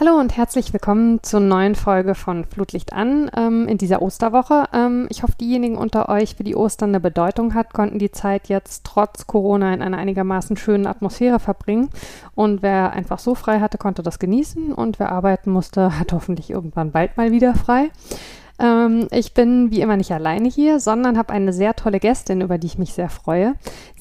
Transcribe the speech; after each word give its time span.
Hallo 0.00 0.16
und 0.16 0.36
herzlich 0.36 0.72
willkommen 0.72 1.24
zur 1.24 1.40
neuen 1.40 1.74
Folge 1.74 2.14
von 2.14 2.44
Flutlicht 2.44 2.92
an 2.92 3.32
ähm, 3.36 3.66
in 3.66 3.78
dieser 3.78 4.00
Osterwoche. 4.00 4.66
Ähm, 4.72 5.08
ich 5.10 5.24
hoffe, 5.24 5.32
diejenigen 5.40 5.76
unter 5.76 6.08
euch, 6.08 6.36
für 6.36 6.44
die 6.44 6.54
Ostern 6.54 6.90
eine 6.90 7.00
Bedeutung 7.00 7.52
hat, 7.54 7.72
konnten 7.72 7.98
die 7.98 8.12
Zeit 8.12 8.48
jetzt 8.48 8.84
trotz 8.84 9.26
Corona 9.26 9.74
in 9.74 9.82
einer 9.82 9.98
einigermaßen 9.98 10.56
schönen 10.56 10.86
Atmosphäre 10.86 11.40
verbringen. 11.40 11.90
Und 12.36 12.62
wer 12.62 12.92
einfach 12.92 13.18
so 13.18 13.34
frei 13.34 13.58
hatte, 13.58 13.76
konnte 13.76 14.04
das 14.04 14.20
genießen. 14.20 14.72
Und 14.72 15.00
wer 15.00 15.10
arbeiten 15.10 15.50
musste, 15.50 15.98
hat 15.98 16.12
hoffentlich 16.12 16.50
irgendwann 16.50 16.92
bald 16.92 17.16
mal 17.16 17.32
wieder 17.32 17.56
frei. 17.56 17.90
Ähm, 18.60 19.08
ich 19.10 19.34
bin 19.34 19.72
wie 19.72 19.80
immer 19.80 19.96
nicht 19.96 20.12
alleine 20.12 20.48
hier, 20.48 20.78
sondern 20.78 21.18
habe 21.18 21.32
eine 21.32 21.52
sehr 21.52 21.74
tolle 21.74 21.98
Gästin, 21.98 22.40
über 22.40 22.58
die 22.58 22.68
ich 22.68 22.78
mich 22.78 22.92
sehr 22.92 23.08
freue. 23.08 23.54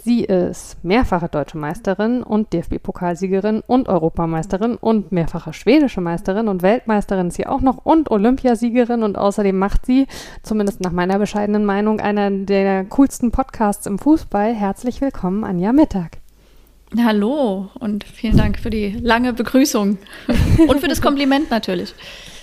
Sie 0.07 0.23
ist 0.23 0.81
mehrfache 0.85 1.27
deutsche 1.27 1.57
Meisterin 1.57 2.23
und 2.23 2.53
DFB-Pokalsiegerin 2.53 3.61
und 3.67 3.89
Europameisterin 3.89 4.77
und 4.77 5.11
mehrfache 5.11 5.51
schwedische 5.51 5.99
Meisterin 5.99 6.47
und 6.47 6.61
Weltmeisterin 6.61 7.27
ist 7.27 7.35
sie 7.35 7.45
auch 7.45 7.59
noch 7.59 7.83
und 7.83 8.09
Olympiasiegerin 8.09 9.03
und 9.03 9.17
außerdem 9.17 9.59
macht 9.59 9.85
sie, 9.85 10.07
zumindest 10.43 10.79
nach 10.79 10.93
meiner 10.93 11.19
bescheidenen 11.19 11.65
Meinung, 11.65 11.99
einen 11.99 12.45
der 12.45 12.85
coolsten 12.85 13.31
Podcasts 13.31 13.85
im 13.85 13.99
Fußball. 13.99 14.53
Herzlich 14.53 15.01
willkommen, 15.01 15.43
Anja 15.43 15.73
Mittag. 15.73 16.19
Hallo 16.97 17.69
und 17.77 18.05
vielen 18.05 18.37
Dank 18.37 18.59
für 18.59 18.69
die 18.69 18.91
lange 18.91 19.33
Begrüßung 19.33 19.97
und 20.69 20.79
für 20.79 20.87
das 20.87 21.01
Kompliment 21.01 21.51
natürlich. 21.51 21.93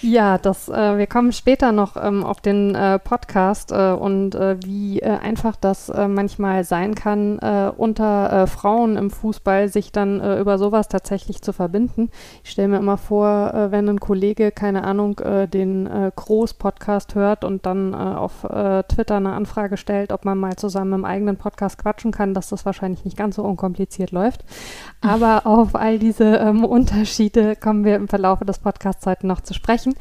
Ja, 0.07 0.37
das, 0.37 0.69
äh, 0.69 0.99
wir 0.99 1.07
kommen 1.07 1.33
später 1.33 1.73
noch 1.73 1.97
ähm, 1.97 2.25
auf 2.25 2.43
den 2.43 2.75
äh, 2.75 2.99
Podcast 2.99 3.73
äh, 3.73 3.93
und 3.93 4.35
äh, 4.35 4.59
wie 4.63 5.01
äh, 5.01 5.09
einfach 5.09 5.57
das 5.57 5.89
äh, 5.89 6.09
manchmal 6.09 6.65
sein 6.65 6.95
kann, 6.95 7.39
unter 7.77 8.47
Frauen 8.47 8.97
im 8.97 9.11
Fußball 9.11 9.69
sich 9.69 9.93
dann 9.93 10.21
über 10.39 10.59
sowas 10.59 10.89
tatsächlich 10.89 11.43
zu 11.43 11.53
verbinden. 11.53 12.11
Ich 12.43 12.51
stelle 12.51 12.69
mir 12.69 12.79
immer 12.79 12.97
vor, 12.97 13.71
wenn 13.71 13.89
ein 13.89 14.01
Kollege, 14.01 14.51
keine 14.51 14.85
Ahnung, 14.85 15.21
den 15.53 15.89
Groß-Podcast 16.15 17.15
hört 17.15 17.45
und 17.45 17.67
dann 17.67 17.95
auf 17.95 18.47
Twitter 18.89 19.17
eine 19.17 19.33
Anfrage 19.33 19.77
stellt, 19.77 20.13
ob 20.13 20.25
man 20.25 20.39
mal 20.39 20.57
zusammen 20.57 20.93
im 20.93 21.05
eigenen 21.05 21.37
Podcast 21.37 21.79
quatschen 21.79 22.13
kann, 22.13 22.35
dass 22.35 22.49
das 22.49 22.65
wahrscheinlich 22.65 23.05
nicht 23.05 23.17
ganz 23.17 23.37
so 23.37 23.43
unkompliziert 23.43 24.11
läuft. 24.11 24.45
Aber 25.05 25.47
auf 25.47 25.75
all 25.75 25.99
diese 25.99 26.25
ähm, 26.37 26.65
Unterschiede 26.65 27.57
kommen 27.57 27.85
wir 27.85 27.97
im 27.97 28.09
Verlauf 28.09 28.41
des 28.41 28.59
Podcasts 28.59 29.05
heute 29.05 29.27
noch 29.27 29.43
zu 29.43 29.53
sprechen. 29.53 29.95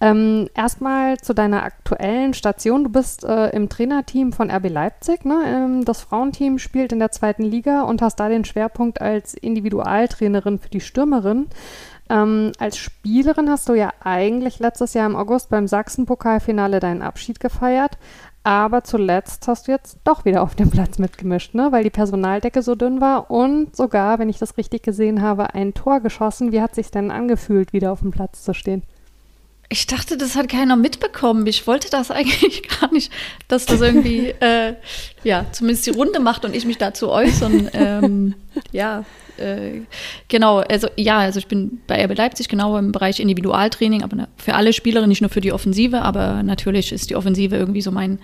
Ähm, 0.00 0.48
erstmal 0.54 1.16
zu 1.18 1.32
deiner 1.32 1.62
aktuellen 1.62 2.34
Station. 2.34 2.82
Du 2.82 2.90
bist 2.90 3.24
äh, 3.24 3.50
im 3.50 3.68
Trainerteam 3.68 4.32
von 4.32 4.50
RB 4.50 4.68
Leipzig. 4.68 5.24
Ne? 5.24 5.42
Ähm, 5.46 5.84
das 5.84 6.02
Frauenteam 6.02 6.58
spielt 6.58 6.92
in 6.92 6.98
der 6.98 7.12
zweiten 7.12 7.44
Liga 7.44 7.82
und 7.82 8.02
hast 8.02 8.16
da 8.16 8.28
den 8.28 8.44
Schwerpunkt 8.44 9.00
als 9.00 9.34
Individualtrainerin 9.34 10.58
für 10.58 10.70
die 10.70 10.80
Stürmerin. 10.80 11.46
Ähm, 12.10 12.52
als 12.58 12.78
Spielerin 12.78 13.50
hast 13.50 13.68
du 13.68 13.74
ja 13.74 13.92
eigentlich 14.02 14.58
letztes 14.58 14.94
Jahr 14.94 15.06
im 15.06 15.16
August 15.16 15.50
beim 15.50 15.68
Sachsen-Pokalfinale 15.68 16.80
deinen 16.80 17.02
Abschied 17.02 17.38
gefeiert. 17.38 17.98
Aber 18.48 18.82
zuletzt 18.82 19.46
hast 19.46 19.68
du 19.68 19.72
jetzt 19.72 19.98
doch 20.04 20.24
wieder 20.24 20.42
auf 20.42 20.54
dem 20.54 20.70
Platz 20.70 20.98
mitgemischt, 20.98 21.54
ne? 21.54 21.70
weil 21.70 21.84
die 21.84 21.90
Personaldecke 21.90 22.62
so 22.62 22.76
dünn 22.76 22.98
war 22.98 23.30
und 23.30 23.76
sogar, 23.76 24.18
wenn 24.18 24.30
ich 24.30 24.38
das 24.38 24.56
richtig 24.56 24.82
gesehen 24.82 25.20
habe, 25.20 25.54
ein 25.54 25.74
Tor 25.74 26.00
geschossen. 26.00 26.50
Wie 26.50 26.62
hat 26.62 26.74
sich 26.74 26.90
denn 26.90 27.10
angefühlt, 27.10 27.74
wieder 27.74 27.92
auf 27.92 28.00
dem 28.00 28.10
Platz 28.10 28.42
zu 28.42 28.54
stehen? 28.54 28.84
Ich 29.70 29.86
dachte, 29.86 30.16
das 30.16 30.34
hat 30.34 30.48
keiner 30.48 30.76
mitbekommen. 30.76 31.46
Ich 31.46 31.66
wollte 31.66 31.90
das 31.90 32.10
eigentlich 32.10 32.62
gar 32.80 32.92
nicht, 32.92 33.12
dass 33.48 33.66
das 33.66 33.80
irgendwie, 33.80 34.28
äh, 34.40 34.74
ja, 35.24 35.46
zumindest 35.52 35.86
die 35.86 35.90
Runde 35.90 36.20
macht 36.20 36.44
und 36.44 36.54
ich 36.54 36.64
mich 36.64 36.78
dazu 36.78 37.10
äußern. 37.10 37.70
Ähm, 37.72 38.34
ja, 38.72 39.04
äh, 39.38 39.82
genau. 40.28 40.58
Also 40.58 40.88
ja, 40.96 41.18
also 41.18 41.38
ich 41.38 41.46
bin 41.46 41.80
bei 41.86 42.02
RB 42.04 42.16
Leipzig 42.16 42.48
genau 42.48 42.76
im 42.76 42.92
Bereich 42.92 43.20
Individualtraining, 43.20 44.02
aber 44.02 44.28
für 44.36 44.54
alle 44.54 44.72
Spielerinnen, 44.72 45.08
nicht 45.08 45.20
nur 45.20 45.30
für 45.30 45.40
die 45.40 45.52
Offensive, 45.52 46.02
aber 46.02 46.42
natürlich 46.42 46.92
ist 46.92 47.10
die 47.10 47.16
Offensive 47.16 47.56
irgendwie 47.56 47.82
so 47.82 47.90
mein 47.90 48.18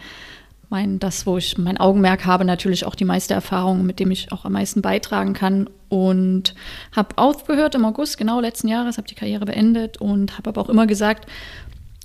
mein, 0.75 0.99
das, 0.99 1.25
wo 1.25 1.39
ich 1.39 1.57
mein 1.57 1.79
Augenmerk 1.79 2.27
habe, 2.27 2.45
natürlich 2.45 2.85
auch 2.85 2.97
die 2.97 3.05
meiste 3.05 3.33
Erfahrung, 3.33 3.87
mit 3.87 4.01
dem 4.01 4.11
ich 4.11 4.33
auch 4.33 4.45
am 4.45 4.55
meisten 4.55 4.83
beitragen 4.83 5.33
kann. 5.33 5.71
Und 5.89 6.57
habe 6.91 7.17
aufgehört 7.17 7.77
im 7.77 7.85
August, 7.85 8.19
genau 8.19 8.41
letzten 8.41 8.67
Jahres, 8.67 8.99
habe 8.99 9.07
die 9.07 9.15
Karriere 9.15 9.45
beendet 9.45 9.99
und 9.99 10.37
habe 10.37 10.51
aber 10.51 10.63
auch 10.63 10.69
immer 10.69 10.89
gesagt, 10.89 11.31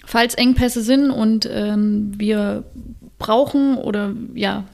falls 0.05 0.35
Engpässe 0.35 0.83
sind 0.83 1.09
und 1.09 1.49
ähm, 1.51 2.11
wir 2.15 2.63
brauchen 3.17 3.75
oder 3.75 4.13
ja, 4.35 4.65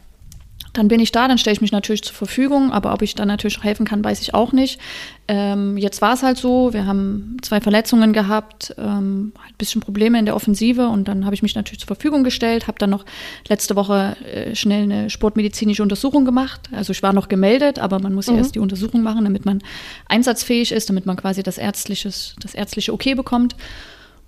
dann 0.78 0.90
bin 0.90 1.00
ich 1.00 1.12
da, 1.12 1.28
dann 1.28 1.38
stelle 1.38 1.54
ich 1.54 1.62
mich 1.62 1.72
natürlich 1.72 2.04
zur 2.04 2.16
Verfügung, 2.16 2.72
aber 2.72 2.94
ob 2.94 3.02
ich 3.02 3.16
dann 3.16 3.30
natürlich 3.30 3.64
helfen 3.64 3.86
kann, 3.86 4.04
weiß 4.04 4.22
ich 4.22 4.34
auch 4.34 4.52
nicht. 4.52 4.80
Ähm, 5.28 5.78
jetzt 5.78 6.02
war 6.02 6.14
es 6.14 6.22
halt 6.22 6.38
so, 6.38 6.74
wir 6.74 6.86
haben 6.86 7.38
zwei 7.42 7.62
Verletzungen 7.62 8.12
gehabt, 8.12 8.76
ähm, 8.78 9.32
ein 9.36 9.54
bisschen 9.58 9.82
Probleme 9.82 10.20
in 10.20 10.26
der 10.26 10.36
Offensive 10.36 10.88
und 10.88 11.08
dann 11.08 11.26
habe 11.26 11.34
ich 11.34 11.42
mich 11.42 11.56
natürlich 11.56 11.80
zur 11.80 11.88
Verfügung 11.88 12.24
gestellt, 12.24 12.68
habe 12.68 12.78
dann 12.78 12.90
noch 12.90 13.06
letzte 13.48 13.76
Woche 13.76 14.18
äh, 14.26 14.54
schnell 14.54 14.84
eine 14.84 15.10
sportmedizinische 15.10 15.82
Untersuchung 15.82 16.26
gemacht. 16.26 16.70
Also 16.74 16.92
ich 16.92 17.02
war 17.02 17.14
noch 17.14 17.30
gemeldet, 17.30 17.80
aber 17.80 18.00
man 18.00 18.14
muss 18.14 18.28
mhm. 18.28 18.34
ja 18.34 18.40
erst 18.40 18.56
die 18.56 18.60
Untersuchung 18.60 19.02
machen, 19.02 19.24
damit 19.24 19.46
man 19.46 19.62
einsatzfähig 20.08 20.74
ist, 20.74 20.90
damit 20.90 21.06
man 21.06 21.16
quasi 21.16 21.42
das, 21.42 21.58
ärztliches, 21.58 22.36
das 22.42 22.54
ärztliche 22.54 22.94
Okay 22.94 23.16
bekommt. 23.16 23.56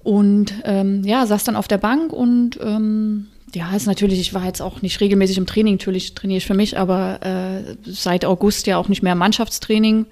Und 0.03 0.53
ähm, 0.63 1.03
ja, 1.03 1.25
saß 1.25 1.43
dann 1.43 1.57
auf 1.57 1.67
der 1.67 1.79
Bank 1.79 2.13
und 2.13 2.57
ähm, 2.63 3.27
ja, 3.55 3.75
ist 3.75 3.87
natürlich, 3.87 4.19
ich 4.19 4.33
war 4.33 4.45
jetzt 4.45 4.61
auch 4.61 4.81
nicht 4.81 4.99
regelmäßig 4.99 5.37
im 5.37 5.45
Training, 5.45 5.75
natürlich 5.75 6.15
trainiere 6.15 6.39
ich 6.39 6.45
für 6.45 6.53
mich, 6.53 6.77
aber 6.77 7.19
äh, 7.23 7.75
seit 7.85 8.25
August 8.25 8.67
ja 8.67 8.77
auch 8.77 8.89
nicht 8.89 9.03
mehr 9.03 9.15
Mannschaftstraining. 9.15 10.05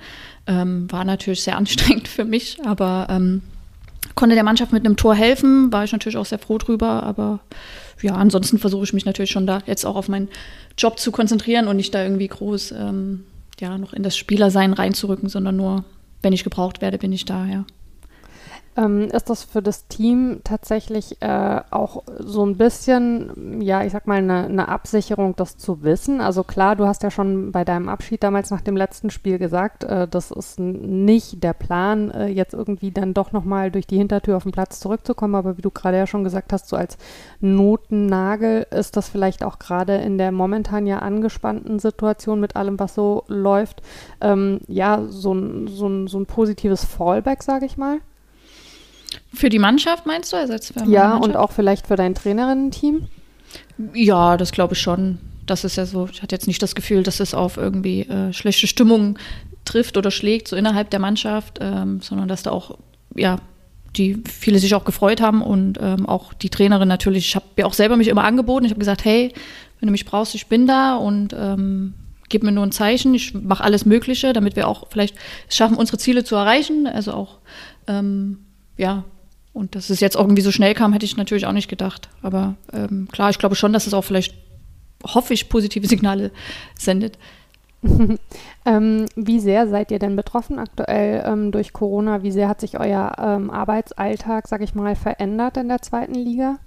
Ähm, 0.48 0.92
war 0.92 1.04
natürlich 1.04 1.42
sehr 1.42 1.58
anstrengend 1.58 2.08
für 2.08 2.24
mich, 2.24 2.58
aber 2.66 3.08
ähm, 3.10 3.42
konnte 4.14 4.36
der 4.36 4.44
Mannschaft 4.44 4.72
mit 4.72 4.86
einem 4.86 4.96
Tor 4.96 5.16
helfen, 5.16 5.72
war 5.74 5.84
ich 5.84 5.92
natürlich 5.92 6.18
auch 6.18 6.26
sehr 6.26 6.40
froh 6.40 6.58
drüber, 6.58 7.04
aber 7.04 7.40
ja, 8.02 8.14
ansonsten 8.14 8.60
versuche 8.60 8.84
ich 8.84 8.94
mich 8.94 9.06
natürlich 9.06 9.32
schon 9.32 9.48
da 9.48 9.62
jetzt 9.66 9.86
auch 9.86 9.96
auf 9.96 10.08
meinen 10.08 10.30
Job 10.78 11.00
zu 11.00 11.12
konzentrieren 11.12 11.68
und 11.68 11.78
nicht 11.78 11.94
da 11.94 12.04
irgendwie 12.04 12.28
groß 12.28 12.72
ähm, 12.72 13.26
ja, 13.60 13.78
noch 13.78 13.94
in 13.94 14.04
das 14.04 14.16
Spielersein 14.16 14.74
reinzurücken, 14.74 15.30
sondern 15.30 15.56
nur, 15.56 15.84
wenn 16.22 16.34
ich 16.34 16.44
gebraucht 16.44 16.82
werde, 16.82 16.98
bin 16.98 17.12
ich 17.12 17.26
da, 17.26 17.46
ja. 17.46 17.66
Ähm, 18.78 19.04
ist 19.04 19.30
das 19.30 19.44
für 19.44 19.62
das 19.62 19.88
Team 19.88 20.42
tatsächlich 20.44 21.22
äh, 21.22 21.62
auch 21.72 22.04
so 22.20 22.46
ein 22.46 22.58
bisschen, 22.58 23.62
ja, 23.62 23.84
ich 23.84 23.94
sag 23.94 24.06
mal, 24.06 24.18
eine, 24.18 24.46
eine, 24.46 24.68
Absicherung, 24.68 25.34
das 25.38 25.58
zu 25.58 25.84
wissen? 25.84 26.20
Also 26.20 26.44
klar, 26.44 26.76
du 26.76 26.86
hast 26.86 27.02
ja 27.04 27.10
schon 27.10 27.54
bei 27.54 27.64
deinem 27.64 27.88
Abschied 27.88 28.22
damals 28.22 28.50
nach 28.52 28.60
dem 28.60 28.76
letzten 28.76 29.12
Spiel 29.12 29.40
gesagt, 29.40 29.86
äh, 29.86 30.10
das 30.10 30.32
ist 30.32 30.60
nicht 30.60 31.42
der 31.42 31.54
Plan, 31.54 32.12
äh, 32.12 32.28
jetzt 32.28 32.54
irgendwie 32.54 32.92
dann 32.92 33.14
doch 33.14 33.32
nochmal 33.32 33.72
durch 33.72 33.88
die 33.88 33.98
Hintertür 33.98 34.36
auf 34.36 34.44
den 34.44 34.52
Platz 34.52 34.82
zurückzukommen. 34.82 35.36
Aber 35.36 35.58
wie 35.58 35.62
du 35.62 35.72
gerade 35.72 35.98
ja 35.98 36.08
schon 36.08 36.26
gesagt 36.26 36.52
hast, 36.52 36.68
so 36.68 36.76
als 36.76 36.98
Notennagel 37.40 38.68
ist 38.72 38.98
das 38.98 39.08
vielleicht 39.08 39.46
auch 39.46 39.58
gerade 39.58 39.96
in 39.96 40.18
der 40.18 40.34
momentan 40.34 40.86
ja 40.86 41.00
angespannten 41.00 41.80
Situation 41.80 42.42
mit 42.42 42.58
allem, 42.58 42.78
was 42.78 42.94
so 42.96 43.24
läuft, 43.28 43.82
ähm, 44.20 44.60
ja, 44.68 45.04
so 45.08 45.34
ein, 45.34 45.68
so, 45.68 45.88
ein, 45.88 46.08
so 46.08 46.20
ein 46.20 46.26
positives 46.26 46.84
Fallback, 46.84 47.42
sage 47.42 47.66
ich 47.66 47.78
mal? 47.78 48.00
Für 49.34 49.50
die 49.50 49.60
Mannschaft 49.60 50.06
meinst 50.06 50.32
du? 50.32 50.38
Also 50.38 50.56
ja, 50.86 51.16
und 51.16 51.36
auch 51.36 51.52
vielleicht 51.52 51.88
für 51.88 51.96
dein 51.96 52.16
Trainerinnen-Team? 52.16 53.08
Ja, 53.94 54.38
das 54.38 54.52
glaube 54.52 54.74
ich 54.74 54.82
schon. 54.82 55.20
Das 55.46 55.64
ist 55.64 55.76
ja 55.76 55.86
so, 55.86 56.08
ich 56.12 56.22
hatte 56.22 56.36
jetzt 56.36 56.48
nicht 56.48 56.62
das 56.62 56.76
Gefühl, 56.76 57.04
dass 57.04 57.20
es 57.20 57.34
auf 57.34 57.58
irgendwie 57.58 58.02
äh, 58.02 58.34
schlechte 58.34 58.68
Stimmung 58.68 59.20
trifft 59.66 59.98
oder 59.98 60.12
schlägt, 60.12 60.48
so 60.48 60.56
innerhalb 60.56 60.90
der 60.90 61.00
Mannschaft, 61.00 61.60
ähm, 61.62 62.02
sondern 62.02 62.28
dass 62.28 62.44
da 62.44 62.52
auch, 62.52 62.78
ja, 63.16 63.40
die 63.98 64.22
viele 64.26 64.60
sich 64.60 64.76
auch 64.76 64.86
gefreut 64.86 65.22
haben 65.22 65.42
und 65.42 65.80
ähm, 65.82 66.06
auch 66.06 66.34
die 66.34 66.50
Trainerin 66.50 66.88
natürlich. 66.88 67.28
Ich 67.28 67.36
habe 67.36 67.46
mir 67.56 67.66
auch 67.66 67.74
selber 67.74 67.98
mich 67.98 68.08
immer 68.08 68.24
angeboten. 68.24 68.66
Ich 68.66 68.72
habe 68.72 68.80
gesagt, 68.80 69.06
hey, 69.06 69.34
wenn 69.80 69.88
du 69.88 69.92
mich 69.92 70.06
brauchst, 70.06 70.36
ich 70.36 70.48
bin 70.48 70.68
da 70.68 70.96
und 70.96 71.34
ähm, 71.38 71.94
gib 72.30 72.44
mir 72.44 72.52
nur 72.52 72.66
ein 72.66 72.72
Zeichen. 72.72 73.14
Ich 73.14 73.34
mache 73.34 73.64
alles 73.64 73.86
Mögliche, 73.86 74.34
damit 74.34 74.56
wir 74.56 74.68
auch 74.68 74.88
vielleicht 74.90 75.16
schaffen, 75.50 75.78
unsere 75.78 75.98
Ziele 75.98 76.24
zu 76.24 76.36
erreichen. 76.36 76.88
Also 76.88 77.14
auch, 77.14 77.38
ähm, 77.88 78.40
ja, 78.78 79.04
und 79.54 79.76
dass 79.76 79.90
es 79.90 80.02
jetzt 80.02 80.16
irgendwie 80.16 80.42
so 80.42 80.52
schnell 80.52 80.74
kam, 80.74 80.92
hätte 80.92 81.06
ich 81.06 81.16
natürlich 81.16 81.46
auch 81.46 81.54
nicht 81.54 81.70
gedacht. 81.70 82.10
Aber 82.22 82.56
ähm, 82.74 83.08
klar, 83.10 83.30
ich 83.30 83.40
glaube 83.40 83.56
schon, 83.56 83.72
dass 83.72 83.88
es 83.88 83.94
auch 83.94 84.04
vielleicht, 84.04 84.36
hoffe 85.04 85.34
ich, 85.34 85.48
positive 85.48 85.88
Signale 85.88 86.32
sendet. 86.78 87.18
ähm, 88.66 89.06
wie 89.16 89.40
sehr 89.40 89.68
seid 89.68 89.92
ihr 89.92 90.00
denn 90.00 90.16
betroffen 90.16 90.60
aktuell 90.60 91.24
ähm, 91.26 91.52
durch 91.52 91.72
Corona? 91.72 92.22
Wie 92.22 92.32
sehr 92.32 92.50
hat 92.50 92.60
sich 92.60 92.80
euer 92.80 93.14
ähm, 93.18 93.50
Arbeitsalltag, 93.50 94.48
sag 94.48 94.62
ich 94.62 94.76
mal, 94.76 94.96
verändert 94.96 95.58
in 95.58 95.70
der 95.70 95.82
zweiten 95.82 96.16
Liga? 96.16 96.60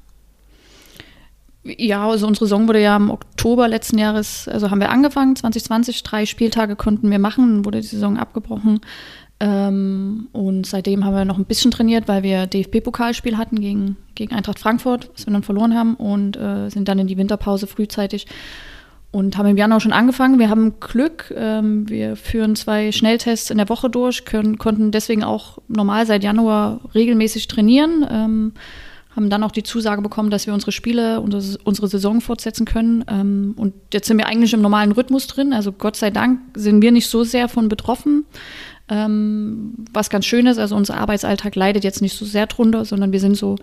Ja, 1.65 2.09
also 2.09 2.27
unsere 2.27 2.47
Saison 2.47 2.69
wurde 2.69 2.81
ja 2.81 2.97
im 2.97 3.11
Oktober 3.11 3.69
letzten 3.69 3.99
Jahres, 3.99 4.49
also 4.49 4.71
haben 4.71 4.81
wir 4.81 4.91
angefangen, 4.91 5.37
2020, 5.37 6.03
drei 6.03 6.25
Spieltage 6.25 6.77
konnten 6.77 7.11
wir 7.11 7.19
machen, 7.19 7.57
dann 7.57 7.65
wurde 7.65 7.81
die 7.81 7.87
Saison 7.87 8.17
abgebrochen. 8.17 8.81
Ähm, 9.41 10.29
und 10.33 10.67
seitdem 10.67 11.05
haben 11.05 11.15
wir 11.15 11.25
noch 11.25 11.39
ein 11.39 11.45
bisschen 11.45 11.71
trainiert, 11.71 12.09
weil 12.09 12.23
wir 12.23 12.47
DFB-Pokalspiel 12.47 13.37
hatten 13.37 13.61
gegen, 13.61 13.97
gegen 14.15 14.35
Eintracht 14.35 14.59
Frankfurt, 14.59 15.11
was 15.15 15.27
wir 15.27 15.33
dann 15.33 15.45
verloren 15.45 15.75
haben 15.75 15.95
und 15.95 16.37
äh, 16.37 16.69
sind 16.71 16.89
dann 16.89 16.99
in 16.99 17.07
die 17.07 17.17
Winterpause 17.17 17.67
frühzeitig 17.67 18.27
und 19.11 19.39
haben 19.39 19.47
im 19.47 19.57
Januar 19.57 19.81
schon 19.81 19.93
angefangen. 19.93 20.39
Wir 20.39 20.51
haben 20.51 20.81
Glück, 20.81 21.33
ähm, 21.37 21.89
wir 21.89 22.17
führen 22.17 22.57
zwei 22.57 22.93
Schnelltests 22.93 23.51
in 23.51 23.59
der 23.59 23.69
Woche 23.69 23.89
durch, 23.89 24.25
können, 24.25 24.59
konnten 24.59 24.91
deswegen 24.91 25.25
auch 25.25 25.59
normal 25.69 26.05
seit 26.05 26.25
Januar 26.25 26.81
regelmäßig 26.95 27.47
trainieren. 27.49 28.07
Ähm, 28.11 28.53
haben 29.17 29.31
dann 29.31 29.43
auch 29.43 29.51
die 29.51 29.65
Zusage 29.65 30.01
bekommen, 30.01 30.31
dass 30.31 30.47
wir 30.47 30.55
unsere 30.55 30.71
Spiele, 30.71 31.21
unsere, 31.21 31.59
unsere 31.65 31.89
Saison 31.89 32.21
fortsetzen 32.21 32.67
können. 32.67 33.05
Ähm, 33.09 33.55
und 33.57 33.75
jetzt 33.93 34.07
sind 34.07 34.19
wir 34.19 34.27
eigentlich 34.27 34.53
im 34.53 34.61
normalen 34.61 34.93
Rhythmus 34.93 35.27
drin. 35.27 35.53
Also 35.53 35.73
Gott 35.73 35.97
sei 35.97 36.11
Dank 36.11 36.39
sind 36.55 36.83
wir 36.83 36.93
nicht 36.93 37.09
so 37.09 37.25
sehr 37.25 37.49
von 37.49 37.69
betroffen. 37.69 38.27
Ähm, 38.89 39.75
was 39.93 40.11
ganz 40.11 40.25
schön 40.25 40.47
ist, 40.47 40.59
also 40.59 40.75
unser 40.75 40.97
Arbeitsalltag 40.97 41.55
leidet 41.55 41.85
jetzt 41.85 42.01
nicht 42.01 42.17
so 42.17 42.25
sehr 42.25 42.47
drunter, 42.47 42.85
sondern 42.85 43.13
wir 43.13 43.21
sind 43.21 43.37
so 43.37 43.57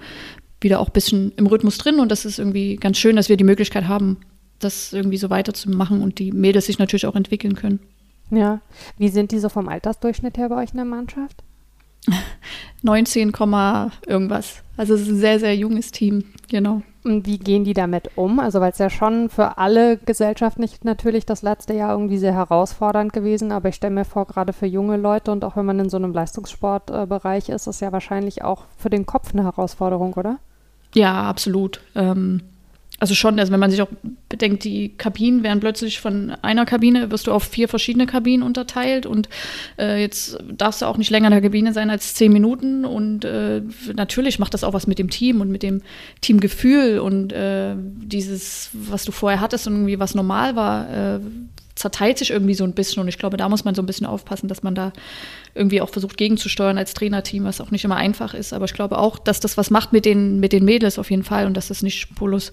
wieder 0.61 0.79
auch 0.79 0.87
ein 0.87 0.93
bisschen 0.93 1.31
im 1.35 1.47
Rhythmus 1.47 1.77
drin 1.77 1.99
und 1.99 2.11
das 2.11 2.25
ist 2.25 2.39
irgendwie 2.39 2.75
ganz 2.75 2.97
schön, 2.97 3.15
dass 3.15 3.29
wir 3.29 3.37
die 3.37 3.43
Möglichkeit 3.43 3.87
haben, 3.87 4.17
das 4.59 4.93
irgendwie 4.93 5.17
so 5.17 5.29
weiterzumachen 5.29 6.01
und 6.01 6.19
die 6.19 6.31
Mädels 6.31 6.67
sich 6.67 6.79
natürlich 6.79 7.05
auch 7.05 7.15
entwickeln 7.15 7.55
können. 7.55 7.79
Ja, 8.31 8.61
wie 8.97 9.09
sind 9.09 9.31
die 9.31 9.39
so 9.39 9.49
vom 9.49 9.67
Altersdurchschnitt 9.67 10.37
her 10.37 10.49
bei 10.49 10.63
euch 10.63 10.71
in 10.71 10.77
der 10.77 10.85
Mannschaft? 10.85 11.43
19, 12.81 13.33
irgendwas. 14.05 14.63
Also 14.77 14.93
es 14.93 15.01
ist 15.01 15.09
ein 15.09 15.17
sehr, 15.17 15.39
sehr 15.39 15.55
junges 15.55 15.91
Team, 15.91 16.25
genau. 16.49 16.81
Und 17.03 17.27
wie 17.27 17.37
gehen 17.37 17.63
die 17.63 17.73
damit 17.73 18.09
um? 18.15 18.39
Also 18.39 18.59
weil 18.61 18.71
es 18.71 18.79
ja 18.79 18.89
schon 18.89 19.29
für 19.29 19.57
alle 19.57 19.97
gesellschaftlich 19.97 20.83
natürlich 20.83 21.25
das 21.25 21.43
letzte 21.43 21.73
Jahr 21.73 21.91
irgendwie 21.91 22.17
sehr 22.17 22.33
herausfordernd 22.33 23.13
gewesen, 23.13 23.51
aber 23.51 23.69
ich 23.69 23.75
stelle 23.75 23.93
mir 23.93 24.05
vor, 24.05 24.25
gerade 24.25 24.53
für 24.53 24.65
junge 24.65 24.97
Leute 24.97 25.31
und 25.31 25.43
auch 25.43 25.55
wenn 25.55 25.65
man 25.65 25.79
in 25.79 25.89
so 25.89 25.97
einem 25.97 26.13
Leistungssportbereich 26.13 27.49
ist, 27.49 27.67
ist 27.67 27.75
es 27.75 27.79
ja 27.79 27.91
wahrscheinlich 27.91 28.43
auch 28.43 28.63
für 28.77 28.89
den 28.89 29.05
Kopf 29.05 29.33
eine 29.33 29.43
Herausforderung, 29.43 30.13
oder? 30.13 30.39
Ja, 30.93 31.23
absolut. 31.23 31.81
Ähm, 31.95 32.41
also 32.99 33.13
schon, 33.13 33.37
also 33.39 33.51
wenn 33.51 33.59
man 33.59 33.71
sich 33.71 33.81
auch 33.81 33.89
bedenkt, 34.29 34.63
die 34.63 34.89
Kabinen 34.89 35.43
werden 35.43 35.59
plötzlich 35.59 35.99
von 35.99 36.31
einer 36.41 36.65
Kabine, 36.65 37.11
wirst 37.11 37.27
du 37.27 37.33
auf 37.33 37.43
vier 37.43 37.67
verschiedene 37.67 38.05
Kabinen 38.05 38.41
unterteilt 38.41 39.05
und 39.05 39.27
äh, 39.77 39.99
jetzt 39.99 40.37
darfst 40.49 40.81
du 40.81 40.85
auch 40.85 40.97
nicht 40.97 41.09
länger 41.09 41.27
in 41.27 41.33
der 41.33 41.41
Kabine 41.41 41.73
sein 41.73 41.89
als 41.89 42.13
zehn 42.13 42.31
Minuten 42.31 42.85
und 42.85 43.25
äh, 43.25 43.61
natürlich 43.93 44.39
macht 44.39 44.53
das 44.53 44.63
auch 44.63 44.73
was 44.73 44.87
mit 44.87 44.97
dem 44.97 45.09
Team 45.09 45.41
und 45.41 45.51
mit 45.51 45.61
dem 45.61 45.81
Teamgefühl 46.21 46.99
und 46.99 47.33
äh, 47.33 47.75
dieses, 47.77 48.69
was 48.71 49.03
du 49.03 49.11
vorher 49.11 49.41
hattest 49.41 49.67
und 49.67 49.73
irgendwie 49.73 49.99
was 49.99 50.15
normal 50.15 50.55
war, 50.55 50.89
äh, 50.89 51.19
zerteilt 51.75 52.17
sich 52.17 52.31
irgendwie 52.31 52.53
so 52.53 52.63
ein 52.63 52.73
bisschen 52.73 53.01
und 53.01 53.07
ich 53.07 53.17
glaube, 53.17 53.37
da 53.37 53.49
muss 53.49 53.65
man 53.65 53.75
so 53.75 53.81
ein 53.81 53.85
bisschen 53.85 54.07
aufpassen, 54.07 54.47
dass 54.47 54.63
man 54.63 54.75
da 54.75 54.93
irgendwie 55.53 55.81
auch 55.81 55.89
versucht 55.89 56.17
gegenzusteuern 56.17 56.77
als 56.77 56.93
Trainerteam, 56.93 57.43
was 57.43 57.61
auch 57.61 57.71
nicht 57.71 57.83
immer 57.83 57.97
einfach 57.97 58.33
ist, 58.33 58.53
aber 58.53 58.65
ich 58.65 58.73
glaube 58.73 58.97
auch, 58.97 59.19
dass 59.19 59.39
das 59.39 59.57
was 59.57 59.69
macht 59.71 59.91
mit 59.91 60.05
den, 60.05 60.39
mit 60.39 60.53
den 60.53 60.65
Mädels 60.65 60.97
auf 60.97 61.11
jeden 61.11 61.23
Fall 61.23 61.45
und 61.45 61.55
dass 61.55 61.67
das 61.67 61.83
nicht 61.83 61.99
spurlos 61.99 62.51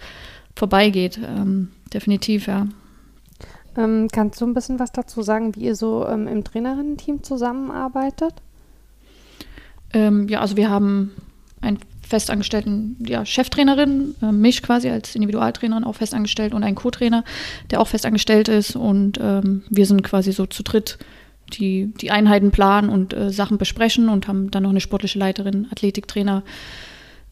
vorbeigeht. 0.56 1.18
Ähm, 1.18 1.70
definitiv, 1.92 2.46
ja. 2.46 2.66
Ähm, 3.76 4.08
kannst 4.12 4.40
du 4.40 4.46
ein 4.46 4.54
bisschen 4.54 4.78
was 4.78 4.92
dazu 4.92 5.22
sagen, 5.22 5.54
wie 5.54 5.64
ihr 5.64 5.76
so 5.76 6.06
ähm, 6.06 6.26
im 6.26 6.44
Trainerinnen-Team 6.44 7.22
zusammenarbeitet? 7.22 8.34
Ähm, 9.94 10.28
ja, 10.28 10.40
also 10.40 10.56
wir 10.56 10.68
haben 10.68 11.12
einen 11.60 11.78
festangestellten 12.12 12.96
ja, 13.06 13.24
Cheftrainerin, 13.24 14.14
äh, 14.20 14.32
mich 14.32 14.62
quasi 14.62 14.90
als 14.90 15.14
Individualtrainerin 15.14 15.84
auch 15.84 15.94
festangestellt 15.94 16.52
und 16.52 16.62
einen 16.62 16.76
Co-Trainer, 16.76 17.24
der 17.70 17.80
auch 17.80 17.88
festangestellt 17.88 18.48
ist. 18.48 18.76
Und 18.76 19.18
ähm, 19.18 19.62
wir 19.70 19.86
sind 19.86 20.02
quasi 20.02 20.32
so 20.32 20.44
zu 20.44 20.62
dritt, 20.62 20.98
die 21.54 21.90
die 22.02 22.10
Einheiten 22.10 22.50
planen 22.50 22.90
und 22.90 23.14
äh, 23.14 23.30
Sachen 23.30 23.56
besprechen 23.56 24.10
und 24.10 24.28
haben 24.28 24.50
dann 24.50 24.64
noch 24.64 24.70
eine 24.70 24.82
sportliche 24.82 25.18
Leiterin, 25.18 25.68
Athletiktrainer, 25.70 26.42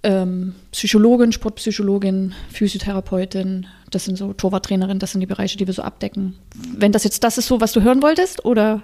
ähm, 0.02 0.54
Psychologin, 0.72 1.32
Sportpsychologin, 1.32 2.32
Physiotherapeutin, 2.50 3.66
das 3.90 4.04
sind 4.04 4.16
so 4.16 4.32
Torwarttrainerin, 4.32 4.98
das 4.98 5.12
sind 5.12 5.20
die 5.20 5.26
Bereiche, 5.26 5.58
die 5.58 5.66
wir 5.66 5.74
so 5.74 5.82
abdecken. 5.82 6.38
Wenn 6.76 6.92
das 6.92 7.04
jetzt 7.04 7.24
das 7.24 7.38
ist 7.38 7.46
so, 7.46 7.60
was 7.60 7.72
du 7.72 7.82
hören 7.82 8.02
wolltest, 8.02 8.44
oder? 8.44 8.82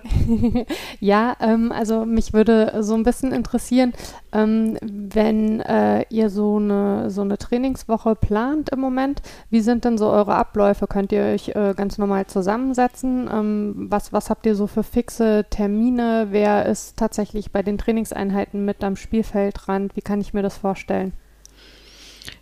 ja, 1.00 1.36
ähm, 1.40 1.72
also 1.72 2.04
mich 2.04 2.32
würde 2.32 2.72
so 2.80 2.94
ein 2.94 3.02
bisschen 3.02 3.32
interessieren, 3.32 3.92
ähm, 4.32 4.76
wenn 4.82 5.60
äh, 5.60 6.04
ihr 6.10 6.28
so 6.30 6.56
eine, 6.56 7.10
so 7.10 7.22
eine 7.22 7.38
Trainingswoche 7.38 8.14
plant 8.14 8.70
im 8.70 8.80
Moment, 8.80 9.22
wie 9.50 9.60
sind 9.60 9.84
denn 9.84 9.98
so 9.98 10.10
eure 10.10 10.34
Abläufe? 10.34 10.86
Könnt 10.86 11.12
ihr 11.12 11.22
euch 11.22 11.48
äh, 11.50 11.74
ganz 11.76 11.98
normal 11.98 12.26
zusammensetzen? 12.26 13.28
Ähm, 13.32 13.86
was, 13.88 14.12
was 14.12 14.30
habt 14.30 14.46
ihr 14.46 14.54
so 14.54 14.66
für 14.66 14.82
fixe 14.82 15.46
Termine? 15.48 16.28
Wer 16.30 16.66
ist 16.66 16.96
tatsächlich 16.96 17.52
bei 17.52 17.62
den 17.62 17.78
Trainingseinheiten 17.78 18.64
mit 18.64 18.82
am 18.82 18.96
Spielfeldrand? 18.96 19.96
Wie 19.96 20.02
kann 20.02 20.20
ich 20.20 20.34
mir 20.34 20.42
das 20.42 20.56
vorstellen? 20.56 21.12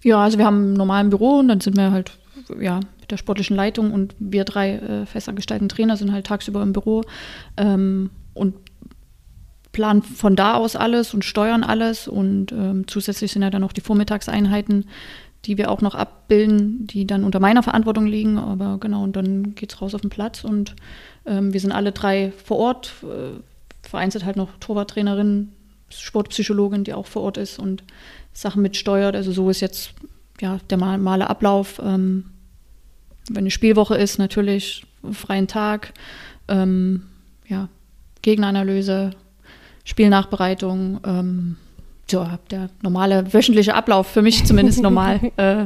Ja, 0.03 0.23
also 0.23 0.39
wir 0.39 0.47
haben 0.47 0.73
ein 0.73 0.75
normales 0.75 1.11
Büro 1.11 1.39
und 1.39 1.49
dann 1.49 1.61
sind 1.61 1.77
wir 1.77 1.91
halt 1.91 2.19
ja, 2.61 2.81
mit 3.01 3.11
der 3.11 3.17
sportlichen 3.17 3.57
Leitung 3.57 3.93
und 3.93 4.15
wir 4.19 4.45
drei 4.45 4.77
äh, 4.77 5.07
festangestellten 5.07 5.69
Trainer 5.69 5.97
sind 5.97 6.13
halt 6.13 6.27
tagsüber 6.27 6.63
im 6.63 6.73
Büro 6.73 7.03
ähm, 7.57 8.11
und 8.35 8.55
planen 9.73 10.03
von 10.03 10.37
da 10.37 10.55
aus 10.55 10.77
alles 10.77 11.15
und 11.15 11.25
steuern 11.25 11.65
alles 11.65 12.09
und 12.09 12.53
ähm, 12.53 12.87
zusätzlich 12.87 13.33
sind 13.33 13.43
ja 13.43 13.51
dann 13.51 13.61
noch 13.61 13.73
die 13.73 13.81
Vormittagseinheiten, 13.81 14.87
die 15.45 15.59
wir 15.59 15.71
auch 15.71 15.83
noch 15.83 15.95
abbilden, 15.95 16.87
die 16.87 17.07
dann 17.07 17.25
unter 17.25 17.41
meiner 17.41 17.63
Verantwortung 17.63 18.07
liegen. 18.07 18.39
Aber 18.39 18.79
genau, 18.79 19.03
und 19.03 19.15
dann 19.17 19.55
geht 19.55 19.73
es 19.73 19.83
raus 19.83 19.95
auf 19.95 20.01
den 20.01 20.11
Platz 20.11 20.45
und 20.45 20.75
ähm, 21.27 21.53
wir 21.53 21.61
sind 21.61 21.73
alle 21.73 21.93
drei 21.93 22.33
vor 22.45 22.57
Ort, 22.59 22.95
äh, 23.03 23.39
vereinzelt 23.87 24.25
halt 24.25 24.37
noch 24.37 24.49
Torwarttrainerin, 24.61 25.53
Sportpsychologin, 25.91 26.85
die 26.85 26.95
auch 26.95 27.07
vor 27.07 27.23
Ort 27.23 27.37
ist 27.37 27.59
und 27.59 27.85
Sachen 28.33 28.63
mitsteuert. 28.63 29.15
Also 29.15 29.33
so 29.33 29.51
ist 29.51 29.61
jetzt 29.61 29.95
ja 30.41 30.59
der 30.71 30.79
normale 30.79 31.29
Ablauf. 31.29 31.81
Ähm, 31.83 32.27
wenn 33.29 33.39
eine 33.39 33.51
Spielwoche 33.51 33.97
ist, 33.97 34.19
natürlich 34.19 34.87
freien 35.13 35.49
Tag, 35.49 35.95
ähm, 36.49 37.05
ja, 37.47 37.69
Gegneranalyse, 38.23 39.11
Spielnachbereitung, 39.85 41.01
ähm, 41.05 41.57
ja, 42.11 42.39
der 42.51 42.69
normale 42.83 43.33
wöchentliche 43.33 43.75
Ablauf, 43.75 44.07
für 44.07 44.23
mich 44.23 44.45
zumindest 44.45 44.83
normal. 44.83 45.21
äh, 45.37 45.65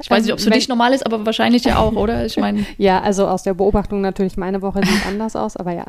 ich 0.00 0.10
weiß 0.10 0.24
nicht, 0.24 0.32
ob 0.32 0.38
es 0.38 0.44
für 0.44 0.50
dich 0.50 0.68
normal 0.68 0.92
ist, 0.92 1.06
aber 1.06 1.24
wahrscheinlich 1.24 1.64
ja 1.64 1.78
auch, 1.78 1.92
oder? 1.92 2.24
Ich 2.24 2.36
meine. 2.36 2.66
Ja, 2.78 3.00
also 3.00 3.26
aus 3.26 3.42
der 3.42 3.54
Beobachtung 3.54 4.00
natürlich, 4.00 4.36
meine 4.36 4.60
Woche 4.60 4.80
sieht 4.84 5.06
anders 5.08 5.34
aus, 5.34 5.56
aber 5.56 5.72
ja. 5.72 5.84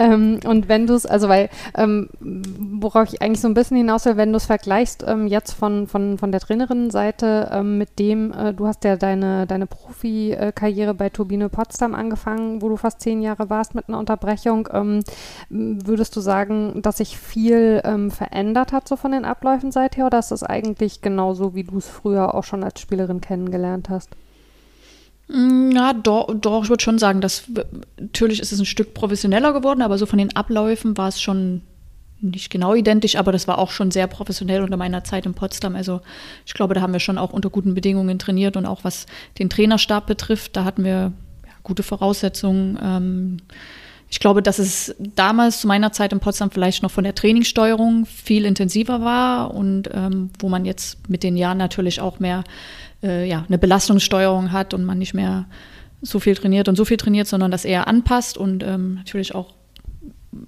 ähm, 0.00 0.40
und 0.44 0.68
wenn 0.68 0.86
du 0.86 0.94
es, 0.94 1.06
also 1.06 1.28
weil, 1.28 1.48
ähm, 1.76 2.08
worauf 2.20 3.12
ich 3.12 3.22
eigentlich 3.22 3.40
so 3.40 3.48
ein 3.48 3.54
bisschen 3.54 3.76
hinaus 3.76 4.04
will, 4.04 4.16
wenn 4.16 4.32
du 4.32 4.36
es 4.36 4.46
vergleichst, 4.46 5.04
ähm, 5.06 5.26
jetzt 5.26 5.52
von, 5.52 5.86
von, 5.86 6.18
von 6.18 6.32
der 6.32 6.40
Trainerinnenseite 6.40 7.50
ähm, 7.52 7.78
mit 7.78 7.98
dem, 7.98 8.32
äh, 8.32 8.52
du 8.52 8.66
hast 8.66 8.84
ja 8.84 8.96
deine, 8.96 9.46
deine 9.46 9.66
Profikarriere 9.66 10.94
bei 10.94 11.08
Turbine 11.08 11.48
Potsdam 11.48 11.94
angefangen, 11.94 12.62
wo 12.62 12.68
du 12.68 12.76
fast 12.76 13.00
zehn 13.00 13.22
Jahre 13.22 13.50
warst 13.50 13.74
mit 13.74 13.88
einer 13.88 13.98
Unterbrechung. 13.98 14.68
Ähm, 14.72 15.04
würdest 15.48 16.16
du 16.16 16.20
sagen, 16.20 16.82
dass 16.82 16.98
sich 16.98 17.16
viel 17.18 17.80
ähm, 17.84 18.10
verändert 18.70 18.72
hat, 18.72 18.88
so 18.88 18.96
von 18.96 19.12
den 19.12 19.24
Abläufen 19.24 19.72
seither, 19.72 20.06
oder 20.06 20.18
ist 20.18 20.30
das 20.30 20.42
eigentlich 20.42 21.00
genauso, 21.00 21.54
wie 21.54 21.64
du 21.64 21.78
es 21.78 21.88
früher 21.88 22.34
auch 22.34 22.44
schon 22.44 22.64
als 22.64 22.80
Spielerin 22.80 23.20
kennengelernt 23.20 23.88
hast? 23.88 24.10
Mm, 25.28 25.70
ja, 25.72 25.92
doch, 25.92 26.32
doch, 26.34 26.64
ich 26.64 26.70
würde 26.70 26.82
schon 26.82 26.98
sagen, 26.98 27.20
dass 27.20 27.44
natürlich 27.98 28.40
ist 28.40 28.52
es 28.52 28.58
ein 28.58 28.66
Stück 28.66 28.94
professioneller 28.94 29.52
geworden, 29.52 29.82
aber 29.82 29.98
so 29.98 30.06
von 30.06 30.18
den 30.18 30.34
Abläufen 30.36 30.96
war 30.96 31.08
es 31.08 31.20
schon 31.20 31.62
nicht 32.22 32.50
genau 32.50 32.74
identisch, 32.74 33.16
aber 33.16 33.32
das 33.32 33.48
war 33.48 33.58
auch 33.58 33.70
schon 33.70 33.90
sehr 33.90 34.06
professionell 34.06 34.62
unter 34.62 34.76
meiner 34.76 35.04
Zeit 35.04 35.24
in 35.24 35.32
Potsdam. 35.32 35.74
Also 35.74 36.02
ich 36.44 36.52
glaube, 36.52 36.74
da 36.74 36.82
haben 36.82 36.92
wir 36.92 37.00
schon 37.00 37.16
auch 37.16 37.32
unter 37.32 37.48
guten 37.48 37.74
Bedingungen 37.74 38.18
trainiert 38.18 38.58
und 38.58 38.66
auch 38.66 38.84
was 38.84 39.06
den 39.38 39.48
Trainerstab 39.48 40.06
betrifft, 40.06 40.54
da 40.54 40.64
hatten 40.64 40.84
wir 40.84 41.12
ja, 41.46 41.52
gute 41.62 41.82
Voraussetzungen. 41.82 42.78
Ähm, 42.82 43.36
ich 44.10 44.18
glaube, 44.18 44.42
dass 44.42 44.58
es 44.58 44.94
damals 44.98 45.60
zu 45.60 45.68
meiner 45.68 45.92
Zeit 45.92 46.12
in 46.12 46.18
Potsdam 46.18 46.50
vielleicht 46.50 46.82
noch 46.82 46.90
von 46.90 47.04
der 47.04 47.14
Trainingssteuerung 47.14 48.06
viel 48.06 48.44
intensiver 48.44 49.02
war 49.02 49.54
und 49.54 49.88
ähm, 49.94 50.30
wo 50.40 50.48
man 50.48 50.64
jetzt 50.64 51.08
mit 51.08 51.22
den 51.22 51.36
Jahren 51.36 51.58
natürlich 51.58 52.00
auch 52.00 52.18
mehr 52.18 52.42
äh, 53.04 53.28
ja, 53.28 53.44
eine 53.46 53.56
Belastungssteuerung 53.56 54.50
hat 54.50 54.74
und 54.74 54.84
man 54.84 54.98
nicht 54.98 55.14
mehr 55.14 55.46
so 56.02 56.18
viel 56.18 56.34
trainiert 56.34 56.68
und 56.68 56.74
so 56.74 56.84
viel 56.84 56.96
trainiert, 56.96 57.28
sondern 57.28 57.52
das 57.52 57.64
eher 57.64 57.86
anpasst 57.86 58.36
und 58.36 58.64
ähm, 58.64 58.94
natürlich 58.94 59.34
auch 59.34 59.54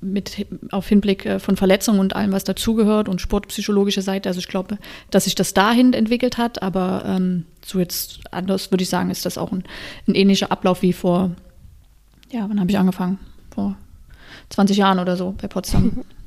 mit 0.01 0.47
auf 0.73 0.89
Hinblick 0.89 1.27
äh, 1.27 1.39
von 1.39 1.57
Verletzungen 1.57 2.01
und 2.01 2.17
allem, 2.17 2.33
was 2.33 2.43
dazugehört 2.43 3.09
und 3.09 3.21
sportpsychologische 3.21 4.03
Seite. 4.03 4.29
Also 4.29 4.41
ich 4.41 4.49
glaube, 4.49 4.79
dass 5.11 5.25
sich 5.25 5.37
das 5.37 5.55
dahin 5.55 5.93
entwickelt 5.93 6.37
hat, 6.37 6.63
aber 6.63 7.05
ähm, 7.07 7.47
so 7.65 7.79
jetzt 7.79 8.21
anders 8.33 8.73
würde 8.73 8.83
ich 8.83 8.89
sagen, 8.89 9.11
ist 9.11 9.25
das 9.25 9.39
auch 9.39 9.53
ein, 9.53 9.63
ein 10.09 10.17
ähnlicher 10.17 10.51
Ablauf 10.51 10.83
wie 10.83 10.93
vor, 10.93 11.31
ja, 12.33 12.49
wann 12.49 12.59
habe 12.59 12.71
ich 12.71 12.79
angefangen? 12.79 13.19
Vor 13.55 13.77
20 14.51 14.77
Jahren 14.77 14.99
oder 14.99 15.17
so 15.17 15.35
bei 15.41 15.49
Potsdam. 15.49 16.05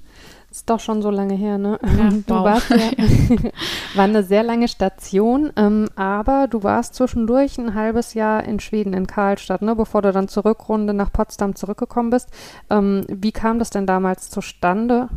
ist 0.56 0.70
doch 0.70 0.80
schon 0.80 1.02
so 1.02 1.10
lange 1.10 1.36
her, 1.36 1.58
ne? 1.58 1.78
Ja, 1.98 2.10
du 2.26 2.34
wow. 2.34 2.46
warst 2.46 2.70
ja, 2.70 2.78
war 3.96 4.06
eine 4.06 4.24
sehr 4.24 4.42
lange 4.42 4.70
Station, 4.70 5.52
ähm, 5.58 5.90
aber 5.96 6.48
du 6.48 6.64
warst 6.64 6.96
zwischendurch 6.96 7.58
ein 7.58 7.76
halbes 7.76 8.14
Jahr 8.14 8.44
in 8.46 8.62
Schweden, 8.62 8.94
in 8.94 9.06
Karlstadt, 9.06 9.62
ne? 9.62 9.76
Bevor 9.76 10.02
du 10.02 10.14
dann 10.14 10.30
zur 10.30 10.46
Rückrunde 10.46 10.94
nach 10.94 11.12
Potsdam 11.12 11.56
zurückgekommen 11.56 12.10
bist. 12.10 12.30
Ähm, 12.70 13.06
wie 13.10 13.34
kam 13.34 13.60
das 13.60 13.70
denn 13.70 13.86
damals 13.86 14.30
zustande? 14.30 15.10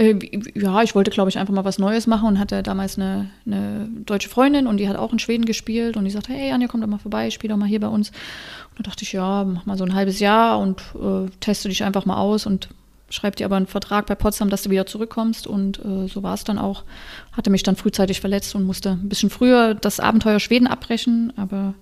Äh, 0.00 0.18
ja, 0.54 0.82
ich 0.82 0.94
wollte, 0.94 1.10
glaube 1.10 1.28
ich, 1.28 1.38
einfach 1.38 1.52
mal 1.52 1.66
was 1.66 1.78
Neues 1.78 2.06
machen 2.06 2.26
und 2.26 2.38
hatte 2.38 2.62
damals 2.62 2.96
eine, 2.96 3.28
eine, 3.44 3.86
deutsche 4.06 4.30
Freundin 4.30 4.66
und 4.66 4.78
die 4.78 4.88
hat 4.88 4.96
auch 4.96 5.12
in 5.12 5.18
Schweden 5.18 5.44
gespielt 5.44 5.98
und 5.98 6.04
die 6.04 6.10
sagte, 6.10 6.32
hey 6.32 6.52
Anja, 6.52 6.68
komm 6.68 6.80
doch 6.80 6.88
mal 6.88 6.98
vorbei, 6.98 7.28
spiel 7.30 7.50
doch 7.50 7.58
mal 7.58 7.68
hier 7.68 7.80
bei 7.80 7.88
uns. 7.88 8.08
Und 8.70 8.78
da 8.78 8.90
dachte 8.90 9.04
ich, 9.04 9.12
ja, 9.12 9.44
mach 9.44 9.66
mal 9.66 9.76
so 9.76 9.84
ein 9.84 9.94
halbes 9.94 10.18
Jahr 10.18 10.58
und 10.58 10.80
äh, 10.94 11.28
teste 11.40 11.68
dich 11.68 11.84
einfach 11.84 12.06
mal 12.06 12.16
aus 12.16 12.46
und 12.46 12.70
schreib 13.10 13.36
dir 13.36 13.44
aber 13.44 13.56
einen 13.56 13.66
Vertrag 13.66 14.06
bei 14.06 14.14
Potsdam, 14.14 14.48
dass 14.48 14.62
du 14.62 14.70
wieder 14.70 14.86
zurückkommst. 14.86 15.46
Und 15.46 15.84
äh, 15.84 16.08
so 16.08 16.22
war 16.22 16.32
es 16.32 16.44
dann 16.44 16.58
auch. 16.58 16.84
Hatte 17.32 17.50
mich 17.50 17.62
dann 17.62 17.76
frühzeitig 17.76 18.22
verletzt 18.22 18.54
und 18.54 18.64
musste 18.64 18.92
ein 18.92 19.10
bisschen 19.10 19.28
früher 19.28 19.74
das 19.74 20.00
Abenteuer 20.00 20.40
Schweden 20.40 20.66
abbrechen, 20.66 21.34
aber 21.36 21.74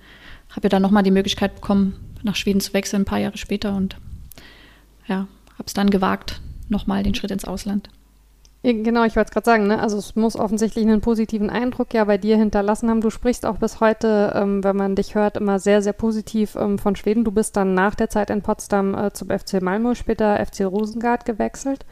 habe 0.50 0.64
ja 0.64 0.70
dann 0.70 0.82
nochmal 0.82 1.04
die 1.04 1.12
Möglichkeit 1.12 1.54
bekommen, 1.54 1.94
nach 2.24 2.34
Schweden 2.34 2.60
zu 2.60 2.72
wechseln, 2.72 3.02
ein 3.02 3.04
paar 3.04 3.20
Jahre 3.20 3.38
später 3.38 3.76
und 3.76 3.96
ja, 5.06 5.28
habe 5.54 5.66
es 5.66 5.74
dann 5.74 5.90
gewagt, 5.90 6.40
nochmal 6.68 7.04
den 7.04 7.14
Schritt 7.14 7.30
ins 7.30 7.44
Ausland. 7.44 7.90
Genau, 8.64 9.04
ich 9.04 9.14
wollte 9.14 9.28
es 9.28 9.32
gerade 9.32 9.44
sagen, 9.44 9.66
ne? 9.68 9.80
also 9.80 9.98
es 9.98 10.16
muss 10.16 10.34
offensichtlich 10.34 10.84
einen 10.84 11.00
positiven 11.00 11.48
Eindruck 11.48 11.94
ja 11.94 12.04
bei 12.04 12.18
dir 12.18 12.36
hinterlassen 12.36 12.90
haben. 12.90 13.00
Du 13.00 13.08
sprichst 13.10 13.46
auch 13.46 13.58
bis 13.58 13.78
heute, 13.78 14.32
ähm, 14.34 14.64
wenn 14.64 14.74
man 14.74 14.96
dich 14.96 15.14
hört, 15.14 15.36
immer 15.36 15.60
sehr, 15.60 15.80
sehr 15.80 15.92
positiv 15.92 16.56
ähm, 16.56 16.76
von 16.76 16.96
Schweden. 16.96 17.22
Du 17.22 17.30
bist 17.30 17.56
dann 17.56 17.74
nach 17.74 17.94
der 17.94 18.10
Zeit 18.10 18.30
in 18.30 18.42
Potsdam 18.42 18.94
äh, 18.94 19.12
zum 19.12 19.30
FC 19.30 19.62
Malmö, 19.62 19.94
später 19.94 20.44
FC 20.44 20.62
Rosengard 20.62 21.24
gewechselt 21.24 21.86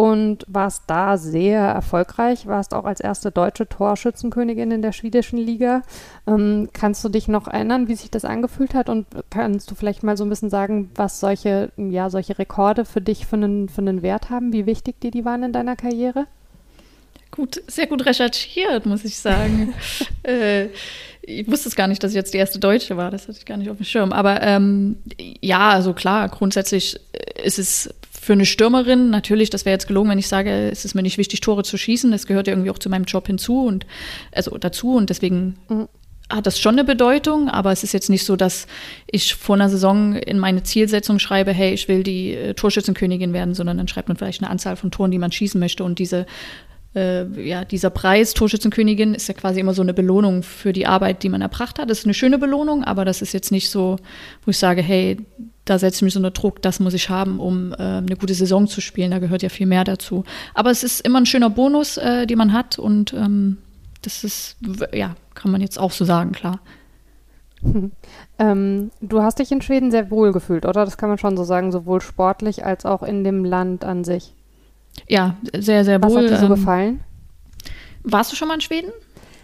und 0.00 0.46
warst 0.48 0.84
da 0.86 1.18
sehr 1.18 1.60
erfolgreich, 1.60 2.46
warst 2.46 2.72
auch 2.72 2.86
als 2.86 3.00
erste 3.00 3.30
deutsche 3.30 3.68
Torschützenkönigin 3.68 4.70
in 4.70 4.80
der 4.80 4.92
schwedischen 4.92 5.36
Liga. 5.36 5.82
Ähm, 6.26 6.70
kannst 6.72 7.04
du 7.04 7.10
dich 7.10 7.28
noch 7.28 7.46
erinnern, 7.46 7.86
wie 7.86 7.96
sich 7.96 8.10
das 8.10 8.24
angefühlt 8.24 8.72
hat 8.72 8.88
und 8.88 9.06
kannst 9.28 9.70
du 9.70 9.74
vielleicht 9.74 10.02
mal 10.02 10.16
so 10.16 10.24
ein 10.24 10.30
bisschen 10.30 10.48
sagen, 10.48 10.90
was 10.94 11.20
solche, 11.20 11.70
ja, 11.76 12.08
solche 12.08 12.38
Rekorde 12.38 12.86
für 12.86 13.02
dich 13.02 13.26
für 13.26 13.36
einen, 13.36 13.68
für 13.68 13.82
einen 13.82 14.00
Wert 14.00 14.30
haben, 14.30 14.54
wie 14.54 14.64
wichtig 14.64 14.98
dir 15.02 15.10
die 15.10 15.26
waren 15.26 15.42
in 15.42 15.52
deiner 15.52 15.76
Karriere? 15.76 16.24
Gut, 17.30 17.62
sehr 17.66 17.86
gut 17.86 18.06
recherchiert, 18.06 18.86
muss 18.86 19.04
ich 19.04 19.18
sagen. 19.18 19.74
äh, 20.22 20.68
ich 21.20 21.46
wusste 21.46 21.68
es 21.68 21.76
gar 21.76 21.88
nicht, 21.88 22.02
dass 22.02 22.12
ich 22.12 22.16
jetzt 22.16 22.32
die 22.32 22.38
erste 22.38 22.58
Deutsche 22.58 22.96
war, 22.96 23.10
das 23.10 23.28
hatte 23.28 23.36
ich 23.36 23.44
gar 23.44 23.58
nicht 23.58 23.68
auf 23.68 23.76
dem 23.76 23.84
Schirm. 23.84 24.12
Aber 24.12 24.40
ähm, 24.40 24.96
ja, 25.42 25.68
also 25.68 25.92
klar, 25.92 26.30
grundsätzlich 26.30 26.98
ist 27.44 27.58
es 27.58 27.94
für 28.20 28.34
eine 28.34 28.44
Stürmerin, 28.44 29.08
natürlich, 29.08 29.48
das 29.48 29.64
wäre 29.64 29.72
jetzt 29.72 29.88
gelogen, 29.88 30.10
wenn 30.10 30.18
ich 30.18 30.28
sage, 30.28 30.68
es 30.70 30.84
ist 30.84 30.94
mir 30.94 31.00
nicht 31.00 31.16
wichtig, 31.16 31.40
Tore 31.40 31.62
zu 31.62 31.78
schießen. 31.78 32.10
Das 32.10 32.26
gehört 32.26 32.48
ja 32.48 32.52
irgendwie 32.52 32.70
auch 32.70 32.78
zu 32.78 32.90
meinem 32.90 33.04
Job 33.04 33.26
hinzu 33.26 33.64
und 33.64 33.86
also 34.30 34.58
dazu 34.58 34.94
und 34.94 35.08
deswegen 35.08 35.56
mhm. 35.70 35.88
hat 36.28 36.46
das 36.46 36.60
schon 36.60 36.74
eine 36.74 36.84
Bedeutung, 36.84 37.48
aber 37.48 37.72
es 37.72 37.82
ist 37.82 37.94
jetzt 37.94 38.10
nicht 38.10 38.26
so, 38.26 38.36
dass 38.36 38.66
ich 39.10 39.34
vor 39.34 39.54
einer 39.54 39.70
Saison 39.70 40.16
in 40.16 40.38
meine 40.38 40.62
Zielsetzung 40.62 41.18
schreibe, 41.18 41.52
hey, 41.52 41.72
ich 41.72 41.88
will 41.88 42.02
die 42.02 42.34
äh, 42.34 42.52
Torschützenkönigin 42.52 43.32
werden, 43.32 43.54
sondern 43.54 43.78
dann 43.78 43.88
schreibt 43.88 44.08
man 44.08 44.18
vielleicht 44.18 44.42
eine 44.42 44.50
Anzahl 44.50 44.76
von 44.76 44.90
Toren, 44.90 45.10
die 45.10 45.18
man 45.18 45.32
schießen 45.32 45.58
möchte 45.58 45.82
und 45.82 45.98
diese 45.98 46.26
äh, 46.94 47.24
ja, 47.40 47.64
dieser 47.64 47.88
Preis 47.88 48.34
Torschützenkönigin 48.34 49.14
ist 49.14 49.28
ja 49.28 49.34
quasi 49.34 49.60
immer 49.60 49.72
so 49.72 49.80
eine 49.80 49.94
Belohnung 49.94 50.42
für 50.42 50.74
die 50.74 50.86
Arbeit, 50.86 51.22
die 51.22 51.30
man 51.30 51.40
erbracht 51.40 51.78
hat. 51.78 51.88
Das 51.88 52.00
ist 52.00 52.04
eine 52.04 52.14
schöne 52.14 52.36
Belohnung, 52.36 52.84
aber 52.84 53.06
das 53.06 53.22
ist 53.22 53.32
jetzt 53.32 53.50
nicht 53.50 53.70
so, 53.70 53.96
wo 54.44 54.50
ich 54.50 54.58
sage, 54.58 54.82
hey, 54.82 55.16
da 55.70 55.78
setze 55.78 55.98
ich 55.98 56.02
mich 56.02 56.14
so 56.14 56.18
unter 56.18 56.32
Druck, 56.32 56.60
das 56.62 56.80
muss 56.80 56.94
ich 56.94 57.10
haben, 57.10 57.38
um 57.38 57.72
äh, 57.72 57.76
eine 57.76 58.16
gute 58.16 58.34
Saison 58.34 58.66
zu 58.66 58.80
spielen. 58.80 59.12
Da 59.12 59.20
gehört 59.20 59.42
ja 59.42 59.48
viel 59.48 59.66
mehr 59.66 59.84
dazu. 59.84 60.24
Aber 60.52 60.70
es 60.72 60.82
ist 60.82 61.00
immer 61.00 61.20
ein 61.20 61.26
schöner 61.26 61.48
Bonus, 61.48 61.96
äh, 61.96 62.26
den 62.26 62.38
man 62.38 62.52
hat 62.52 62.78
und 62.78 63.12
ähm, 63.12 63.58
das 64.02 64.24
ist, 64.24 64.56
ja, 64.92 65.14
kann 65.34 65.52
man 65.52 65.60
jetzt 65.60 65.78
auch 65.78 65.92
so 65.92 66.04
sagen, 66.04 66.32
klar. 66.32 66.60
Hm. 67.62 67.92
Ähm, 68.38 68.90
du 69.02 69.20
hast 69.22 69.38
dich 69.38 69.52
in 69.52 69.60
Schweden 69.60 69.90
sehr 69.90 70.10
wohl 70.10 70.32
gefühlt, 70.32 70.64
oder? 70.64 70.86
Das 70.86 70.96
kann 70.96 71.10
man 71.10 71.18
schon 71.18 71.36
so 71.36 71.44
sagen, 71.44 71.72
sowohl 71.72 72.00
sportlich 72.00 72.64
als 72.64 72.86
auch 72.86 73.02
in 73.02 73.22
dem 73.22 73.44
Land 73.44 73.84
an 73.84 74.02
sich. 74.02 74.34
Ja, 75.06 75.36
sehr, 75.52 75.84
sehr 75.84 76.02
wohl. 76.02 76.08
Was 76.08 76.16
hat 76.16 76.30
dir 76.30 76.36
so 76.38 76.46
ähm, 76.46 76.54
gefallen? 76.54 77.00
Warst 78.02 78.32
du 78.32 78.36
schon 78.36 78.48
mal 78.48 78.54
in 78.54 78.62
Schweden? 78.62 78.90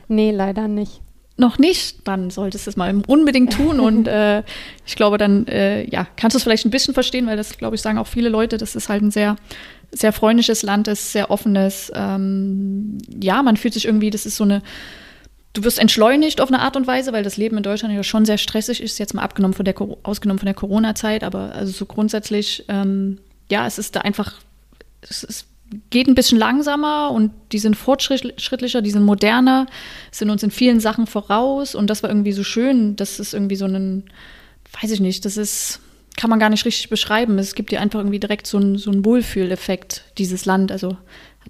Nee, 0.09 0.31
leider 0.31 0.67
nicht 0.67 1.03
noch 1.37 1.59
nicht, 1.59 2.07
dann 2.09 2.31
solltest 2.31 2.67
du 2.67 2.71
es 2.71 2.77
mal 2.77 3.03
unbedingt 3.07 3.53
tun. 3.53 3.81
Und 3.81 4.09
äh, 4.09 4.43
ich 4.87 4.97
glaube, 4.97 5.19
dann 5.19 5.47
äh, 5.47 5.89
ja, 5.89 6.07
kannst 6.17 6.35
du 6.35 6.39
es 6.39 6.43
vielleicht 6.43 6.65
ein 6.65 6.71
bisschen 6.71 6.95
verstehen, 6.95 7.27
weil 7.27 7.37
das, 7.37 7.59
glaube 7.59 7.77
ich, 7.77 7.83
sagen 7.83 7.99
auch 7.99 8.07
viele 8.07 8.29
Leute, 8.29 8.57
das 8.59 8.77
ist 8.77 8.89
halt 8.89 9.03
ein 9.03 9.11
sehr, 9.11 9.37
sehr 9.93 10.13
freundliches 10.13 10.63
Land 10.63 10.89
ist, 10.89 11.13
sehr 11.13 11.31
offenes. 11.31 11.93
Ähm, 11.95 12.99
ja, 13.21 13.43
man 13.43 13.57
fühlt 13.57 13.75
sich 13.75 13.85
irgendwie, 13.85 14.11
das 14.11 14.27
ist 14.27 14.37
so 14.37 14.45
eine, 14.45 14.63
du 15.53 15.65
wirst 15.65 15.79
entschleunigt 15.79 16.41
auf 16.41 16.49
eine 16.49 16.61
Art 16.61 16.77
und 16.77 16.87
Weise, 16.87 17.13
weil 17.13 17.23
das 17.23 17.37
Leben 17.37 17.57
in 17.57 17.63
Deutschland 17.63 17.95
ja 17.95 18.03
schon 18.03 18.25
sehr 18.25 18.39
stressig 18.39 18.83
ist, 18.83 18.99
jetzt 18.99 19.15
mal 19.15 19.23
abgenommen 19.23 19.55
von 19.55 19.65
der, 19.65 19.75
ausgenommen 20.03 20.39
von 20.39 20.47
der 20.47 20.55
Corona-Zeit, 20.55 21.25
aber 21.25 21.53
also 21.55 21.73
so 21.73 21.87
grundsätzlich, 21.87 22.65
ähm, 22.69 23.19
ja, 23.51 23.67
es 23.67 23.79
ist 23.79 23.97
da 23.97 24.01
einfach, 24.01 24.35
es 25.03 25.23
ist 25.23 25.47
geht 25.91 26.07
ein 26.07 26.15
bisschen 26.15 26.39
langsamer 26.39 27.11
und 27.11 27.33
die 27.53 27.59
sind 27.59 27.77
fortschrittlicher, 27.77 28.83
die 28.83 28.91
sind 28.91 29.03
moderner, 29.03 29.67
sind 30.11 30.31
uns 30.31 30.43
in 30.43 30.51
vielen 30.51 30.81
Sachen 30.81 31.07
voraus 31.07 31.75
und 31.75 31.89
das 31.91 32.03
war 32.03 32.11
irgendwie 32.11 32.33
so 32.33 32.45
schön, 32.45 32.97
das 32.97 33.19
ist 33.19 33.35
irgendwie 33.35 33.57
so 33.57 33.67
ein, 33.67 34.05
weiß 34.81 34.91
ich 34.93 35.01
nicht, 35.01 35.25
das 35.25 35.37
ist, 35.37 35.81
kann 36.17 36.31
man 36.31 36.39
gar 36.39 36.51
nicht 36.51 36.65
richtig 36.65 36.89
beschreiben. 36.89 37.39
Es 37.39 37.55
gibt 37.55 37.73
dir 37.73 37.81
einfach 37.81 38.01
irgendwie 38.01 38.21
direkt 38.21 38.47
so 38.47 38.59
einen, 38.59 38.79
so 38.79 38.91
einen 38.91 39.05
Wohlfühleffekt, 39.05 40.05
dieses 40.19 40.47
Land, 40.47 40.73
also 40.73 40.97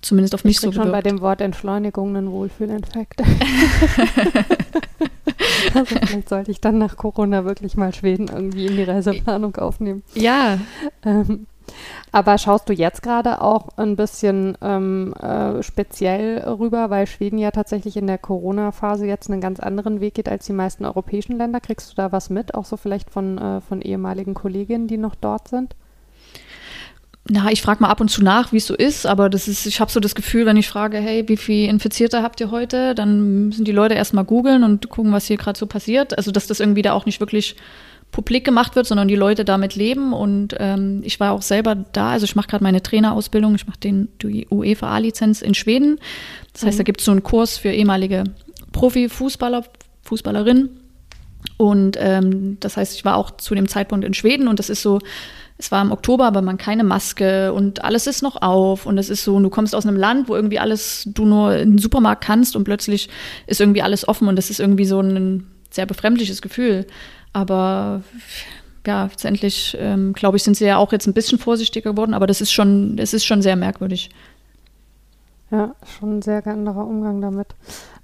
zumindest 0.00 0.34
auf 0.34 0.44
mich 0.44 0.56
ich 0.56 0.60
so 0.60 0.70
gewirkt. 0.70 0.86
schon 0.86 0.92
bei 0.92 1.02
dem 1.02 1.20
Wort 1.20 1.40
Entschleunigung 1.40 2.16
einen 2.16 2.30
Wohlfühleffekt. 2.30 3.20
also 5.74 5.96
vielleicht 5.96 6.28
sollte 6.28 6.50
ich 6.50 6.60
dann 6.60 6.78
nach 6.78 6.96
Corona 6.96 7.44
wirklich 7.44 7.76
mal 7.76 7.94
Schweden 7.94 8.28
irgendwie 8.28 8.66
in 8.66 8.76
die 8.76 8.82
Reiseplanung 8.82 9.56
aufnehmen. 9.56 10.02
Ja. 10.14 10.58
Ähm, 11.04 11.46
aber 12.12 12.38
schaust 12.38 12.68
du 12.68 12.72
jetzt 12.72 13.02
gerade 13.02 13.40
auch 13.40 13.68
ein 13.76 13.96
bisschen 13.96 14.56
ähm, 14.62 15.14
äh, 15.14 15.62
speziell 15.62 16.40
rüber, 16.40 16.90
weil 16.90 17.06
Schweden 17.06 17.38
ja 17.38 17.50
tatsächlich 17.50 17.96
in 17.96 18.06
der 18.06 18.18
Corona-Phase 18.18 19.06
jetzt 19.06 19.30
einen 19.30 19.40
ganz 19.40 19.60
anderen 19.60 20.00
Weg 20.00 20.14
geht 20.14 20.28
als 20.28 20.46
die 20.46 20.52
meisten 20.52 20.84
europäischen 20.84 21.36
Länder? 21.36 21.60
Kriegst 21.60 21.90
du 21.90 21.94
da 21.94 22.12
was 22.12 22.30
mit, 22.30 22.54
auch 22.54 22.64
so 22.64 22.76
vielleicht 22.76 23.10
von, 23.10 23.38
äh, 23.38 23.60
von 23.60 23.82
ehemaligen 23.82 24.34
Kolleginnen, 24.34 24.88
die 24.88 24.98
noch 24.98 25.14
dort 25.14 25.48
sind? 25.48 25.74
Na, 27.28 27.50
ich 27.50 27.60
frage 27.60 27.80
mal 27.80 27.88
ab 27.88 28.00
und 28.00 28.08
zu 28.08 28.22
nach, 28.22 28.52
wie 28.52 28.58
es 28.58 28.66
so 28.66 28.74
ist, 28.74 29.04
aber 29.04 29.28
das 29.28 29.48
ist, 29.48 29.66
ich 29.66 29.80
habe 29.80 29.90
so 29.90 29.98
das 29.98 30.14
Gefühl, 30.14 30.46
wenn 30.46 30.56
ich 30.56 30.68
frage, 30.68 30.98
hey, 30.98 31.28
wie 31.28 31.36
viele 31.36 31.68
Infizierte 31.68 32.22
habt 32.22 32.40
ihr 32.40 32.52
heute, 32.52 32.94
dann 32.94 33.48
müssen 33.48 33.64
die 33.64 33.72
Leute 33.72 33.94
erstmal 33.94 34.24
googeln 34.24 34.62
und 34.62 34.88
gucken, 34.90 35.12
was 35.12 35.26
hier 35.26 35.36
gerade 35.36 35.58
so 35.58 35.66
passiert. 35.66 36.16
Also, 36.16 36.30
dass 36.30 36.46
das 36.46 36.60
irgendwie 36.60 36.82
da 36.82 36.92
auch 36.92 37.04
nicht 37.04 37.18
wirklich 37.18 37.56
publik 38.12 38.44
gemacht 38.44 38.76
wird, 38.76 38.86
sondern 38.86 39.08
die 39.08 39.16
Leute 39.16 39.44
damit 39.44 39.74
leben. 39.74 40.12
Und 40.12 40.54
ähm, 40.58 41.02
ich 41.04 41.20
war 41.20 41.32
auch 41.32 41.42
selber 41.42 41.74
da. 41.74 42.10
Also 42.10 42.24
ich 42.24 42.34
mache 42.34 42.48
gerade 42.48 42.64
meine 42.64 42.82
Trainerausbildung. 42.82 43.54
Ich 43.54 43.66
mache 43.66 43.78
die 43.80 44.46
UEFA 44.50 44.88
A-Lizenz 44.88 45.42
in 45.42 45.54
Schweden. 45.54 45.98
Das 46.52 46.64
heißt, 46.64 46.76
mhm. 46.76 46.78
da 46.78 46.84
gibt 46.84 47.00
es 47.00 47.04
so 47.04 47.12
einen 47.12 47.22
Kurs 47.22 47.58
für 47.58 47.70
ehemalige 47.70 48.24
Profifußballer, 48.72 49.64
Fußballerinnen. 50.02 50.70
Und 51.58 51.96
ähm, 52.00 52.58
das 52.60 52.76
heißt, 52.76 52.94
ich 52.94 53.04
war 53.04 53.16
auch 53.16 53.30
zu 53.32 53.54
dem 53.54 53.68
Zeitpunkt 53.68 54.04
in 54.04 54.14
Schweden 54.14 54.48
und 54.48 54.58
das 54.58 54.68
ist 54.68 54.82
so, 54.82 54.98
es 55.58 55.72
war 55.72 55.80
im 55.80 55.92
Oktober, 55.92 56.26
aber 56.26 56.42
man 56.42 56.58
keine 56.58 56.84
Maske 56.84 57.52
und 57.52 57.82
alles 57.82 58.06
ist 58.06 58.22
noch 58.22 58.42
auf 58.42 58.84
und 58.84 58.98
es 58.98 59.08
ist 59.08 59.24
so, 59.24 59.38
du 59.40 59.48
kommst 59.48 59.74
aus 59.74 59.86
einem 59.86 59.96
Land, 59.96 60.28
wo 60.28 60.34
irgendwie 60.34 60.58
alles 60.58 61.04
du 61.06 61.24
nur 61.24 61.56
in 61.56 61.72
den 61.72 61.78
Supermarkt 61.78 62.22
kannst 62.22 62.56
und 62.56 62.64
plötzlich 62.64 63.08
ist 63.46 63.60
irgendwie 63.60 63.80
alles 63.82 64.06
offen 64.06 64.28
und 64.28 64.36
das 64.36 64.50
ist 64.50 64.60
irgendwie 64.60 64.84
so 64.84 65.00
ein 65.00 65.46
sehr 65.70 65.86
befremdliches 65.86 66.42
Gefühl. 66.42 66.86
Aber 67.36 68.00
ja, 68.86 69.04
letztendlich, 69.04 69.76
ähm, 69.78 70.14
glaube 70.14 70.38
ich, 70.38 70.42
sind 70.42 70.56
sie 70.56 70.64
ja 70.64 70.78
auch 70.78 70.90
jetzt 70.90 71.06
ein 71.06 71.12
bisschen 71.12 71.38
vorsichtiger 71.38 71.90
geworden, 71.90 72.14
aber 72.14 72.26
das 72.26 72.40
ist 72.40 72.50
schon, 72.50 72.96
es 72.98 73.12
ist 73.12 73.26
schon 73.26 73.42
sehr 73.42 73.56
merkwürdig. 73.56 74.08
Ja, 75.50 75.74
schon 75.84 76.16
ein 76.16 76.22
sehr 76.22 76.46
anderer 76.46 76.86
Umgang 76.86 77.20
damit. 77.20 77.48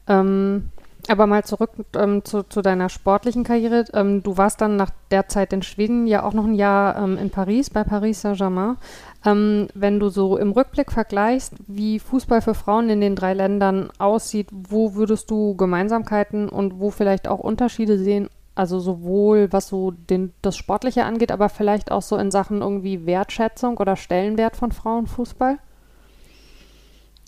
Ähm, 0.06 0.68
aber 1.08 1.26
mal 1.26 1.44
zurück 1.44 1.70
ähm, 1.96 2.26
zu, 2.26 2.42
zu, 2.42 2.60
deiner 2.60 2.90
sportlichen 2.90 3.42
Karriere. 3.42 3.86
Ähm, 3.94 4.22
du 4.22 4.36
warst 4.36 4.60
dann 4.60 4.76
nach 4.76 4.90
der 5.10 5.28
Zeit 5.28 5.54
in 5.54 5.62
Schweden 5.62 6.06
ja 6.06 6.24
auch 6.24 6.34
noch 6.34 6.44
ein 6.44 6.54
Jahr 6.54 7.02
ähm, 7.02 7.16
in 7.16 7.30
Paris, 7.30 7.70
bei 7.70 7.84
Paris 7.84 8.20
Saint-Germain. 8.20 8.76
Ähm, 9.24 9.68
wenn 9.72 9.98
du 9.98 10.10
so 10.10 10.36
im 10.36 10.52
Rückblick 10.52 10.92
vergleichst, 10.92 11.54
wie 11.66 12.00
Fußball 12.00 12.42
für 12.42 12.54
Frauen 12.54 12.90
in 12.90 13.00
den 13.00 13.16
drei 13.16 13.32
Ländern 13.32 13.88
aussieht, 13.96 14.48
wo 14.52 14.94
würdest 14.94 15.30
du 15.30 15.56
Gemeinsamkeiten 15.56 16.50
und 16.50 16.78
wo 16.78 16.90
vielleicht 16.90 17.26
auch 17.28 17.38
Unterschiede 17.38 17.98
sehen 17.98 18.28
also 18.54 18.80
sowohl 18.80 19.52
was 19.52 19.68
so 19.68 19.92
den, 19.92 20.32
das 20.42 20.56
Sportliche 20.56 21.04
angeht, 21.04 21.32
aber 21.32 21.48
vielleicht 21.48 21.90
auch 21.90 22.02
so 22.02 22.16
in 22.16 22.30
Sachen 22.30 22.60
irgendwie 22.60 23.06
Wertschätzung 23.06 23.78
oder 23.78 23.96
Stellenwert 23.96 24.56
von 24.56 24.72
Frauenfußball? 24.72 25.58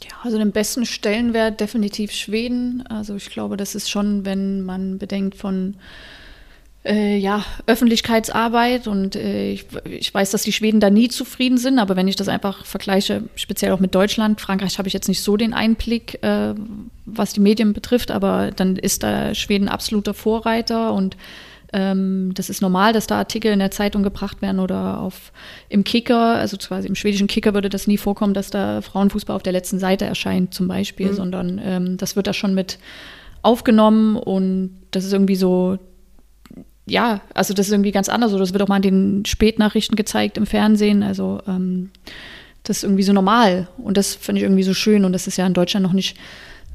Ja, 0.02 0.16
also 0.22 0.38
den 0.38 0.52
besten 0.52 0.84
Stellenwert 0.84 1.60
definitiv 1.60 2.12
Schweden. 2.12 2.86
Also 2.88 3.14
ich 3.14 3.30
glaube, 3.30 3.56
das 3.56 3.74
ist 3.74 3.90
schon, 3.90 4.26
wenn 4.26 4.62
man 4.62 4.98
bedenkt 4.98 5.34
von 5.34 5.76
äh, 6.84 7.16
ja, 7.16 7.44
Öffentlichkeitsarbeit 7.66 8.86
und 8.86 9.16
äh, 9.16 9.52
ich, 9.52 9.66
ich, 9.84 10.12
weiß, 10.12 10.30
dass 10.30 10.42
die 10.42 10.52
Schweden 10.52 10.80
da 10.80 10.90
nie 10.90 11.08
zufrieden 11.08 11.56
sind, 11.56 11.78
aber 11.78 11.96
wenn 11.96 12.08
ich 12.08 12.16
das 12.16 12.28
einfach 12.28 12.66
vergleiche, 12.66 13.22
speziell 13.36 13.72
auch 13.72 13.80
mit 13.80 13.94
Deutschland, 13.94 14.40
Frankreich 14.40 14.78
habe 14.78 14.88
ich 14.88 14.94
jetzt 14.94 15.08
nicht 15.08 15.22
so 15.22 15.36
den 15.36 15.54
Einblick, 15.54 16.22
äh, 16.22 16.54
was 17.06 17.32
die 17.32 17.40
Medien 17.40 17.72
betrifft, 17.72 18.10
aber 18.10 18.50
dann 18.50 18.76
ist 18.76 19.02
da 19.02 19.34
Schweden 19.34 19.68
absoluter 19.68 20.12
Vorreiter 20.12 20.92
und 20.92 21.16
ähm, 21.72 22.32
das 22.34 22.50
ist 22.50 22.60
normal, 22.60 22.92
dass 22.92 23.06
da 23.06 23.16
Artikel 23.16 23.50
in 23.50 23.58
der 23.60 23.70
Zeitung 23.70 24.02
gebracht 24.02 24.42
werden 24.42 24.60
oder 24.60 25.00
auf 25.00 25.32
im 25.70 25.84
Kicker, 25.84 26.36
also 26.36 26.58
quasi 26.58 26.86
im 26.86 26.94
schwedischen 26.94 27.28
Kicker 27.28 27.54
würde 27.54 27.70
das 27.70 27.86
nie 27.86 27.96
vorkommen, 27.96 28.34
dass 28.34 28.50
da 28.50 28.82
Frauenfußball 28.82 29.34
auf 29.34 29.42
der 29.42 29.54
letzten 29.54 29.78
Seite 29.78 30.04
erscheint 30.04 30.52
zum 30.52 30.68
Beispiel, 30.68 31.08
mhm. 31.08 31.14
sondern 31.14 31.60
ähm, 31.64 31.96
das 31.96 32.14
wird 32.14 32.26
da 32.26 32.34
schon 32.34 32.54
mit 32.54 32.78
aufgenommen 33.40 34.16
und 34.16 34.76
das 34.90 35.04
ist 35.04 35.12
irgendwie 35.12 35.36
so 35.36 35.78
ja, 36.86 37.20
also 37.32 37.54
das 37.54 37.66
ist 37.66 37.72
irgendwie 37.72 37.92
ganz 37.92 38.08
anders. 38.08 38.32
Das 38.32 38.52
wird 38.52 38.62
auch 38.62 38.68
mal 38.68 38.76
in 38.76 38.82
den 38.82 39.24
Spätnachrichten 39.24 39.96
gezeigt 39.96 40.36
im 40.36 40.46
Fernsehen. 40.46 41.02
Also 41.02 41.40
ähm, 41.46 41.90
das 42.62 42.78
ist 42.78 42.82
irgendwie 42.84 43.02
so 43.02 43.12
normal. 43.12 43.68
Und 43.78 43.96
das 43.96 44.14
finde 44.14 44.40
ich 44.40 44.44
irgendwie 44.44 44.62
so 44.62 44.74
schön. 44.74 45.04
Und 45.04 45.12
das 45.12 45.26
ist 45.26 45.36
ja 45.36 45.46
in 45.46 45.54
Deutschland 45.54 45.84
noch 45.84 45.92
nicht, 45.92 46.16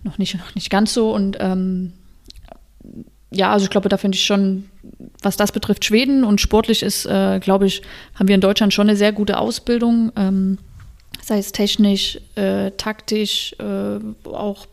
noch 0.04 0.18
nicht, 0.18 0.36
noch 0.36 0.56
nicht 0.56 0.70
ganz 0.70 0.94
so. 0.94 1.14
Und 1.14 1.38
ähm, 1.40 1.94
ja, 3.32 3.52
also 3.52 3.66
ich 3.66 3.70
glaube, 3.70 3.90
da 3.90 3.98
finde 3.98 4.16
ich 4.16 4.26
schon, 4.26 4.66
was 5.22 5.38
das 5.38 5.52
betrifft, 5.52 5.86
Schweden 5.86 6.24
und 6.24 6.42
sportlich 6.42 6.82
ist, 6.82 7.06
äh, 7.06 7.40
glaube 7.40 7.68
ich, 7.68 7.84
haben 8.16 8.28
wir 8.28 8.36
in 8.36 8.42
Deutschland 8.42 8.74
schon 8.74 8.90
eine 8.90 8.98
sehr 8.98 9.12
gute 9.12 9.38
Ausbildung. 9.38 10.12
Ähm, 10.16 10.58
sei 11.22 11.38
es 11.38 11.52
technisch, 11.52 12.20
äh, 12.36 12.72
taktisch, 12.72 13.56
äh, 13.60 14.00
auch 14.28 14.66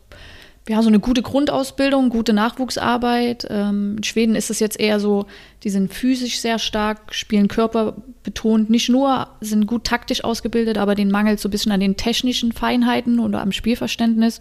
ja, 0.69 0.81
so 0.81 0.89
eine 0.89 0.99
gute 0.99 1.21
Grundausbildung, 1.21 2.09
gute 2.09 2.33
Nachwuchsarbeit. 2.33 3.47
Ähm, 3.49 3.95
in 3.97 4.03
Schweden 4.03 4.35
ist 4.35 4.49
es 4.49 4.59
jetzt 4.59 4.79
eher 4.79 4.99
so, 4.99 5.25
die 5.63 5.69
sind 5.69 5.93
physisch 5.93 6.39
sehr 6.39 6.59
stark, 6.59 7.13
spielen 7.13 7.47
körperbetont, 7.47 8.69
nicht 8.69 8.89
nur, 8.89 9.27
sind 9.39 9.67
gut 9.67 9.85
taktisch 9.85 10.23
ausgebildet, 10.23 10.77
aber 10.77 10.95
denen 10.95 11.11
mangelt 11.11 11.39
so 11.39 11.47
ein 11.47 11.51
bisschen 11.51 11.71
an 11.71 11.79
den 11.79 11.95
technischen 11.95 12.51
Feinheiten 12.51 13.19
oder 13.19 13.41
am 13.41 13.51
Spielverständnis. 13.51 14.39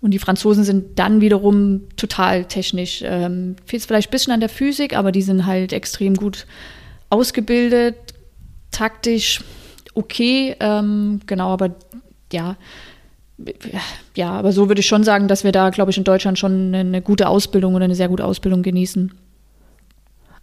Und 0.00 0.12
die 0.12 0.18
Franzosen 0.18 0.62
sind 0.62 0.98
dann 0.98 1.20
wiederum 1.20 1.82
total 1.96 2.44
technisch. 2.44 3.02
Ähm, 3.04 3.56
Fehlt 3.64 3.80
es 3.80 3.86
vielleicht 3.86 4.08
ein 4.08 4.12
bisschen 4.12 4.32
an 4.32 4.40
der 4.40 4.48
Physik, 4.48 4.96
aber 4.96 5.10
die 5.10 5.22
sind 5.22 5.46
halt 5.46 5.72
extrem 5.72 6.14
gut 6.14 6.46
ausgebildet, 7.10 7.96
taktisch 8.70 9.40
okay. 9.96 10.54
Ähm, 10.60 11.20
genau, 11.26 11.48
aber 11.48 11.74
ja, 12.32 12.56
ja, 14.14 14.30
aber 14.30 14.52
so 14.52 14.68
würde 14.68 14.80
ich 14.80 14.86
schon 14.86 15.04
sagen, 15.04 15.28
dass 15.28 15.44
wir 15.44 15.52
da, 15.52 15.70
glaube 15.70 15.90
ich, 15.90 15.98
in 15.98 16.04
Deutschland 16.04 16.38
schon 16.38 16.74
eine, 16.74 17.02
gute 17.02 17.28
Ausbildung 17.28 17.74
oder 17.74 17.84
eine 17.84 17.94
sehr 17.94 18.08
gute 18.08 18.24
Ausbildung 18.24 18.62
genießen. 18.62 19.12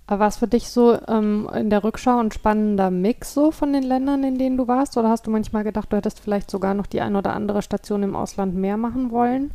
Aber 0.05 0.19
war 0.19 0.27
es 0.27 0.37
für 0.37 0.47
dich 0.47 0.67
so 0.69 0.99
ähm, 1.07 1.49
in 1.55 1.69
der 1.69 1.83
Rückschau 1.83 2.19
ein 2.19 2.31
spannender 2.31 2.91
Mix 2.91 3.33
so 3.33 3.51
von 3.51 3.71
den 3.73 3.83
Ländern, 3.83 4.23
in 4.23 4.37
denen 4.37 4.57
du 4.57 4.67
warst? 4.67 4.97
Oder 4.97 5.09
hast 5.09 5.25
du 5.25 5.31
manchmal 5.31 5.63
gedacht, 5.63 5.91
du 5.91 5.97
hättest 5.97 6.19
vielleicht 6.19 6.51
sogar 6.51 6.73
noch 6.73 6.87
die 6.87 7.01
ein 7.01 7.15
oder 7.15 7.33
andere 7.33 7.61
Station 7.61 8.03
im 8.03 8.15
Ausland 8.15 8.53
mehr 8.53 8.77
machen 8.77 9.11
wollen? 9.11 9.51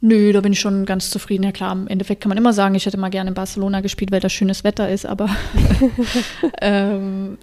Nö, 0.00 0.32
da 0.32 0.40
bin 0.40 0.52
ich 0.52 0.60
schon 0.60 0.86
ganz 0.86 1.10
zufrieden. 1.10 1.42
Ja 1.42 1.50
klar, 1.50 1.72
im 1.72 1.88
Endeffekt 1.88 2.22
kann 2.22 2.28
man 2.28 2.38
immer 2.38 2.52
sagen, 2.52 2.76
ich 2.76 2.86
hätte 2.86 2.98
mal 2.98 3.10
gerne 3.10 3.30
in 3.30 3.34
Barcelona 3.34 3.80
gespielt, 3.80 4.12
weil 4.12 4.20
da 4.20 4.28
schönes 4.28 4.62
Wetter 4.62 4.88
ist, 4.88 5.04
aber 5.04 5.28
ähm, 6.62 7.36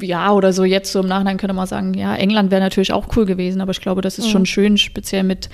ja, 0.00 0.32
oder 0.32 0.52
so 0.52 0.64
jetzt 0.64 0.92
so 0.92 1.00
im 1.00 1.08
Nachhinein 1.08 1.36
könnte 1.36 1.54
man 1.54 1.66
sagen, 1.66 1.94
ja, 1.94 2.14
England 2.14 2.50
wäre 2.50 2.60
natürlich 2.60 2.92
auch 2.92 3.16
cool 3.16 3.26
gewesen, 3.26 3.60
aber 3.60 3.72
ich 3.72 3.80
glaube, 3.80 4.02
das 4.02 4.18
ist 4.18 4.26
mhm. 4.26 4.30
schon 4.30 4.46
schön, 4.46 4.78
speziell 4.78 5.22
mit, 5.22 5.48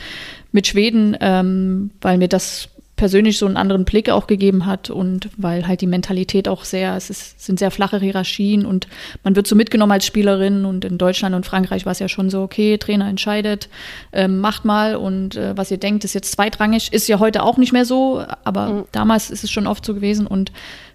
mit 0.52 0.66
Schweden, 0.66 1.16
ähm, 1.20 1.90
weil 2.00 2.18
mir 2.18 2.28
das 2.28 2.68
persönlich 2.96 3.36
so 3.36 3.46
einen 3.46 3.58
anderen 3.58 3.84
Blick 3.84 4.08
auch 4.08 4.26
gegeben 4.26 4.64
hat 4.64 4.88
und 4.88 5.28
weil 5.36 5.68
halt 5.68 5.82
die 5.82 5.86
Mentalität 5.86 6.48
auch 6.48 6.64
sehr, 6.64 6.96
es 6.96 7.10
ist, 7.10 7.44
sind 7.44 7.58
sehr 7.58 7.70
flache 7.70 8.00
Hierarchien 8.00 8.64
und 8.64 8.88
man 9.22 9.36
wird 9.36 9.46
so 9.46 9.54
mitgenommen 9.54 9.92
als 9.92 10.06
Spielerin 10.06 10.64
und 10.64 10.84
in 10.84 10.96
Deutschland 10.96 11.34
und 11.34 11.44
Frankreich 11.44 11.84
war 11.84 11.92
es 11.92 11.98
ja 11.98 12.08
schon 12.08 12.30
so, 12.30 12.42
okay, 12.42 12.78
Trainer 12.78 13.06
entscheidet, 13.06 13.68
ähm, 14.12 14.40
macht 14.40 14.64
mal 14.64 14.96
und 14.96 15.36
äh, 15.36 15.56
was 15.56 15.70
ihr 15.70 15.76
denkt, 15.76 16.04
ist 16.04 16.14
jetzt 16.14 16.32
zweitrangig, 16.32 16.92
ist 16.92 17.06
ja 17.06 17.18
heute 17.18 17.42
auch 17.42 17.58
nicht 17.58 17.72
mehr 17.72 17.84
so, 17.84 18.24
aber 18.44 18.68
mhm. 18.68 18.84
damals 18.92 19.30
ist 19.30 19.44
es 19.44 19.50
schon 19.50 19.66
oft 19.66 19.84
so 19.84 19.94
gewesen 19.94 20.26
und 20.26 20.50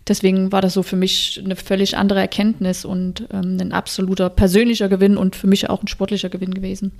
deswegen 0.07 0.51
war 0.51 0.61
das 0.61 0.73
so 0.73 0.83
für 0.83 0.95
mich 0.95 1.41
eine 1.43 1.55
völlig 1.55 1.97
andere 1.97 2.19
Erkenntnis 2.19 2.85
und 2.85 3.27
ähm, 3.31 3.57
ein 3.59 3.71
absoluter 3.71 4.29
persönlicher 4.29 4.89
Gewinn 4.89 5.17
und 5.17 5.35
für 5.35 5.47
mich 5.47 5.69
auch 5.69 5.83
ein 5.83 5.87
sportlicher 5.87 6.29
Gewinn 6.29 6.53
gewesen. 6.53 6.91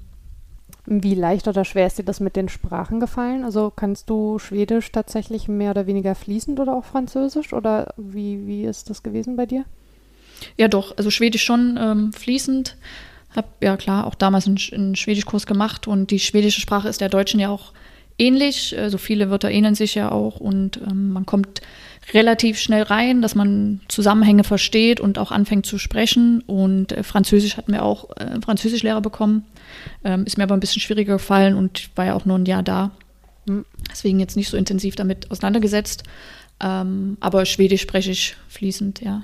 Wie 0.86 1.14
leicht 1.14 1.48
oder 1.48 1.64
schwer 1.64 1.86
ist 1.86 2.00
dir 2.00 2.04
das 2.04 2.20
mit 2.20 2.36
den 2.36 2.50
Sprachen 2.50 3.00
gefallen? 3.00 3.44
Also 3.44 3.72
kannst 3.74 4.10
du 4.10 4.40
Schwedisch 4.40 4.92
tatsächlich 4.92 5.48
mehr 5.48 5.72
oder 5.72 5.86
weniger 5.86 6.16
fließend 6.16 6.60
oder 6.60 6.76
auch 6.76 6.86
Französisch? 6.86 7.54
Oder 7.54 7.94
wie, 7.98 8.48
wie 8.48 8.64
ist 8.64 8.90
das 8.90 9.04
gewesen 9.04 9.36
bei 9.36 9.46
dir? 9.46 9.64
Ja, 10.58 10.68
doch. 10.68 10.98
Also 10.98 11.12
Schwedisch 11.12 11.44
schon 11.44 11.78
ähm, 11.80 12.14
fließend. 12.14 12.78
Hab 13.36 13.64
ja 13.64 13.78
klar 13.78 14.08
auch 14.08 14.16
damals 14.16 14.48
einen, 14.48 14.58
einen 14.74 14.96
Schwedischkurs 14.96 15.46
gemacht 15.46 15.88
und 15.88 16.10
die 16.10 16.20
schwedische 16.20 16.62
Sprache 16.62 16.90
ist 16.90 17.00
der 17.00 17.10
deutschen 17.10 17.40
ja 17.40 17.50
auch 17.50 17.74
ähnlich. 18.18 18.78
Also 18.78 18.98
viele 18.98 19.30
Wörter 19.30 19.52
ähneln 19.52 19.76
sich 19.76 19.96
ja 19.96 20.12
auch 20.12 20.40
und 20.40 20.78
ähm, 20.78 21.14
man 21.14 21.28
kommt 21.28 21.62
relativ 22.14 22.60
schnell 22.60 22.84
rein, 22.84 23.22
dass 23.22 23.36
man 23.36 23.82
Zusammenhänge 23.88 24.44
versteht 24.44 25.00
und 25.00 25.18
auch 25.18 25.32
anfängt 25.32 25.66
zu 25.66 25.78
sprechen. 25.78 26.42
Und 26.46 26.92
äh, 26.92 27.04
Französisch 27.04 27.58
hatten 27.58 27.72
wir 27.72 27.84
auch 27.84 28.16
äh, 28.18 28.40
Französischlehrer 28.42 29.02
bekommen. 29.02 29.46
Ähm, 30.04 30.26
ist 30.26 30.38
mir 30.38 30.44
aber 30.44 30.56
ein 30.56 30.60
bisschen 30.60 30.82
schwieriger 30.82 31.14
gefallen 31.14 31.56
und 31.56 31.90
war 31.96 32.06
ja 32.06 32.14
auch 32.16 32.26
nur 32.26 32.38
ein 32.38 32.46
Jahr 32.46 32.64
da. 32.64 32.92
Mhm. 33.46 33.66
Deswegen 33.90 34.20
jetzt 34.20 34.36
nicht 34.36 34.50
so 34.50 34.58
intensiv 34.58 34.96
damit 34.96 35.32
auseinandergesetzt. 35.32 36.04
Ähm, 36.60 37.18
aber 37.20 37.46
Schwedisch 37.46 37.82
spreche 37.82 38.12
ich 38.12 38.36
fließend, 38.48 39.02
ja. 39.02 39.24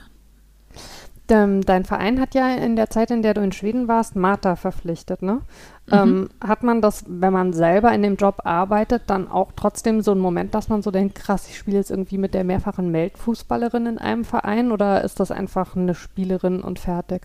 Dein 1.28 1.84
Verein 1.84 2.22
hat 2.22 2.36
ja 2.36 2.56
in 2.56 2.78
der 2.78 2.90
Zeit, 2.90 3.12
in 3.12 3.22
der 3.22 3.34
du 3.34 3.42
in 3.42 3.52
Schweden 3.52 3.90
warst, 3.90 4.16
Martha 4.16 4.56
verpflichtet, 4.56 5.22
ne? 5.22 5.42
Mhm. 5.88 5.94
Ähm, 5.94 6.30
hat 6.42 6.64
man 6.64 6.82
das, 6.82 7.06
wenn 7.08 7.32
man 7.32 7.54
selber 7.54 7.94
in 7.94 8.04
dem 8.04 8.18
Job 8.18 8.42
arbeitet, 8.44 9.04
dann 9.08 9.30
auch 9.30 9.54
trotzdem 9.56 10.02
so 10.02 10.12
einen 10.12 10.20
Moment, 10.20 10.54
dass 10.54 10.68
man 10.68 10.82
so 10.82 10.92
denkt, 10.92 11.16
krass, 11.16 11.48
ich 11.50 11.58
spiele 11.58 11.78
jetzt 11.78 11.92
irgendwie 11.92 12.18
mit 12.18 12.34
der 12.34 12.44
mehrfachen 12.44 12.92
Weltfußballerin 12.92 13.86
in 13.86 13.98
einem 13.98 14.26
Verein 14.26 14.72
oder 14.72 15.04
ist 15.04 15.20
das 15.22 15.32
einfach 15.32 15.76
eine 15.76 15.96
Spielerin 15.96 16.62
und 16.62 16.80
fertig? 16.80 17.22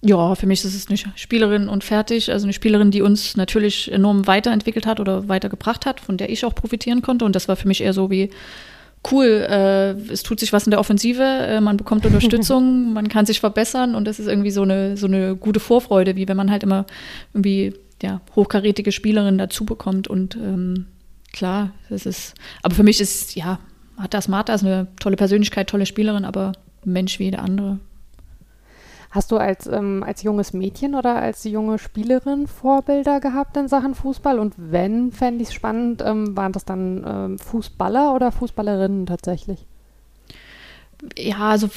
Ja, 0.00 0.34
für 0.34 0.46
mich 0.46 0.64
ist 0.64 0.74
es 0.74 0.88
eine 0.88 1.16
Spielerin 1.16 1.68
und 1.68 1.82
fertig. 1.82 2.30
Also 2.30 2.46
eine 2.46 2.52
Spielerin, 2.52 2.90
die 2.90 3.02
uns 3.02 3.36
natürlich 3.36 3.90
enorm 3.90 4.26
weiterentwickelt 4.26 4.86
hat 4.86 5.00
oder 5.00 5.28
weitergebracht 5.28 5.86
hat, 5.86 6.00
von 6.00 6.16
der 6.16 6.30
ich 6.30 6.44
auch 6.44 6.54
profitieren 6.54 7.02
konnte. 7.02 7.24
Und 7.24 7.34
das 7.34 7.48
war 7.48 7.56
für 7.56 7.66
mich 7.66 7.82
eher 7.82 7.92
so 7.92 8.10
wie, 8.10 8.30
cool, 9.10 9.26
äh, 9.48 9.90
es 10.12 10.22
tut 10.22 10.40
sich 10.40 10.52
was 10.52 10.66
in 10.66 10.70
der 10.70 10.80
Offensive, 10.80 11.22
äh, 11.22 11.60
man 11.60 11.76
bekommt 11.76 12.04
Unterstützung, 12.04 12.92
man 12.94 13.08
kann 13.08 13.26
sich 13.26 13.40
verbessern 13.40 13.94
und 13.94 14.06
das 14.06 14.18
ist 14.18 14.26
irgendwie 14.26 14.50
so 14.50 14.62
eine, 14.62 14.96
so 14.96 15.06
eine 15.06 15.36
gute 15.36 15.60
Vorfreude, 15.60 16.16
wie 16.16 16.28
wenn 16.28 16.36
man 16.36 16.50
halt 16.50 16.62
immer 16.62 16.86
irgendwie 17.32 17.74
ja, 18.02 18.20
hochkarätige 18.36 18.92
Spielerinnen 18.92 19.38
dazu 19.38 19.64
bekommt 19.64 20.08
und 20.08 20.36
ähm, 20.36 20.86
klar, 21.32 21.70
das 21.88 22.06
ist, 22.06 22.34
aber 22.62 22.74
für 22.74 22.82
mich 22.82 23.00
ist, 23.00 23.34
ja, 23.34 23.58
Martha 23.96 24.20
Martha 24.28 24.54
ist 24.54 24.64
eine 24.64 24.86
tolle 25.00 25.16
Persönlichkeit, 25.16 25.68
tolle 25.68 25.86
Spielerin, 25.86 26.24
aber 26.24 26.52
Mensch 26.84 27.18
wie 27.18 27.24
jeder 27.24 27.42
andere. 27.42 27.78
Hast 29.10 29.32
du 29.32 29.38
als, 29.38 29.66
ähm, 29.66 30.04
als 30.06 30.22
junges 30.22 30.52
Mädchen 30.52 30.94
oder 30.94 31.16
als 31.16 31.44
junge 31.44 31.78
Spielerin 31.78 32.46
Vorbilder 32.46 33.20
gehabt 33.20 33.56
in 33.56 33.68
Sachen 33.68 33.94
Fußball? 33.94 34.38
Und 34.38 34.54
wenn, 34.58 35.12
fände 35.12 35.42
ich 35.42 35.48
es 35.48 35.54
spannend, 35.54 36.02
ähm, 36.04 36.36
waren 36.36 36.52
das 36.52 36.66
dann 36.66 37.04
ähm, 37.06 37.38
Fußballer 37.38 38.14
oder 38.14 38.32
Fußballerinnen 38.32 39.06
tatsächlich? 39.06 39.64
Ja, 41.16 41.50
also 41.50 41.70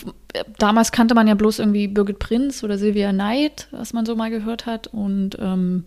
damals 0.57 0.91
kannte 0.91 1.13
man 1.13 1.27
ja 1.27 1.35
bloß 1.35 1.59
irgendwie 1.59 1.87
Birgit 1.87 2.19
Prinz 2.19 2.63
oder 2.63 2.77
Silvia 2.77 3.13
Neid, 3.13 3.67
was 3.71 3.93
man 3.93 4.05
so 4.05 4.15
mal 4.15 4.31
gehört 4.31 4.65
hat. 4.65 4.87
Und 4.87 5.37
ähm, 5.39 5.85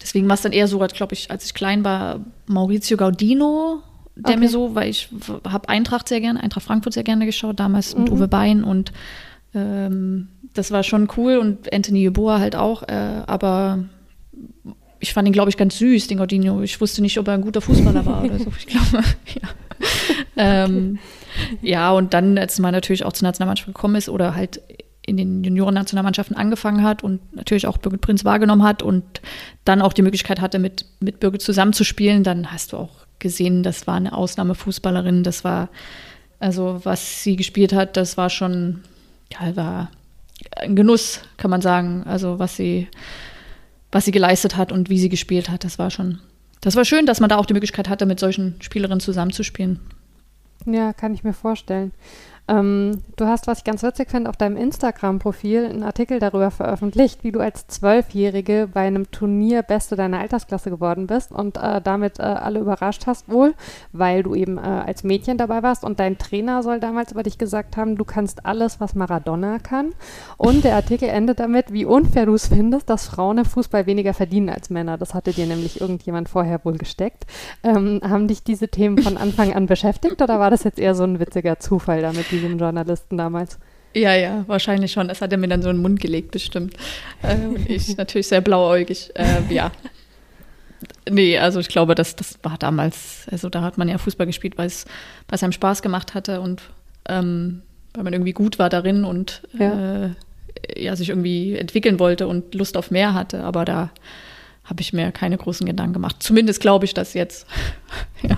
deswegen 0.00 0.28
war 0.28 0.34
es 0.34 0.42
dann 0.42 0.52
eher 0.52 0.68
so, 0.68 0.78
glaube 0.78 1.14
ich, 1.14 1.30
als 1.30 1.46
ich 1.46 1.54
klein 1.54 1.82
war, 1.82 2.20
Maurizio 2.46 2.96
Gaudino, 2.96 3.82
der 4.14 4.34
okay. 4.34 4.40
mir 4.40 4.48
so, 4.48 4.74
weil 4.74 4.90
ich 4.90 5.08
habe 5.48 5.68
Eintracht 5.68 6.08
sehr 6.08 6.20
gerne, 6.20 6.42
Eintracht 6.42 6.64
Frankfurt 6.64 6.92
sehr 6.92 7.04
gerne 7.04 7.26
geschaut, 7.26 7.58
damals 7.58 7.96
mit 7.96 8.10
mhm. 8.10 8.16
Uwe 8.16 8.28
Bein 8.28 8.62
und 8.62 8.92
ähm, 9.54 10.28
das 10.54 10.70
war 10.70 10.82
schon 10.82 11.08
cool 11.16 11.36
und 11.36 11.72
Anthony 11.72 12.04
Yeboah 12.04 12.38
halt 12.38 12.56
auch, 12.56 12.82
äh, 12.84 13.22
aber 13.26 13.84
ich 15.00 15.12
fand 15.12 15.28
ihn, 15.28 15.32
glaube 15.32 15.50
ich, 15.50 15.56
ganz 15.56 15.78
süß, 15.78 16.06
den 16.06 16.18
Gordino. 16.18 16.62
Ich 16.62 16.80
wusste 16.80 17.02
nicht, 17.02 17.18
ob 17.18 17.28
er 17.28 17.34
ein 17.34 17.42
guter 17.42 17.60
Fußballer 17.60 18.06
war 18.06 18.24
oder 18.24 18.38
so. 18.38 18.52
Ich 18.58 18.66
glaube, 18.66 19.04
ja. 19.34 19.48
ähm, 20.36 20.98
ja, 21.60 21.92
und 21.92 22.14
dann, 22.14 22.38
als 22.38 22.58
man 22.58 22.72
natürlich 22.72 23.04
auch 23.04 23.12
zur 23.12 23.28
Nationalmannschaft 23.28 23.66
gekommen 23.66 23.96
ist 23.96 24.08
oder 24.08 24.34
halt 24.34 24.62
in 25.06 25.16
den 25.18 25.44
Junioren-Nationalmannschaften 25.44 26.36
angefangen 26.36 26.82
hat 26.82 27.04
und 27.04 27.34
natürlich 27.36 27.66
auch 27.66 27.76
Birgit 27.76 28.00
Prinz 28.00 28.24
wahrgenommen 28.24 28.62
hat 28.62 28.82
und 28.82 29.04
dann 29.64 29.82
auch 29.82 29.92
die 29.92 30.02
Möglichkeit 30.02 30.40
hatte, 30.40 30.58
mit, 30.58 30.86
mit 31.00 31.20
Birgit 31.20 31.42
zusammenzuspielen, 31.42 32.24
dann 32.24 32.50
hast 32.50 32.72
du 32.72 32.78
auch 32.78 33.04
gesehen, 33.18 33.62
das 33.62 33.86
war 33.86 33.96
eine 33.96 34.14
Ausnahmefußballerin. 34.14 35.22
Das 35.22 35.44
war, 35.44 35.68
also 36.38 36.80
was 36.84 37.22
sie 37.22 37.36
gespielt 37.36 37.74
hat, 37.74 37.96
das 37.98 38.16
war 38.16 38.30
schon, 38.30 38.80
ja, 39.30 39.54
war 39.56 39.90
ein 40.56 40.76
Genuss, 40.76 41.20
kann 41.36 41.50
man 41.50 41.60
sagen. 41.60 42.04
Also 42.04 42.38
was 42.38 42.56
sie, 42.56 42.88
was 43.92 44.04
sie 44.04 44.12
geleistet 44.12 44.56
hat 44.56 44.72
und 44.72 44.90
wie 44.90 44.98
sie 44.98 45.08
gespielt 45.08 45.48
hat, 45.48 45.64
das 45.64 45.78
war 45.78 45.90
schon, 45.90 46.20
das 46.60 46.76
war 46.76 46.84
schön, 46.84 47.06
dass 47.06 47.20
man 47.20 47.30
da 47.30 47.36
auch 47.36 47.46
die 47.46 47.54
Möglichkeit 47.54 47.88
hatte, 47.88 48.06
mit 48.06 48.20
solchen 48.20 48.56
Spielerinnen 48.60 49.00
zusammenzuspielen. 49.00 49.80
Ja, 50.66 50.92
kann 50.92 51.14
ich 51.14 51.24
mir 51.24 51.34
vorstellen. 51.34 51.92
Ähm, 52.46 53.02
du 53.16 53.26
hast, 53.26 53.46
was 53.46 53.58
ich 53.58 53.64
ganz 53.64 53.82
witzig 53.82 54.10
finde, 54.10 54.28
auf 54.28 54.36
deinem 54.36 54.56
Instagram-Profil 54.56 55.64
einen 55.64 55.82
Artikel 55.82 56.18
darüber 56.18 56.50
veröffentlicht, 56.50 57.24
wie 57.24 57.32
du 57.32 57.40
als 57.40 57.66
Zwölfjährige 57.68 58.68
bei 58.72 58.86
einem 58.86 59.10
Turnier 59.10 59.62
Beste 59.62 59.96
deiner 59.96 60.18
Altersklasse 60.18 60.68
geworden 60.68 61.06
bist 61.06 61.32
und 61.32 61.56
äh, 61.56 61.80
damit 61.80 62.18
äh, 62.18 62.22
alle 62.22 62.60
überrascht 62.60 63.06
hast 63.06 63.30
wohl, 63.30 63.54
weil 63.92 64.22
du 64.22 64.34
eben 64.34 64.58
äh, 64.58 64.60
als 64.60 65.04
Mädchen 65.04 65.38
dabei 65.38 65.62
warst 65.62 65.84
und 65.84 66.00
dein 66.00 66.18
Trainer 66.18 66.62
soll 66.62 66.80
damals 66.80 67.12
über 67.12 67.22
dich 67.22 67.38
gesagt 67.38 67.78
haben, 67.78 67.96
du 67.96 68.04
kannst 68.04 68.44
alles, 68.44 68.78
was 68.78 68.94
Maradona 68.94 69.58
kann. 69.58 69.94
Und 70.36 70.64
der 70.64 70.74
Artikel 70.74 71.08
endet 71.08 71.40
damit, 71.40 71.72
wie 71.72 71.86
unfair 71.86 72.26
du 72.26 72.34
es 72.34 72.48
findest, 72.48 72.90
dass 72.90 73.06
Frauen 73.06 73.38
im 73.38 73.44
Fußball 73.46 73.86
weniger 73.86 74.12
verdienen 74.12 74.50
als 74.50 74.68
Männer. 74.68 74.98
Das 74.98 75.14
hatte 75.14 75.32
dir 75.32 75.46
nämlich 75.46 75.80
irgendjemand 75.80 76.28
vorher 76.28 76.62
wohl 76.64 76.76
gesteckt. 76.76 77.24
Ähm, 77.62 78.00
haben 78.02 78.28
dich 78.28 78.44
diese 78.44 78.68
Themen 78.68 78.98
von 78.98 79.16
Anfang 79.16 79.54
an 79.54 79.64
beschäftigt 79.64 80.20
oder 80.20 80.38
war 80.38 80.50
das 80.50 80.64
jetzt 80.64 80.78
eher 80.78 80.94
so 80.94 81.04
ein 81.04 81.20
witziger 81.20 81.58
Zufall 81.58 82.02
damit? 82.02 82.33
Diesem 82.34 82.58
Journalisten 82.58 83.16
damals. 83.16 83.58
Ja, 83.94 84.14
ja, 84.14 84.44
wahrscheinlich 84.48 84.92
schon. 84.92 85.08
Das 85.08 85.20
hat 85.20 85.30
er 85.32 85.38
mir 85.38 85.48
dann 85.48 85.62
so 85.62 85.70
in 85.70 85.76
den 85.76 85.82
Mund 85.82 86.00
gelegt, 86.00 86.32
bestimmt. 86.32 86.74
Und 87.22 87.70
ich 87.70 87.96
natürlich 87.96 88.26
sehr 88.26 88.40
blauäugig. 88.40 89.10
Äh, 89.14 89.54
ja. 89.54 89.70
Nee, 91.08 91.38
also 91.38 91.60
ich 91.60 91.68
glaube, 91.68 91.94
das, 91.94 92.16
das 92.16 92.38
war 92.42 92.58
damals, 92.58 93.26
also 93.30 93.48
da 93.48 93.62
hat 93.62 93.78
man 93.78 93.88
ja 93.88 93.98
Fußball 93.98 94.26
gespielt, 94.26 94.58
weil 94.58 94.66
es, 94.66 94.84
weil 95.28 95.36
es 95.36 95.42
einem 95.42 95.52
Spaß 95.52 95.80
gemacht 95.80 96.14
hatte 96.14 96.40
und 96.40 96.62
ähm, 97.08 97.62
weil 97.94 98.04
man 98.04 98.12
irgendwie 98.12 98.32
gut 98.32 98.58
war 98.58 98.68
darin 98.68 99.04
und 99.04 99.42
ja. 99.58 100.06
Äh, 100.06 100.10
ja, 100.76 100.96
sich 100.96 101.10
irgendwie 101.10 101.56
entwickeln 101.56 101.98
wollte 101.98 102.26
und 102.26 102.54
Lust 102.54 102.76
auf 102.76 102.90
mehr 102.90 103.14
hatte. 103.14 103.44
Aber 103.44 103.64
da 103.64 103.90
habe 104.64 104.80
ich 104.80 104.92
mir 104.92 105.12
keine 105.12 105.36
großen 105.36 105.66
Gedanken 105.66 105.92
gemacht. 105.92 106.16
Zumindest 106.20 106.60
glaube 106.60 106.86
ich 106.86 106.94
das 106.94 107.14
jetzt. 107.14 107.46
ja. 108.22 108.36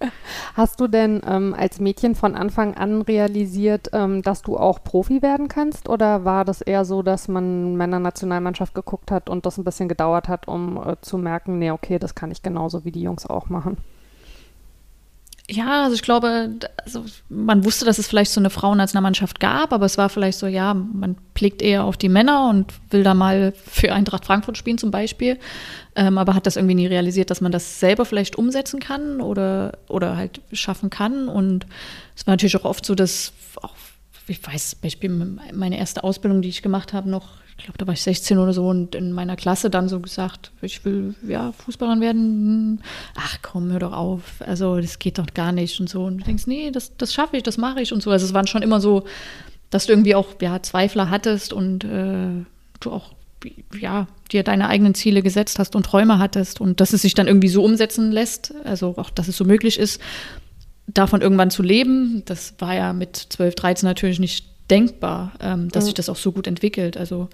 Hast 0.54 0.80
du 0.80 0.86
denn 0.86 1.20
ähm, 1.26 1.54
als 1.56 1.80
Mädchen 1.80 2.14
von 2.14 2.36
Anfang 2.36 2.74
an 2.74 3.02
realisiert, 3.02 3.90
ähm, 3.92 4.22
dass 4.22 4.42
du 4.42 4.56
auch 4.56 4.84
Profi 4.84 5.20
werden 5.20 5.48
kannst? 5.48 5.88
Oder 5.88 6.24
war 6.24 6.44
das 6.44 6.60
eher 6.60 6.84
so, 6.84 7.02
dass 7.02 7.28
man 7.28 7.76
Männernationalmannschaft 7.76 8.74
geguckt 8.74 9.10
hat 9.10 9.28
und 9.28 9.46
das 9.46 9.58
ein 9.58 9.64
bisschen 9.64 9.88
gedauert 9.88 10.28
hat, 10.28 10.46
um 10.46 10.76
äh, 10.76 10.96
zu 11.00 11.18
merken, 11.18 11.58
nee, 11.58 11.72
okay, 11.72 11.98
das 11.98 12.14
kann 12.14 12.30
ich 12.30 12.42
genauso 12.42 12.84
wie 12.84 12.92
die 12.92 13.02
Jungs 13.02 13.26
auch 13.26 13.48
machen? 13.48 13.76
Ja, 15.50 15.84
also 15.84 15.94
ich 15.94 16.00
glaube, 16.00 16.54
also 16.82 17.04
man 17.28 17.66
wusste, 17.66 17.84
dass 17.84 17.98
es 17.98 18.08
vielleicht 18.08 18.30
so 18.30 18.40
eine 18.40 18.48
Frauennationalmannschaft 18.48 19.40
gab, 19.40 19.74
aber 19.74 19.84
es 19.84 19.98
war 19.98 20.08
vielleicht 20.08 20.38
so, 20.38 20.46
ja, 20.46 20.72
man 20.72 21.16
blickt 21.34 21.60
eher 21.60 21.84
auf 21.84 21.98
die 21.98 22.08
Männer 22.08 22.48
und 22.48 22.72
will 22.88 23.02
da 23.02 23.12
mal 23.12 23.52
für 23.52 23.92
Eintracht 23.92 24.24
Frankfurt 24.24 24.56
spielen 24.56 24.78
zum 24.78 24.90
Beispiel, 24.90 25.38
ähm, 25.96 26.16
aber 26.16 26.34
hat 26.34 26.46
das 26.46 26.56
irgendwie 26.56 26.76
nie 26.76 26.86
realisiert, 26.86 27.30
dass 27.30 27.42
man 27.42 27.52
das 27.52 27.78
selber 27.78 28.06
vielleicht 28.06 28.36
umsetzen 28.36 28.80
kann 28.80 29.20
oder, 29.20 29.76
oder 29.86 30.16
halt 30.16 30.40
schaffen 30.52 30.88
kann. 30.88 31.28
Und 31.28 31.66
es 32.16 32.26
war 32.26 32.32
natürlich 32.32 32.56
auch 32.56 32.64
oft 32.64 32.86
so, 32.86 32.94
dass 32.94 33.34
auch, 33.60 33.74
ich 34.26 34.44
weiß, 34.46 34.76
Beispiel 34.76 35.10
meine 35.52 35.78
erste 35.78 36.04
Ausbildung, 36.04 36.40
die 36.40 36.48
ich 36.48 36.62
gemacht 36.62 36.94
habe, 36.94 37.10
noch 37.10 37.43
ich 37.56 37.64
glaube, 37.64 37.78
da 37.78 37.86
war 37.86 37.94
ich 37.94 38.02
16 38.02 38.38
oder 38.38 38.52
so 38.52 38.68
und 38.68 38.94
in 38.94 39.12
meiner 39.12 39.36
Klasse 39.36 39.70
dann 39.70 39.88
so 39.88 40.00
gesagt, 40.00 40.50
ich 40.60 40.84
will 40.84 41.14
ja 41.26 41.52
Fußballerin 41.52 42.00
werden. 42.00 42.82
Ach 43.16 43.38
komm, 43.42 43.70
hör 43.70 43.78
doch 43.78 43.92
auf. 43.92 44.42
Also 44.44 44.80
das 44.80 44.98
geht 44.98 45.18
doch 45.18 45.26
gar 45.34 45.52
nicht 45.52 45.78
und 45.80 45.88
so. 45.88 46.04
Und 46.04 46.18
du 46.18 46.24
denkst, 46.24 46.46
nee, 46.46 46.70
das, 46.70 46.96
das 46.96 47.14
schaffe 47.14 47.36
ich, 47.36 47.42
das 47.42 47.56
mache 47.56 47.80
ich 47.80 47.92
und 47.92 48.02
so. 48.02 48.10
Also 48.10 48.26
es 48.26 48.34
waren 48.34 48.48
schon 48.48 48.62
immer 48.62 48.80
so, 48.80 49.04
dass 49.70 49.86
du 49.86 49.92
irgendwie 49.92 50.14
auch 50.14 50.28
ja, 50.40 50.62
Zweifler 50.62 51.10
hattest 51.10 51.52
und 51.52 51.84
äh, 51.84 52.44
du 52.80 52.90
auch 52.90 53.12
ja, 53.78 54.08
dir 54.32 54.42
deine 54.42 54.68
eigenen 54.68 54.94
Ziele 54.94 55.22
gesetzt 55.22 55.58
hast 55.58 55.76
und 55.76 55.86
Träume 55.86 56.18
hattest 56.18 56.60
und 56.60 56.80
dass 56.80 56.92
es 56.92 57.02
sich 57.02 57.14
dann 57.14 57.28
irgendwie 57.28 57.48
so 57.48 57.62
umsetzen 57.62 58.10
lässt, 58.10 58.54
also 58.64 58.94
auch, 58.96 59.10
dass 59.10 59.28
es 59.28 59.36
so 59.36 59.44
möglich 59.44 59.78
ist, 59.78 60.00
davon 60.86 61.20
irgendwann 61.20 61.50
zu 61.50 61.62
leben. 61.62 62.22
Das 62.24 62.54
war 62.58 62.74
ja 62.74 62.92
mit 62.92 63.16
12, 63.16 63.54
13 63.54 63.86
natürlich 63.86 64.18
nicht 64.18 64.53
denkbar, 64.70 65.32
ähm, 65.40 65.68
dass 65.70 65.84
mhm. 65.84 65.86
sich 65.86 65.94
das 65.94 66.08
auch 66.08 66.16
so 66.16 66.32
gut 66.32 66.46
entwickelt. 66.46 66.96
Also 66.96 67.28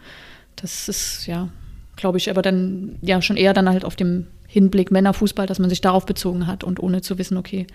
das 0.56 0.88
ist, 0.88 1.26
ja, 1.26 1.48
glaube 1.96 2.18
ich, 2.18 2.30
aber 2.30 2.42
dann 2.42 2.98
ja 3.02 3.22
schon 3.22 3.36
eher 3.36 3.54
dann 3.54 3.68
halt 3.68 3.84
auf 3.84 3.96
dem 3.96 4.26
Hinblick 4.46 4.90
Männerfußball, 4.90 5.46
dass 5.46 5.58
man 5.58 5.70
sich 5.70 5.80
darauf 5.80 6.06
bezogen 6.06 6.46
hat 6.46 6.64
und 6.64 6.80
ohne 6.80 7.02
zu 7.02 7.18
wissen, 7.18 7.36
okay, 7.36 7.66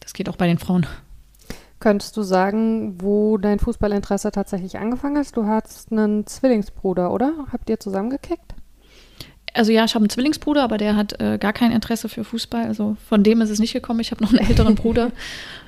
das 0.00 0.12
geht 0.12 0.28
auch 0.28 0.36
bei 0.36 0.46
den 0.46 0.58
Frauen. 0.58 0.86
Könntest 1.80 2.16
du 2.16 2.22
sagen, 2.22 2.94
wo 3.00 3.36
dein 3.36 3.58
Fußballinteresse 3.58 4.32
tatsächlich 4.32 4.78
angefangen 4.78 5.16
ist? 5.16 5.36
Du 5.36 5.46
hast 5.46 5.92
einen 5.92 6.26
Zwillingsbruder, 6.26 7.12
oder? 7.12 7.46
Habt 7.52 7.68
ihr 7.68 7.78
zusammengekickt? 7.78 8.54
Also 9.52 9.70
ja, 9.70 9.84
ich 9.84 9.94
habe 9.94 10.02
einen 10.02 10.10
Zwillingsbruder, 10.10 10.62
aber 10.62 10.78
der 10.78 10.96
hat 10.96 11.20
äh, 11.20 11.38
gar 11.38 11.52
kein 11.52 11.70
Interesse 11.70 12.08
für 12.08 12.24
Fußball. 12.24 12.64
Also 12.64 12.96
von 13.08 13.22
dem 13.22 13.40
ist 13.40 13.50
es 13.50 13.60
nicht 13.60 13.72
gekommen. 13.72 14.00
Ich 14.00 14.10
habe 14.10 14.22
noch 14.22 14.30
einen 14.30 14.48
älteren 14.48 14.74
Bruder 14.76 15.12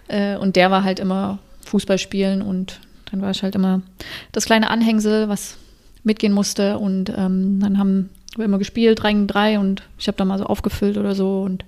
äh, 0.09 0.37
und 0.37 0.57
der 0.57 0.71
war 0.71 0.83
halt 0.83 0.99
immer 0.99 1.38
Fußball 1.61 1.99
spielen 1.99 2.42
und 2.42 2.81
dann 3.11 3.23
war 3.23 3.31
ich 3.31 3.42
halt 3.42 3.55
immer 3.55 3.83
das 4.33 4.45
kleine 4.45 4.71
Anhängsel, 4.71 5.29
was 5.29 5.57
mitgehen 6.03 6.33
musste. 6.33 6.79
Und 6.79 7.11
ähm, 7.16 7.61
dann 7.61 7.79
haben 7.79 8.11
wir 8.37 8.45
immer 8.45 8.59
gespielt, 8.59 9.03
3 9.03 9.12
gegen 9.12 9.27
3 9.27 9.59
und 9.59 9.83
ich 9.99 10.09
habe 10.09 10.16
da 10.16 10.25
mal 10.25 10.38
so 10.38 10.45
aufgefüllt 10.45 10.97
oder 10.97 11.14
so 11.14 11.42
und 11.42 11.64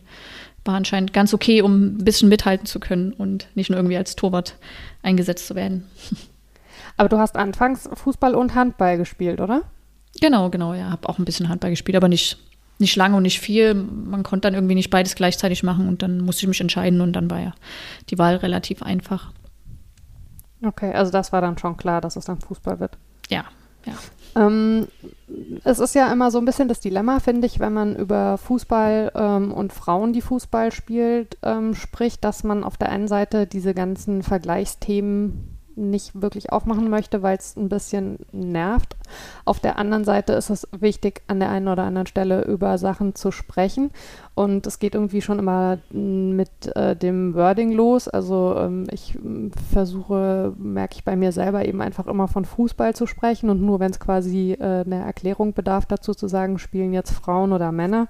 war 0.64 0.74
anscheinend 0.74 1.12
ganz 1.12 1.32
okay, 1.34 1.62
um 1.62 1.96
ein 1.98 2.04
bisschen 2.04 2.28
mithalten 2.28 2.66
zu 2.66 2.78
können 2.78 3.12
und 3.12 3.48
nicht 3.54 3.70
nur 3.70 3.78
irgendwie 3.78 3.96
als 3.96 4.16
Torwart 4.16 4.54
eingesetzt 5.02 5.46
zu 5.46 5.54
werden. 5.54 5.84
Aber 6.96 7.08
du 7.08 7.18
hast 7.18 7.36
anfangs 7.36 7.88
Fußball 7.92 8.34
und 8.34 8.54
Handball 8.54 8.98
gespielt, 8.98 9.40
oder? 9.40 9.62
Genau, 10.20 10.50
genau, 10.50 10.74
ja. 10.74 10.90
Habe 10.90 11.08
auch 11.08 11.18
ein 11.18 11.24
bisschen 11.24 11.48
Handball 11.48 11.70
gespielt, 11.70 11.96
aber 11.96 12.08
nicht, 12.08 12.38
nicht 12.80 12.96
lange 12.96 13.16
und 13.16 13.22
nicht 13.22 13.38
viel. 13.38 13.72
Man 13.74 14.24
konnte 14.24 14.48
dann 14.48 14.54
irgendwie 14.54 14.74
nicht 14.74 14.90
beides 14.90 15.14
gleichzeitig 15.14 15.62
machen 15.62 15.86
und 15.86 16.02
dann 16.02 16.20
musste 16.20 16.42
ich 16.42 16.48
mich 16.48 16.60
entscheiden 16.60 17.00
und 17.00 17.12
dann 17.12 17.30
war 17.30 17.38
ja 17.38 17.54
die 18.10 18.18
Wahl 18.18 18.36
relativ 18.36 18.82
einfach. 18.82 19.30
Okay, 20.62 20.92
also 20.92 21.12
das 21.12 21.32
war 21.32 21.40
dann 21.40 21.58
schon 21.58 21.76
klar, 21.76 22.00
dass 22.00 22.16
es 22.16 22.24
dann 22.24 22.40
Fußball 22.40 22.80
wird. 22.80 22.98
Ja, 23.28 23.44
ja. 23.84 23.94
Ähm, 24.36 24.88
es 25.64 25.78
ist 25.78 25.94
ja 25.94 26.12
immer 26.12 26.30
so 26.30 26.38
ein 26.38 26.44
bisschen 26.44 26.68
das 26.68 26.80
Dilemma, 26.80 27.20
finde 27.20 27.46
ich, 27.46 27.60
wenn 27.60 27.72
man 27.72 27.96
über 27.96 28.38
Fußball 28.38 29.12
ähm, 29.14 29.52
und 29.52 29.72
Frauen, 29.72 30.12
die 30.12 30.20
Fußball 30.20 30.72
spielt, 30.72 31.38
ähm, 31.42 31.74
spricht, 31.74 32.24
dass 32.24 32.44
man 32.44 32.64
auf 32.64 32.76
der 32.76 32.90
einen 32.90 33.08
Seite 33.08 33.46
diese 33.46 33.74
ganzen 33.74 34.22
Vergleichsthemen 34.22 35.57
nicht 35.78 36.20
wirklich 36.20 36.52
aufmachen 36.52 36.90
möchte, 36.90 37.22
weil 37.22 37.36
es 37.36 37.56
ein 37.56 37.68
bisschen 37.68 38.18
nervt. 38.32 38.96
Auf 39.44 39.60
der 39.60 39.78
anderen 39.78 40.04
Seite 40.04 40.34
ist 40.34 40.50
es 40.50 40.68
wichtig, 40.78 41.22
an 41.28 41.40
der 41.40 41.50
einen 41.50 41.68
oder 41.68 41.84
anderen 41.84 42.06
Stelle 42.06 42.42
über 42.42 42.78
Sachen 42.78 43.14
zu 43.14 43.30
sprechen. 43.30 43.90
Und 44.34 44.66
es 44.66 44.78
geht 44.78 44.94
irgendwie 44.94 45.22
schon 45.22 45.38
immer 45.38 45.78
mit 45.90 46.74
äh, 46.76 46.94
dem 46.94 47.34
Wording 47.34 47.72
los. 47.72 48.08
Also 48.08 48.54
ähm, 48.56 48.86
ich 48.90 49.14
äh, 49.14 49.50
versuche, 49.72 50.52
merke 50.58 50.96
ich 50.96 51.04
bei 51.04 51.16
mir 51.16 51.32
selber 51.32 51.66
eben 51.66 51.80
einfach 51.80 52.06
immer 52.06 52.28
von 52.28 52.44
Fußball 52.44 52.94
zu 52.94 53.06
sprechen 53.06 53.50
und 53.50 53.60
nur 53.60 53.80
wenn 53.80 53.90
es 53.90 54.00
quasi 54.00 54.52
äh, 54.52 54.84
eine 54.84 55.02
Erklärung 55.04 55.54
bedarf 55.54 55.86
dazu 55.86 56.14
zu 56.14 56.28
sagen, 56.28 56.58
spielen 56.58 56.92
jetzt 56.92 57.12
Frauen 57.12 57.52
oder 57.52 57.72
Männer. 57.72 58.08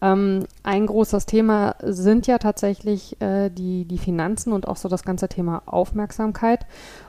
Ähm, 0.00 0.46
ein 0.62 0.86
großes 0.86 1.26
Thema 1.26 1.74
sind 1.82 2.26
ja 2.26 2.38
tatsächlich 2.38 3.20
äh, 3.20 3.50
die, 3.50 3.84
die 3.84 3.98
Finanzen 3.98 4.52
und 4.52 4.68
auch 4.68 4.76
so 4.76 4.88
das 4.88 5.02
ganze 5.02 5.28
Thema 5.28 5.62
Aufmerksamkeit. 5.66 6.66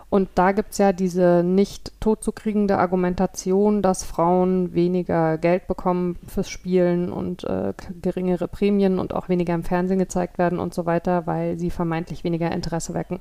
Und 0.09 0.29
da 0.33 0.53
gibt 0.53 0.71
es 0.71 0.79
ja 0.79 0.91
diese 0.91 1.43
nicht 1.43 1.91
totzukriegende 1.99 2.79
Argumentation, 2.79 3.83
dass 3.83 4.03
Frauen 4.03 4.73
weniger 4.73 5.37
Geld 5.37 5.67
bekommen 5.67 6.17
fürs 6.25 6.49
Spielen 6.49 7.11
und 7.11 7.43
äh, 7.43 7.73
geringere 8.01 8.47
Prämien 8.47 8.97
und 8.97 9.13
auch 9.13 9.29
weniger 9.29 9.53
im 9.53 9.63
Fernsehen 9.63 9.99
gezeigt 9.99 10.39
werden 10.39 10.57
und 10.57 10.73
so 10.73 10.87
weiter, 10.87 11.27
weil 11.27 11.59
sie 11.59 11.69
vermeintlich 11.69 12.23
weniger 12.23 12.51
Interesse 12.51 12.95
wecken. 12.95 13.19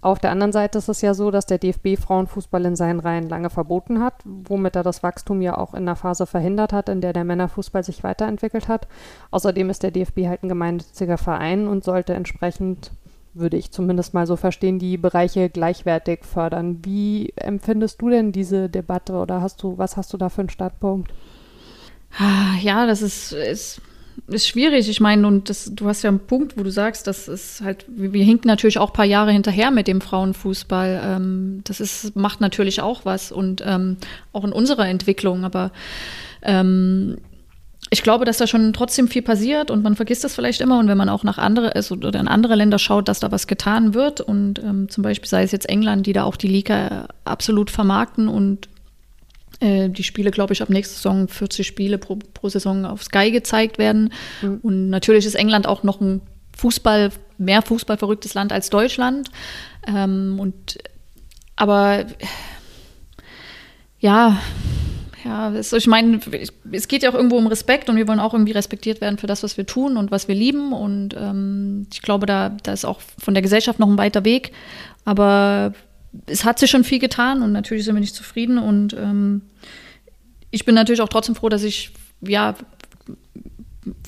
Auf 0.00 0.20
der 0.20 0.30
anderen 0.30 0.52
Seite 0.52 0.78
ist 0.78 0.88
es 0.88 1.00
ja 1.00 1.12
so, 1.12 1.30
dass 1.30 1.46
der 1.46 1.58
DFB 1.58 1.96
Frauenfußball 2.00 2.64
in 2.64 2.76
seinen 2.76 3.00
Reihen 3.00 3.28
lange 3.28 3.50
verboten 3.50 4.00
hat, 4.00 4.14
womit 4.24 4.76
er 4.76 4.84
das 4.84 5.02
Wachstum 5.02 5.42
ja 5.42 5.58
auch 5.58 5.74
in 5.74 5.80
einer 5.80 5.96
Phase 5.96 6.26
verhindert 6.26 6.72
hat, 6.72 6.88
in 6.88 7.00
der 7.00 7.12
der 7.12 7.24
Männerfußball 7.24 7.82
sich 7.82 8.04
weiterentwickelt 8.04 8.68
hat. 8.68 8.86
Außerdem 9.32 9.70
ist 9.70 9.82
der 9.82 9.90
DFB 9.90 10.26
halt 10.26 10.44
ein 10.44 10.48
gemeinnütziger 10.48 11.18
Verein 11.18 11.66
und 11.66 11.82
sollte 11.82 12.14
entsprechend, 12.14 12.92
würde 13.34 13.56
ich 13.56 13.72
zumindest 13.72 14.14
mal 14.14 14.26
so 14.26 14.36
verstehen, 14.36 14.78
die 14.78 14.98
Bereiche 14.98 15.50
gleichwertig 15.50 16.24
fördern. 16.24 16.78
Wie 16.84 17.32
empfindest 17.36 18.00
du 18.00 18.08
denn 18.08 18.30
diese 18.30 18.68
Debatte 18.68 19.14
oder 19.14 19.42
hast 19.42 19.62
du, 19.64 19.78
was 19.78 19.96
hast 19.96 20.12
du 20.12 20.16
da 20.16 20.28
für 20.28 20.42
einen 20.42 20.50
Startpunkt? 20.50 21.12
Ja, 22.62 22.86
das 22.86 23.02
ist, 23.02 23.32
ist 23.32 23.82
ist 24.26 24.48
schwierig. 24.48 24.88
Ich 24.88 25.00
meine, 25.00 25.26
und 25.26 25.48
das, 25.48 25.70
du 25.74 25.86
hast 25.86 26.02
ja 26.02 26.10
einen 26.10 26.20
Punkt, 26.20 26.56
wo 26.56 26.62
du 26.62 26.70
sagst, 26.70 27.06
das 27.06 27.28
ist 27.28 27.60
halt, 27.62 27.84
wir 27.88 28.24
hinken 28.24 28.48
natürlich 28.48 28.78
auch 28.78 28.90
ein 28.90 28.94
paar 28.94 29.04
Jahre 29.04 29.32
hinterher 29.32 29.70
mit 29.70 29.86
dem 29.86 30.00
Frauenfußball. 30.00 31.00
Ähm, 31.04 31.60
das 31.64 31.80
ist, 31.80 32.16
macht 32.16 32.40
natürlich 32.40 32.80
auch 32.80 33.04
was 33.04 33.32
und 33.32 33.62
ähm, 33.64 33.96
auch 34.32 34.44
in 34.44 34.52
unserer 34.52 34.88
Entwicklung. 34.88 35.44
Aber 35.44 35.72
ähm, 36.42 37.18
ich 37.90 38.02
glaube, 38.02 38.24
dass 38.24 38.38
da 38.38 38.46
schon 38.46 38.72
trotzdem 38.72 39.08
viel 39.08 39.22
passiert 39.22 39.70
und 39.70 39.82
man 39.82 39.96
vergisst 39.96 40.24
das 40.24 40.34
vielleicht 40.34 40.60
immer. 40.60 40.78
Und 40.78 40.88
wenn 40.88 40.98
man 40.98 41.08
auch 41.08 41.24
nach 41.24 41.38
andere 41.38 41.70
ist 41.70 41.90
oder 41.90 42.20
in 42.20 42.28
andere 42.28 42.54
Länder 42.54 42.78
schaut, 42.78 43.08
dass 43.08 43.20
da 43.20 43.30
was 43.30 43.46
getan 43.46 43.94
wird 43.94 44.20
und 44.20 44.58
ähm, 44.58 44.88
zum 44.88 45.02
Beispiel 45.02 45.28
sei 45.28 45.42
es 45.42 45.52
jetzt 45.52 45.68
England, 45.68 46.06
die 46.06 46.12
da 46.12 46.24
auch 46.24 46.36
die 46.36 46.48
Liga 46.48 47.08
absolut 47.24 47.70
vermarkten 47.70 48.28
und 48.28 48.68
äh, 49.60 49.88
die 49.88 50.04
Spiele, 50.04 50.30
glaube 50.30 50.52
ich, 50.52 50.62
ab 50.62 50.70
nächster 50.70 50.94
Saison 50.96 51.28
40 51.28 51.66
Spiele 51.66 51.98
pro, 51.98 52.18
pro 52.34 52.48
Saison 52.48 52.84
auf 52.84 53.02
Sky 53.02 53.30
gezeigt 53.30 53.78
werden. 53.78 54.12
Mhm. 54.42 54.58
Und 54.62 54.90
natürlich 54.90 55.26
ist 55.26 55.34
England 55.34 55.66
auch 55.66 55.82
noch 55.82 56.00
ein 56.00 56.20
Fußball, 56.56 57.10
mehr 57.38 57.62
Fußball 57.62 57.96
verrücktes 57.96 58.34
Land 58.34 58.52
als 58.52 58.70
Deutschland. 58.70 59.30
Ähm, 59.86 60.38
und 60.38 60.78
aber 61.56 62.06
ja, 64.00 64.38
ja, 65.24 65.52
es, 65.52 65.72
ich 65.72 65.86
meine, 65.86 66.20
es 66.70 66.88
geht 66.88 67.02
ja 67.02 67.10
auch 67.10 67.14
irgendwo 67.14 67.36
um 67.36 67.48
Respekt 67.48 67.88
und 67.88 67.96
wir 67.96 68.06
wollen 68.06 68.20
auch 68.20 68.32
irgendwie 68.32 68.52
respektiert 68.52 69.00
werden 69.00 69.18
für 69.18 69.26
das, 69.26 69.42
was 69.42 69.56
wir 69.56 69.66
tun 69.66 69.96
und 69.96 70.10
was 70.10 70.28
wir 70.28 70.34
lieben. 70.34 70.72
Und 70.72 71.14
ähm, 71.18 71.86
ich 71.92 72.02
glaube, 72.02 72.26
da, 72.26 72.50
da 72.62 72.72
ist 72.72 72.84
auch 72.84 73.00
von 73.18 73.34
der 73.34 73.42
Gesellschaft 73.42 73.78
noch 73.78 73.88
ein 73.88 73.98
weiter 73.98 74.24
Weg. 74.24 74.52
Aber 75.04 75.72
es 76.26 76.44
hat 76.44 76.58
sich 76.58 76.70
schon 76.70 76.84
viel 76.84 76.98
getan 76.98 77.42
und 77.42 77.52
natürlich 77.52 77.84
sind 77.84 77.94
wir 77.94 78.00
nicht 78.00 78.14
zufrieden. 78.14 78.58
Und 78.58 78.94
ähm, 78.94 79.42
ich 80.50 80.64
bin 80.64 80.74
natürlich 80.74 81.00
auch 81.00 81.08
trotzdem 81.08 81.34
froh, 81.34 81.48
dass 81.48 81.62
ich 81.62 81.92
ja 82.20 82.54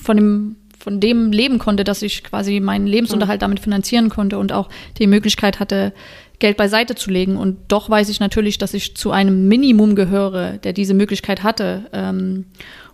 von 0.01 0.17
dem 0.17 0.55
von 0.81 0.99
dem 0.99 1.31
leben 1.31 1.59
konnte, 1.59 1.83
dass 1.83 2.01
ich 2.01 2.23
quasi 2.23 2.59
meinen 2.59 2.87
Lebensunterhalt 2.87 3.43
damit 3.43 3.59
finanzieren 3.59 4.09
konnte 4.09 4.39
und 4.39 4.51
auch 4.51 4.67
die 4.97 5.05
Möglichkeit 5.05 5.59
hatte, 5.59 5.93
Geld 6.39 6.57
beiseite 6.57 6.95
zu 6.95 7.11
legen. 7.11 7.37
Und 7.37 7.59
doch 7.67 7.89
weiß 7.89 8.09
ich 8.09 8.19
natürlich, 8.19 8.57
dass 8.57 8.73
ich 8.73 8.95
zu 8.97 9.11
einem 9.11 9.47
Minimum 9.47 9.95
gehöre, 9.95 10.57
der 10.57 10.73
diese 10.73 10.95
Möglichkeit 10.95 11.43
hatte. 11.43 11.85
Ähm, 11.93 12.45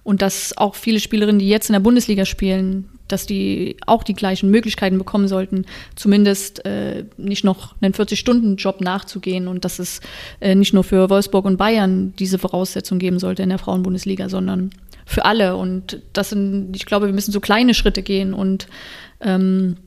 und 0.04 0.22
dass 0.22 0.58
auch 0.58 0.76
viele 0.76 1.00
Spielerinnen, 1.00 1.40
die 1.40 1.50
jetzt 1.50 1.70
in 1.70 1.74
der 1.74 1.80
Bundesliga 1.80 2.26
spielen, 2.26 2.90
dass 3.08 3.26
die 3.26 3.78
auch 3.86 4.04
die 4.04 4.14
gleichen 4.14 4.50
Möglichkeiten 4.50 4.98
bekommen 4.98 5.28
sollten, 5.28 5.66
zumindest 5.96 6.66
äh, 6.66 7.06
nicht 7.18 7.44
noch 7.44 7.76
einen 7.82 7.94
40-Stunden-Job 7.94 8.82
nachzugehen 8.82 9.48
und 9.48 9.66
dass 9.66 9.80
es 9.80 10.02
äh, 10.40 10.56
nicht 10.56 10.74
nur 10.74 10.84
für 10.84 11.10
Wolfsburg 11.10 11.46
und 11.46 11.58
Bayern 11.58 12.14
diese 12.18 12.38
Voraussetzung 12.38 13.00
geben 13.00 13.20
sollte 13.20 13.44
in 13.44 13.50
der 13.50 13.60
Frauenbundesliga, 13.60 14.30
sondern 14.30 14.72
für 15.06 15.26
alle. 15.26 15.56
Und 15.56 16.02
das 16.14 16.30
sind, 16.30 16.76
ich 16.76 16.86
glaube, 16.86 17.08
wir 17.08 17.14
müssen 17.14 17.32
so 17.32 17.40
kleine 17.40 17.74
Schritte 17.74 18.02
gehen 18.02 18.34
und 18.34 18.68
ähm, 19.22 19.78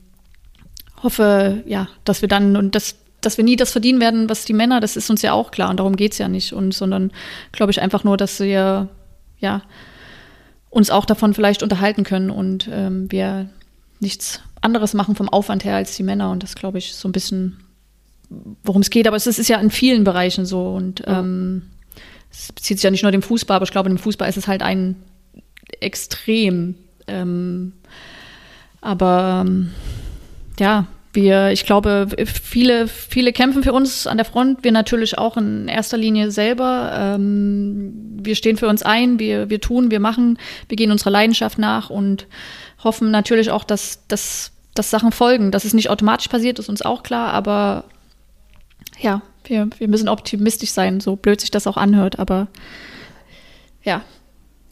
hoffe, 1.01 1.63
ja, 1.65 1.87
dass 2.03 2.21
wir 2.21 2.29
dann 2.29 2.55
und 2.55 2.75
das 2.75 2.95
dass 3.21 3.37
wir 3.37 3.45
nie 3.45 3.55
das 3.55 3.71
verdienen 3.71 4.01
werden, 4.01 4.29
was 4.29 4.45
die 4.45 4.53
Männer, 4.53 4.79
das 4.79 4.95
ist 4.97 5.11
uns 5.11 5.21
ja 5.21 5.33
auch 5.33 5.51
klar 5.51 5.69
und 5.69 5.77
darum 5.77 5.95
geht 5.95 6.13
es 6.13 6.17
ja 6.17 6.27
nicht. 6.27 6.53
Und 6.53 6.73
sondern 6.73 7.11
glaube 7.51 7.71
ich 7.71 7.79
einfach 7.79 8.03
nur, 8.03 8.17
dass 8.17 8.39
wir 8.39 8.89
ja 9.39 9.61
uns 10.71 10.89
auch 10.89 11.05
davon 11.05 11.33
vielleicht 11.35 11.61
unterhalten 11.61 12.03
können 12.03 12.31
und 12.31 12.67
ähm, 12.71 13.11
wir 13.11 13.49
nichts 13.99 14.41
anderes 14.61 14.93
machen 14.93 15.15
vom 15.15 15.29
Aufwand 15.29 15.65
her 15.65 15.75
als 15.75 15.95
die 15.95 16.03
Männer. 16.03 16.31
Und 16.31 16.41
das 16.41 16.55
glaube 16.55 16.79
ich 16.79 16.95
so 16.95 17.07
ein 17.07 17.11
bisschen, 17.11 17.59
worum 18.63 18.81
es 18.81 18.89
geht. 18.89 19.05
Aber 19.05 19.17
es 19.17 19.27
ist, 19.27 19.47
ja 19.49 19.59
in 19.59 19.69
vielen 19.69 20.03
Bereichen 20.03 20.45
so. 20.45 20.69
Und 20.73 21.03
ähm, 21.05 21.63
es 22.31 22.53
bezieht 22.53 22.77
sich 22.77 22.83
ja 22.83 22.91
nicht 22.91 23.03
nur 23.03 23.11
dem 23.11 23.21
Fußball, 23.21 23.57
aber 23.57 23.65
ich 23.65 23.71
glaube, 23.71 23.89
im 23.89 23.97
Fußball 23.97 24.29
ist 24.29 24.37
es 24.37 24.47
halt 24.47 24.63
ein 24.63 24.95
extrem. 25.81 26.75
Ähm, 27.07 27.73
aber 28.79 29.43
ähm, 29.45 29.71
ja, 30.57 30.87
wir, 31.13 31.51
ich 31.51 31.65
glaube, 31.65 32.07
viele, 32.25 32.87
viele 32.87 33.33
kämpfen 33.33 33.63
für 33.63 33.73
uns 33.73 34.07
an 34.07 34.17
der 34.17 34.25
Front, 34.25 34.63
wir 34.63 34.71
natürlich 34.71 35.17
auch 35.17 35.35
in 35.35 35.67
erster 35.67 35.97
Linie 35.97 36.31
selber. 36.31 36.91
Ähm, 36.93 37.93
wir 38.21 38.35
stehen 38.35 38.57
für 38.57 38.67
uns 38.67 38.81
ein, 38.81 39.19
wir, 39.19 39.49
wir 39.49 39.59
tun, 39.59 39.91
wir 39.91 39.99
machen, 39.99 40.37
wir 40.69 40.77
gehen 40.77 40.91
unserer 40.91 41.11
Leidenschaft 41.11 41.57
nach 41.57 41.89
und 41.89 42.27
hoffen 42.83 43.11
natürlich 43.11 43.51
auch, 43.51 43.63
dass, 43.65 44.07
dass, 44.07 44.53
dass 44.73 44.89
Sachen 44.89 45.11
folgen. 45.11 45.51
Dass 45.51 45.65
es 45.65 45.73
nicht 45.73 45.89
automatisch 45.89 46.29
passiert, 46.29 46.59
ist 46.59 46.69
uns 46.69 46.81
auch 46.81 47.03
klar, 47.03 47.33
aber 47.33 47.83
ja, 48.99 49.21
wir, 49.43 49.69
wir 49.77 49.87
müssen 49.87 50.07
optimistisch 50.07 50.71
sein, 50.71 51.01
so 51.01 51.15
blöd 51.15 51.41
sich 51.41 51.51
das 51.51 51.67
auch 51.67 51.77
anhört, 51.77 52.19
aber 52.19 52.47
ja, 53.83 54.01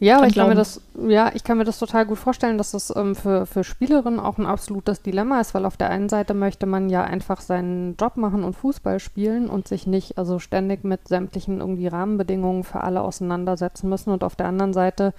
ja, 0.00 0.16
aber 0.16 0.26
ich 0.26 0.34
kann, 0.34 0.48
mir 0.48 0.54
das, 0.54 0.80
ja, 1.08 1.30
ich 1.34 1.44
kann 1.44 1.58
mir 1.58 1.64
das 1.64 1.78
total 1.78 2.06
gut 2.06 2.18
vorstellen, 2.18 2.56
dass 2.56 2.70
das 2.70 2.92
ähm, 2.96 3.14
für, 3.14 3.44
für 3.44 3.64
Spielerinnen 3.64 4.18
auch 4.18 4.38
ein 4.38 4.46
absolutes 4.46 5.02
Dilemma 5.02 5.40
ist, 5.40 5.52
weil 5.52 5.66
auf 5.66 5.76
der 5.76 5.90
einen 5.90 6.08
Seite 6.08 6.32
möchte 6.32 6.64
man 6.64 6.88
ja 6.88 7.04
einfach 7.04 7.42
seinen 7.42 7.96
Job 7.96 8.16
machen 8.16 8.42
und 8.42 8.54
Fußball 8.54 8.98
spielen 8.98 9.50
und 9.50 9.68
sich 9.68 9.86
nicht 9.86 10.16
also 10.16 10.38
ständig 10.38 10.84
mit 10.84 11.06
sämtlichen 11.06 11.60
irgendwie 11.60 11.86
Rahmenbedingungen 11.86 12.64
für 12.64 12.82
alle 12.82 13.02
auseinandersetzen 13.02 13.90
müssen. 13.90 14.10
Und 14.10 14.24
auf 14.24 14.36
der 14.36 14.46
anderen 14.46 14.72
Seite 14.72 15.12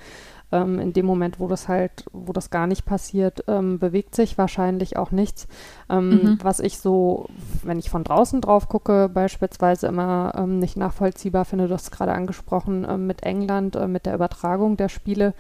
ähm, 0.52 0.80
in 0.80 0.94
dem 0.94 1.06
Moment, 1.06 1.40
wo 1.40 1.48
das 1.48 1.68
halt, 1.68 2.06
wo 2.12 2.34
das 2.34 2.50
gar 2.50 2.68
nicht 2.68 2.86
passiert, 2.86 3.44
ähm, 3.48 3.80
bewegt 3.80 4.16
sich 4.16 4.38
wahrscheinlich 4.38 4.98
auch 4.98 5.12
nichts. 5.12 5.48
Ähm, 5.90 6.10
mhm. 6.10 6.40
Was 6.42 6.60
ich 6.60 6.78
so, 6.80 7.28
wenn 7.64 7.80
ich 7.80 7.90
von 7.90 8.04
draußen 8.04 8.42
drauf 8.42 8.70
gucke, 8.70 9.10
beispielsweise 9.10 9.88
immer 9.88 10.34
ähm, 10.38 10.60
nicht 10.60 10.78
nachvollziehbar 10.78 11.46
finde, 11.46 11.68
du 11.68 11.74
hast 11.74 11.92
gerade 11.92 12.14
angesprochen 12.14 12.86
ähm, 12.90 13.08
mit 13.08 13.24
England, 13.24 13.76
äh, 13.76 13.88
mit 13.88 14.06
der 14.06 14.16
Übertragung 14.16 14.78
der 14.78 14.90
Spiele 14.90 15.34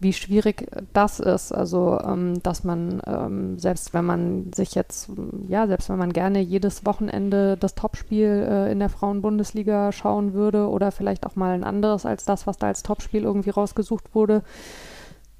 wie 0.00 0.14
schwierig 0.14 0.66
das 0.94 1.20
ist. 1.20 1.52
Also, 1.52 2.00
ähm, 2.02 2.42
dass 2.42 2.64
man, 2.64 3.02
ähm, 3.06 3.58
selbst 3.58 3.92
wenn 3.92 4.06
man 4.06 4.50
sich 4.54 4.74
jetzt, 4.74 5.10
ja, 5.46 5.66
selbst 5.66 5.90
wenn 5.90 5.98
man 5.98 6.12
gerne 6.12 6.40
jedes 6.40 6.86
Wochenende 6.86 7.58
das 7.58 7.74
Topspiel 7.74 8.46
äh, 8.48 8.72
in 8.72 8.78
der 8.78 8.88
Frauenbundesliga 8.88 9.92
schauen 9.92 10.32
würde 10.32 10.68
oder 10.68 10.90
vielleicht 10.90 11.26
auch 11.26 11.36
mal 11.36 11.52
ein 11.52 11.64
anderes 11.64 12.06
als 12.06 12.24
das, 12.24 12.46
was 12.46 12.56
da 12.56 12.68
als 12.68 12.82
Topspiel 12.82 13.24
irgendwie 13.24 13.50
rausgesucht 13.50 14.14
wurde, 14.14 14.42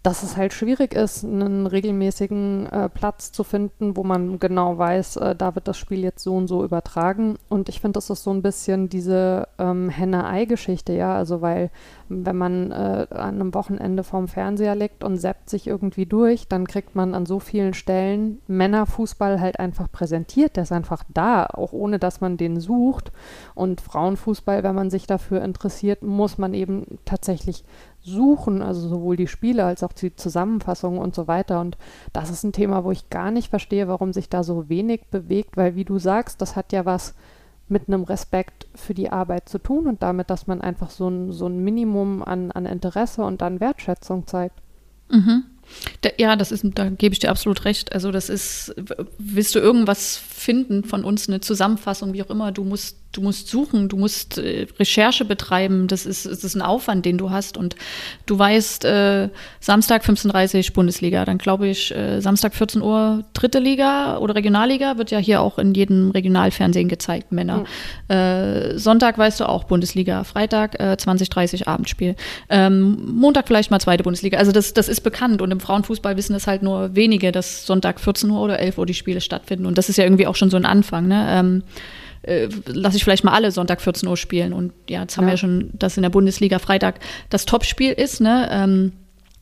dass 0.02 0.22
es 0.22 0.38
halt 0.38 0.54
schwierig 0.54 0.94
ist, 0.94 1.24
einen 1.24 1.66
regelmäßigen 1.66 2.66
äh, 2.66 2.88
Platz 2.88 3.32
zu 3.32 3.44
finden, 3.44 3.98
wo 3.98 4.02
man 4.02 4.38
genau 4.38 4.78
weiß, 4.78 5.16
äh, 5.16 5.36
da 5.36 5.54
wird 5.54 5.68
das 5.68 5.76
Spiel 5.76 6.02
jetzt 6.02 6.22
so 6.22 6.34
und 6.36 6.48
so 6.48 6.64
übertragen. 6.64 7.36
Und 7.50 7.68
ich 7.68 7.82
finde, 7.82 7.98
das 7.98 8.08
ist 8.08 8.22
so 8.22 8.30
ein 8.30 8.40
bisschen 8.40 8.88
diese 8.88 9.46
ähm, 9.58 9.90
Henne-Ei-Geschichte, 9.90 10.94
ja. 10.94 11.14
Also, 11.14 11.42
weil, 11.42 11.70
wenn 12.08 12.36
man 12.36 12.70
äh, 12.70 13.08
an 13.10 13.34
einem 13.34 13.52
Wochenende 13.52 14.02
vorm 14.02 14.26
Fernseher 14.26 14.74
liegt 14.74 15.04
und 15.04 15.18
seppt 15.18 15.50
sich 15.50 15.66
irgendwie 15.66 16.06
durch, 16.06 16.48
dann 16.48 16.66
kriegt 16.66 16.94
man 16.96 17.14
an 17.14 17.26
so 17.26 17.38
vielen 17.38 17.74
Stellen 17.74 18.40
Männerfußball 18.46 19.38
halt 19.38 19.60
einfach 19.60 19.92
präsentiert. 19.92 20.56
Der 20.56 20.62
ist 20.62 20.72
einfach 20.72 21.04
da, 21.12 21.44
auch 21.44 21.74
ohne 21.74 21.98
dass 21.98 22.22
man 22.22 22.38
den 22.38 22.58
sucht. 22.58 23.12
Und 23.54 23.82
Frauenfußball, 23.82 24.62
wenn 24.62 24.74
man 24.74 24.88
sich 24.88 25.06
dafür 25.06 25.42
interessiert, 25.42 26.02
muss 26.02 26.38
man 26.38 26.54
eben 26.54 26.98
tatsächlich 27.04 27.64
suchen, 28.02 28.62
also 28.62 28.88
sowohl 28.88 29.16
die 29.16 29.26
Spiele 29.26 29.64
als 29.64 29.82
auch 29.82 29.92
die 29.92 30.14
Zusammenfassungen 30.14 30.98
und 30.98 31.14
so 31.14 31.28
weiter. 31.28 31.60
Und 31.60 31.76
das 32.12 32.30
ist 32.30 32.44
ein 32.44 32.52
Thema, 32.52 32.84
wo 32.84 32.90
ich 32.90 33.10
gar 33.10 33.30
nicht 33.30 33.50
verstehe, 33.50 33.88
warum 33.88 34.12
sich 34.12 34.28
da 34.28 34.42
so 34.42 34.68
wenig 34.68 35.06
bewegt, 35.10 35.56
weil 35.56 35.76
wie 35.76 35.84
du 35.84 35.98
sagst, 35.98 36.40
das 36.40 36.56
hat 36.56 36.72
ja 36.72 36.84
was 36.84 37.14
mit 37.68 37.88
einem 37.88 38.02
Respekt 38.02 38.66
für 38.74 38.94
die 38.94 39.10
Arbeit 39.10 39.48
zu 39.48 39.58
tun 39.58 39.86
und 39.86 40.02
damit, 40.02 40.28
dass 40.28 40.46
man 40.46 40.60
einfach 40.60 40.90
so 40.90 41.08
ein, 41.08 41.30
so 41.30 41.46
ein 41.46 41.62
Minimum 41.62 42.22
an, 42.22 42.50
an 42.50 42.66
Interesse 42.66 43.22
und 43.22 43.42
an 43.42 43.60
Wertschätzung 43.60 44.26
zeigt. 44.26 44.60
Mhm. 45.10 45.44
Da, 46.00 46.10
ja, 46.18 46.34
das 46.34 46.50
ist, 46.50 46.66
da 46.74 46.88
gebe 46.88 47.12
ich 47.12 47.20
dir 47.20 47.30
absolut 47.30 47.64
recht. 47.64 47.92
Also 47.92 48.10
das 48.10 48.28
ist, 48.28 48.74
willst 49.18 49.54
du 49.54 49.60
irgendwas 49.60 50.16
finden 50.16 50.82
von 50.82 51.04
uns, 51.04 51.28
eine 51.28 51.40
Zusammenfassung, 51.40 52.12
wie 52.12 52.22
auch 52.24 52.30
immer, 52.30 52.50
du 52.50 52.64
musst 52.64 52.96
du 53.12 53.20
musst 53.20 53.48
suchen, 53.48 53.88
du 53.88 53.96
musst 53.96 54.38
äh, 54.38 54.66
Recherche 54.78 55.24
betreiben, 55.24 55.88
das 55.88 56.06
ist, 56.06 56.26
das 56.26 56.44
ist 56.44 56.54
ein 56.54 56.62
Aufwand, 56.62 57.04
den 57.04 57.18
du 57.18 57.30
hast. 57.30 57.56
Und 57.56 57.74
du 58.26 58.38
weißt, 58.38 58.84
äh, 58.84 59.28
Samstag 59.58 60.04
15.30 60.04 60.68
Uhr 60.68 60.74
Bundesliga, 60.74 61.24
dann 61.24 61.38
glaube 61.38 61.68
ich, 61.68 61.94
äh, 61.94 62.20
Samstag 62.20 62.54
14 62.54 62.82
Uhr 62.82 63.24
dritte 63.32 63.58
Liga 63.58 64.18
oder 64.18 64.34
Regionalliga 64.34 64.96
wird 64.96 65.10
ja 65.10 65.18
hier 65.18 65.40
auch 65.40 65.58
in 65.58 65.74
jedem 65.74 66.10
Regionalfernsehen 66.10 66.88
gezeigt, 66.88 67.32
Männer. 67.32 67.64
Mhm. 68.08 68.78
Sonntag 68.78 69.18
weißt 69.18 69.40
du 69.40 69.48
auch 69.48 69.64
Bundesliga, 69.64 70.24
Freitag 70.24 70.78
äh, 70.80 70.96
20.30 70.98 71.66
Abendspiel. 71.66 72.16
Ähm, 72.48 73.14
Montag 73.16 73.46
vielleicht 73.46 73.70
mal 73.70 73.80
zweite 73.80 74.02
Bundesliga. 74.02 74.38
Also 74.38 74.52
das, 74.52 74.74
das 74.74 74.88
ist 74.88 75.00
bekannt 75.00 75.42
und 75.42 75.50
im 75.50 75.60
Frauenfußball 75.60 76.16
wissen 76.16 76.32
das 76.32 76.46
halt 76.46 76.62
nur 76.62 76.94
wenige, 76.94 77.32
dass 77.32 77.66
Sonntag 77.66 78.00
14 78.00 78.30
Uhr 78.30 78.40
oder 78.40 78.58
11 78.58 78.78
Uhr 78.78 78.86
die 78.86 78.94
Spiele 78.94 79.20
stattfinden. 79.20 79.66
Und 79.66 79.78
das 79.78 79.88
ist 79.88 79.96
ja 79.96 80.04
irgendwie 80.04 80.26
auch 80.26 80.36
schon 80.36 80.50
so 80.50 80.56
ein 80.56 80.66
Anfang. 80.66 81.08
Ne? 81.08 81.26
Ähm, 81.28 81.62
äh, 82.22 82.48
lasse 82.66 82.96
ich 82.96 83.04
vielleicht 83.04 83.24
mal 83.24 83.32
alle 83.32 83.50
Sonntag 83.50 83.80
14 83.80 84.08
Uhr 84.08 84.16
spielen. 84.16 84.52
Und 84.52 84.72
ja, 84.88 85.02
jetzt 85.02 85.16
haben 85.16 85.24
ja. 85.24 85.28
wir 85.28 85.34
ja 85.34 85.38
schon, 85.38 85.70
dass 85.72 85.96
in 85.96 86.02
der 86.02 86.10
Bundesliga 86.10 86.58
Freitag 86.58 87.00
das 87.30 87.46
Topspiel 87.46 87.92
ist, 87.92 88.20
ne? 88.20 88.48
Ähm, 88.50 88.92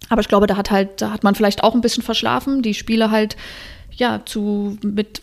aber 0.09 0.21
ich 0.21 0.29
glaube, 0.29 0.47
da 0.47 0.57
hat 0.57 0.71
halt, 0.71 1.03
da 1.03 1.11
hat 1.11 1.25
man 1.25 1.35
vielleicht 1.35 1.63
auch 1.65 1.75
ein 1.75 1.81
bisschen 1.81 2.03
verschlafen, 2.03 2.63
die 2.63 2.75
Spiele 2.75 3.11
halt 3.11 3.37
ja 3.91 4.23
zu 4.25 4.79
mit 4.83 5.21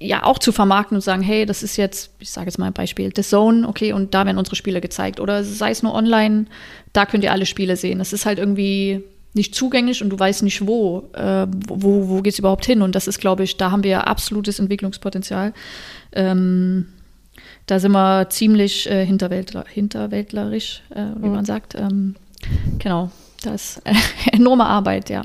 ja 0.00 0.24
auch 0.24 0.38
zu 0.38 0.52
vermarkten 0.52 0.96
und 0.96 1.00
sagen, 1.02 1.22
hey, 1.22 1.44
das 1.46 1.62
ist 1.62 1.76
jetzt, 1.76 2.12
ich 2.18 2.30
sage 2.30 2.46
jetzt 2.46 2.58
mal 2.58 2.66
ein 2.66 2.72
Beispiel, 2.72 3.12
The 3.14 3.22
Zone, 3.22 3.68
okay, 3.68 3.92
und 3.92 4.14
da 4.14 4.24
werden 4.24 4.38
unsere 4.38 4.56
Spiele 4.56 4.80
gezeigt. 4.80 5.20
Oder 5.20 5.44
sei 5.44 5.70
es 5.70 5.82
nur 5.82 5.94
online, 5.94 6.46
da 6.92 7.06
könnt 7.06 7.24
ihr 7.24 7.32
alle 7.32 7.46
Spiele 7.46 7.76
sehen. 7.76 7.98
Das 7.98 8.12
ist 8.12 8.26
halt 8.26 8.38
irgendwie 8.38 9.02
nicht 9.34 9.54
zugänglich 9.54 10.02
und 10.02 10.10
du 10.10 10.18
weißt 10.18 10.42
nicht, 10.42 10.66
wo, 10.66 11.10
äh, 11.14 11.46
wo, 11.68 12.08
wo 12.08 12.22
geht 12.22 12.34
es 12.34 12.38
überhaupt 12.38 12.66
hin. 12.66 12.82
Und 12.82 12.94
das 12.94 13.06
ist, 13.06 13.18
glaube 13.18 13.44
ich, 13.44 13.56
da 13.56 13.70
haben 13.70 13.84
wir 13.84 14.06
absolutes 14.06 14.58
Entwicklungspotenzial. 14.58 15.52
Ähm, 16.14 16.86
da 17.66 17.78
sind 17.78 17.92
wir 17.92 18.28
ziemlich 18.30 18.90
äh, 18.90 19.06
hinterwäldler, 19.06 19.64
hinterwäldlerisch, 19.68 20.82
äh, 20.90 21.04
wie 21.16 21.28
mhm. 21.28 21.34
man 21.34 21.44
sagt. 21.44 21.74
Ähm, 21.74 22.16
genau, 22.78 23.10
das 23.42 23.78
ist 23.78 23.82
enorme 24.32 24.66
Arbeit, 24.66 25.10
ja. 25.10 25.24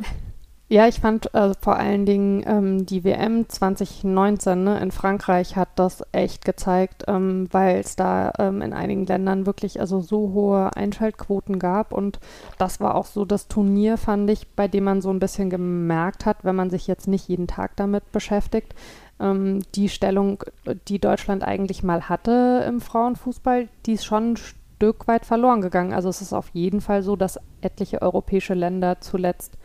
Ja, 0.70 0.86
ich 0.86 1.00
fand 1.00 1.34
äh, 1.34 1.54
vor 1.62 1.78
allen 1.78 2.06
Dingen 2.06 2.44
ähm, 2.46 2.86
die 2.86 3.06
WM 3.06 3.48
2019 3.48 4.66
ne, 4.66 4.80
in 4.82 4.92
Frankreich 4.92 5.56
hat 5.56 5.70
das 5.76 6.04
echt 6.12 6.44
gezeigt, 6.44 7.06
ähm, 7.08 7.48
weil 7.52 7.80
es 7.80 7.96
da 7.96 8.34
ähm, 8.38 8.62
in 8.62 8.74
einigen 8.74 9.06
Ländern 9.06 9.46
wirklich 9.46 9.80
also 9.80 10.02
so 10.02 10.34
hohe 10.34 10.76
Einschaltquoten 10.76 11.58
gab 11.58 11.94
und 11.94 12.20
das 12.58 12.82
war 12.82 12.96
auch 12.96 13.06
so 13.06 13.24
das 13.24 13.48
Turnier, 13.48 13.96
fand 13.96 14.30
ich, 14.30 14.46
bei 14.58 14.68
dem 14.68 14.84
man 14.84 15.00
so 15.02 15.10
ein 15.10 15.20
bisschen 15.20 15.50
gemerkt 15.50 16.26
hat, 16.26 16.44
wenn 16.44 16.58
man 16.58 16.70
sich 16.70 16.86
jetzt 16.86 17.08
nicht 17.08 17.30
jeden 17.30 17.48
Tag 17.48 17.78
damit 17.78 18.12
beschäftigt, 18.12 18.76
ähm, 19.22 19.62
die 19.74 19.88
Stellung, 19.88 20.44
die 20.90 21.00
Deutschland 21.00 21.46
eigentlich 21.48 21.82
mal 21.82 22.10
hatte 22.10 22.66
im 22.68 22.82
Frauenfußball, 22.82 23.70
die 23.86 23.94
ist 23.94 24.04
schon 24.04 24.34
ein 24.34 24.38
Stück 24.38 25.08
weit 25.08 25.26
verloren 25.26 25.62
gegangen. 25.62 25.94
Also 25.94 26.10
es 26.10 26.22
ist 26.22 26.34
auf 26.34 26.50
jeden 26.52 26.82
Fall 26.82 27.04
so, 27.04 27.16
dass 27.16 27.40
etliche 27.62 28.02
europäische 28.02 28.54
Länder 28.54 29.00
zuletzt 29.00 29.58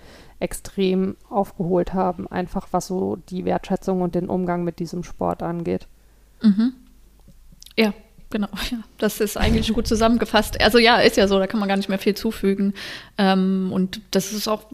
extrem 0.43 1.17
aufgeholt 1.29 1.95
haben, 1.95 2.27
einfach 2.27 2.69
was 2.73 2.89
so 2.89 3.17
die 3.31 3.45
Wertschätzung 3.45 4.03
und 4.03 4.15
den 4.15 4.29
Umgang 4.29 4.65
mit 4.65 4.79
diesem 4.79 5.05
Sport 5.05 5.43
angeht. 5.43 5.87
Mhm. 6.43 6.75
Ja, 7.77 7.95
genau. 8.31 8.49
Ja, 8.71 8.79
das 8.99 9.21
ist 9.21 9.37
eigentlich 9.37 9.73
gut 9.73 9.87
zusammengefasst. 9.87 10.61
Also 10.61 10.79
ja, 10.79 10.97
ist 10.97 11.17
ja 11.17 11.29
so, 11.29 11.39
da 11.39 11.47
kann 11.47 11.61
man 11.61 11.69
gar 11.69 11.77
nicht 11.77 11.89
mehr 11.89 11.99
viel 11.99 12.15
zufügen. 12.15 12.75
Ähm, 13.19 13.71
und 13.73 14.01
das 14.11 14.33
ist 14.33 14.49
auch 14.49 14.65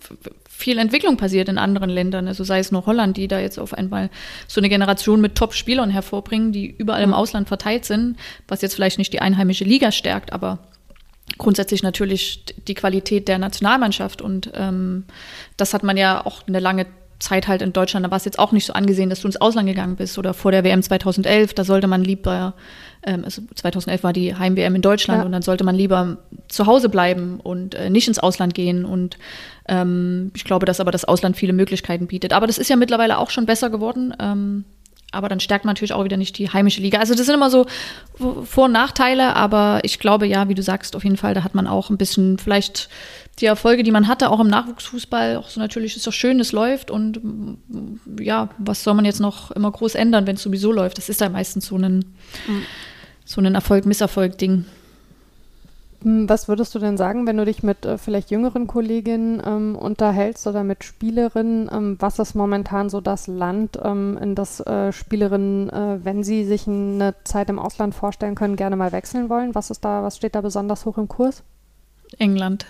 viel 0.49 0.79
Entwicklung 0.79 1.17
passiert 1.17 1.49
in 1.49 1.59
anderen 1.59 1.91
Ländern. 1.91 2.27
Also 2.27 2.45
sei 2.45 2.59
es 2.59 2.73
nur 2.73 2.87
Holland, 2.87 3.17
die 3.17 3.29
da 3.29 3.39
jetzt 3.39 3.59
auf 3.59 3.75
einmal 3.75 4.11
so 4.47 4.61
eine 4.61 4.69
Generation 4.69 5.21
mit 5.21 5.35
Top-Spielern 5.35 5.91
hervorbringen, 5.91 6.53
die 6.53 6.67
überall 6.67 7.03
im 7.03 7.15
Ausland 7.15 7.49
verteilt 7.49 7.85
sind, 7.85 8.17
was 8.49 8.63
jetzt 8.63 8.75
vielleicht 8.75 8.99
nicht 8.99 9.13
die 9.13 9.21
einheimische 9.21 9.65
Liga 9.65 9.93
stärkt, 9.93 10.33
aber 10.33 10.59
grundsätzlich 11.37 11.83
natürlich 11.83 12.45
die 12.67 12.75
Qualität 12.75 13.29
der 13.29 13.38
Nationalmannschaft. 13.38 14.23
Und 14.23 14.51
ähm, 14.55 15.05
das 15.57 15.75
hat 15.75 15.83
man 15.83 15.97
ja 15.97 16.25
auch 16.25 16.47
eine 16.47 16.61
lange 16.61 16.87
Zeit 17.19 17.49
halt 17.49 17.62
in 17.62 17.73
Deutschland, 17.73 18.07
da 18.07 18.11
war 18.11 18.17
es 18.17 18.25
jetzt 18.25 18.38
auch 18.38 18.53
nicht 18.53 18.64
so 18.64 18.73
angesehen, 18.73 19.11
dass 19.11 19.23
du 19.23 19.27
ins 19.27 19.41
Ausland 19.41 19.67
gegangen 19.69 19.97
bist 19.97 20.19
oder 20.19 20.35
vor 20.35 20.53
der 20.53 20.62
WM 20.62 20.83
2011, 20.83 21.53
da 21.53 21.64
sollte 21.64 21.88
man 21.88 22.05
lieber, 22.05 22.55
ähm, 23.03 23.25
also 23.25 23.43
2011 23.55 24.05
war 24.05 24.12
die 24.12 24.37
Heim-WM 24.37 24.77
in 24.77 24.83
Deutschland 24.83 25.21
ja. 25.21 25.27
und 25.27 25.33
dann 25.33 25.43
sollte 25.43 25.64
man 25.64 25.75
lieber 25.75 26.19
zu 26.47 26.67
Hause 26.67 26.88
bleiben 26.88 27.41
und 27.41 27.75
äh, 27.75 27.91
nicht 27.91 28.07
ins 28.07 28.21
Ausland 28.21 28.55
gehen 28.55 28.85
und 28.85 29.19
ähm, 29.67 30.31
ich 30.35 30.45
glaube, 30.45 30.64
dass 30.64 30.81
aber 30.81 30.93
das 30.93 31.05
Ausland 31.05 31.37
viele 31.37 31.53
Möglichkeiten 31.53 32.07
bietet. 32.07 32.33
Aber 32.33 32.47
das 32.47 32.57
ist 32.57 32.71
ja 32.71 32.77
mittlerweile 32.77 33.19
auch 33.19 33.31
schon 33.31 33.47
besser 33.47 33.69
geworden. 33.69 34.14
Ähm, 34.21 34.64
aber 35.11 35.29
dann 35.29 35.40
stärkt 35.40 35.64
man 35.64 35.73
natürlich 35.73 35.92
auch 35.92 36.05
wieder 36.05 36.16
nicht 36.16 36.37
die 36.38 36.51
heimische 36.51 36.81
Liga. 36.83 36.99
Also 36.99 37.14
das 37.14 37.27
sind 37.27 37.35
immer 37.35 37.51
so 37.51 37.66
Vor- 38.44 38.66
und 38.66 38.73
Nachteile, 38.73 39.35
aber 39.37 39.81
ich 39.83 39.99
glaube 39.99 40.27
ja, 40.27 40.49
wie 40.49 40.55
du 40.55 40.62
sagst, 40.62 40.94
auf 40.97 41.05
jeden 41.05 41.16
Fall, 41.16 41.35
da 41.35 41.44
hat 41.44 41.55
man 41.55 41.66
auch 41.66 41.88
ein 41.88 41.97
bisschen 41.97 42.38
vielleicht 42.38 42.88
die 43.40 43.47
Erfolge, 43.47 43.83
die 43.83 43.90
man 43.90 44.09
hatte, 44.09 44.31
auch 44.31 44.40
im 44.40 44.49
Nachwuchsfußball, 44.49 45.37
auch 45.37 45.49
so 45.49 45.61
natürlich 45.61 45.97
ist 45.97 46.07
doch 46.07 46.12
schön, 46.12 46.40
es 46.40 46.53
läuft 46.53 46.90
und 46.90 47.21
ja, 48.21 48.51
was 48.59 48.85
soll 48.85 48.94
man 48.94 49.05
jetzt 49.05 49.21
noch 49.21 49.51
immer 49.53 49.71
groß 49.71 49.94
ändern, 49.94 50.27
wenn 50.27 50.37
es 50.37 50.42
sowieso 50.42 50.73
läuft? 50.73 50.99
Das 50.99 51.09
ist 51.09 51.21
ja 51.21 51.29
meistens 51.29 51.66
so 51.66 51.77
ein, 51.77 52.05
mhm. 52.47 52.62
so 53.25 53.40
ein 53.40 53.55
Erfolg-Misserfolg-Ding. 53.55 54.64
Was 56.01 56.47
würdest 56.47 56.77
du 56.77 56.79
denn 56.79 56.97
sagen, 56.97 57.27
wenn 57.27 57.39
du 57.39 57.45
dich 57.45 57.65
mit 57.65 57.85
äh, 57.85 57.99
vielleicht 57.99 58.31
jüngeren 58.31 58.69
Kolleginnen 58.69 59.43
ähm, 59.45 59.75
unterhältst 59.75 60.47
oder 60.47 60.63
mit 60.63 60.85
Spielerinnen? 60.85 61.69
Ähm, 61.73 61.97
was 61.99 62.21
ist 62.21 62.37
momentan 62.37 62.89
so 62.89 63.01
das 63.01 63.27
Land, 63.27 63.79
ähm, 63.83 64.17
in 64.23 64.37
das 64.37 64.61
äh, 64.61 64.93
Spielerinnen, 64.93 65.69
äh, 65.71 65.99
wenn 66.05 66.23
sie 66.23 66.45
sich 66.45 66.69
eine 66.69 67.17
Zeit 67.25 67.51
im 67.51 67.59
Ausland 67.59 67.97
vorstellen 67.97 68.37
können, 68.37 68.55
gerne 68.55 68.77
mal 68.77 68.93
wechseln 68.93 69.29
wollen? 69.29 69.57
Was 69.57 69.71
ist 69.71 69.85
da, 69.85 70.05
was 70.05 70.17
steht 70.17 70.37
da 70.37 70.41
besonders 70.41 70.87
hoch 70.87 70.99
im 70.99 71.09
Kurs? 71.09 71.43
England, 72.19 72.65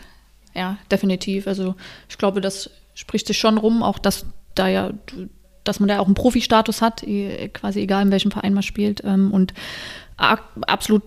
ja, 0.54 0.78
definitiv. 0.90 1.46
Also 1.46 1.74
ich 2.08 2.16
glaube, 2.16 2.40
das 2.40 2.70
spricht 2.94 3.26
sich 3.26 3.38
schon 3.38 3.58
rum, 3.58 3.82
auch 3.82 3.98
dass 3.98 4.24
da 4.54 4.68
ja, 4.68 4.92
dass 5.64 5.80
man 5.80 5.88
da 5.90 5.98
auch 5.98 6.06
einen 6.06 6.14
Profi-Status 6.14 6.80
hat, 6.80 7.02
quasi 7.52 7.80
egal 7.80 8.06
in 8.06 8.10
welchem 8.10 8.30
Verein 8.30 8.54
man 8.54 8.62
spielt 8.62 9.04
ähm, 9.04 9.32
und 9.32 9.52
absolut 10.16 11.02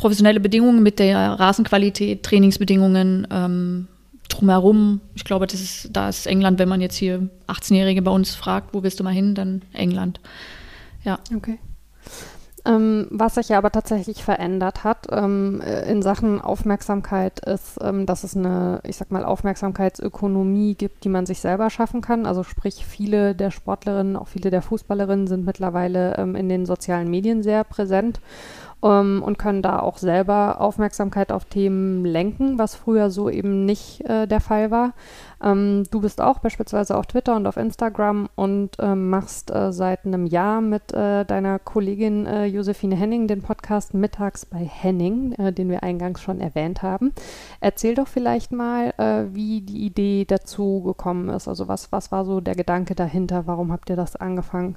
professionelle 0.00 0.40
Bedingungen 0.40 0.82
mit 0.82 0.98
der 0.98 1.18
Rasenqualität, 1.18 2.22
Trainingsbedingungen 2.22 3.28
ähm, 3.30 3.86
drumherum. 4.30 5.02
Ich 5.14 5.24
glaube, 5.24 5.46
das 5.46 5.60
ist, 5.60 5.90
da 5.92 6.08
ist 6.08 6.26
England, 6.26 6.58
wenn 6.58 6.70
man 6.70 6.80
jetzt 6.80 6.96
hier 6.96 7.28
18-Jährige 7.48 8.00
bei 8.00 8.10
uns 8.10 8.34
fragt, 8.34 8.72
wo 8.72 8.82
willst 8.82 8.98
du 8.98 9.04
mal 9.04 9.12
hin, 9.12 9.34
dann 9.34 9.60
England. 9.74 10.18
Ja. 11.04 11.18
Okay. 11.36 11.58
Ähm, 12.64 13.08
was 13.10 13.34
sich 13.34 13.50
ja 13.50 13.58
aber 13.58 13.70
tatsächlich 13.70 14.24
verändert 14.24 14.84
hat 14.84 15.06
ähm, 15.10 15.62
in 15.86 16.02
Sachen 16.02 16.40
Aufmerksamkeit 16.40 17.40
ist, 17.40 17.78
ähm, 17.82 18.06
dass 18.06 18.24
es 18.24 18.36
eine, 18.36 18.80
ich 18.84 18.96
sag 18.96 19.10
mal, 19.10 19.24
Aufmerksamkeitsökonomie 19.24 20.76
gibt, 20.76 21.04
die 21.04 21.08
man 21.10 21.26
sich 21.26 21.40
selber 21.40 21.68
schaffen 21.68 22.00
kann. 22.00 22.24
Also 22.24 22.42
sprich, 22.42 22.86
viele 22.86 23.34
der 23.34 23.50
Sportlerinnen, 23.50 24.16
auch 24.16 24.28
viele 24.28 24.50
der 24.50 24.62
Fußballerinnen 24.62 25.26
sind 25.26 25.44
mittlerweile 25.44 26.16
ähm, 26.16 26.36
in 26.36 26.48
den 26.48 26.64
sozialen 26.64 27.10
Medien 27.10 27.42
sehr 27.42 27.64
präsent 27.64 28.20
ähm, 28.82 29.22
und 29.24 29.38
können 29.38 29.62
da 29.62 29.80
auch 29.80 29.98
selber 29.98 30.60
Aufmerksamkeit 30.60 31.32
auf 31.32 31.44
Themen 31.44 32.04
lenken, 32.04 32.58
was 32.58 32.74
früher 32.74 33.10
so 33.10 33.28
eben 33.28 33.64
nicht 33.64 34.02
äh, 34.08 34.26
der 34.26 34.40
Fall 34.40 34.70
war. 34.70 34.92
Ähm, 35.42 35.84
du 35.90 36.00
bist 36.00 36.20
auch 36.20 36.40
beispielsweise 36.40 36.96
auf 36.96 37.06
Twitter 37.06 37.36
und 37.36 37.46
auf 37.46 37.56
Instagram 37.56 38.28
und 38.34 38.76
ähm, 38.78 39.08
machst 39.08 39.50
äh, 39.50 39.72
seit 39.72 40.04
einem 40.04 40.26
Jahr 40.26 40.60
mit 40.60 40.92
äh, 40.92 41.24
deiner 41.24 41.58
Kollegin 41.58 42.26
äh, 42.26 42.44
Josephine 42.46 42.96
Henning 42.96 43.26
den 43.26 43.42
Podcast 43.42 43.94
Mittags 43.94 44.44
bei 44.44 44.64
Henning, 44.64 45.32
äh, 45.32 45.52
den 45.52 45.70
wir 45.70 45.82
eingangs 45.82 46.20
schon 46.20 46.40
erwähnt 46.40 46.82
haben. 46.82 47.12
Erzähl 47.60 47.94
doch 47.94 48.08
vielleicht 48.08 48.52
mal, 48.52 48.92
äh, 48.98 49.34
wie 49.34 49.62
die 49.62 49.86
Idee 49.86 50.24
dazu 50.26 50.82
gekommen 50.82 51.30
ist. 51.30 51.48
Also 51.48 51.68
was, 51.68 51.90
was 51.92 52.12
war 52.12 52.24
so 52.24 52.40
der 52.40 52.54
Gedanke 52.54 52.94
dahinter? 52.94 53.46
Warum 53.46 53.72
habt 53.72 53.88
ihr 53.90 53.96
das 53.96 54.16
angefangen? 54.16 54.76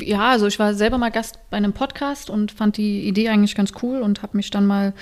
Ja, 0.00 0.30
also 0.30 0.46
ich 0.46 0.58
war 0.58 0.74
selber 0.74 0.98
mal 0.98 1.10
Gast 1.10 1.38
bei 1.50 1.56
einem 1.56 1.72
Podcast 1.72 2.28
und 2.28 2.52
fand 2.52 2.76
die 2.76 3.08
Idee 3.08 3.28
eigentlich 3.28 3.54
ganz 3.54 3.72
cool 3.82 4.02
und 4.02 4.22
habe 4.22 4.36
mich 4.36 4.50
dann 4.50 4.66
mal 4.66 4.92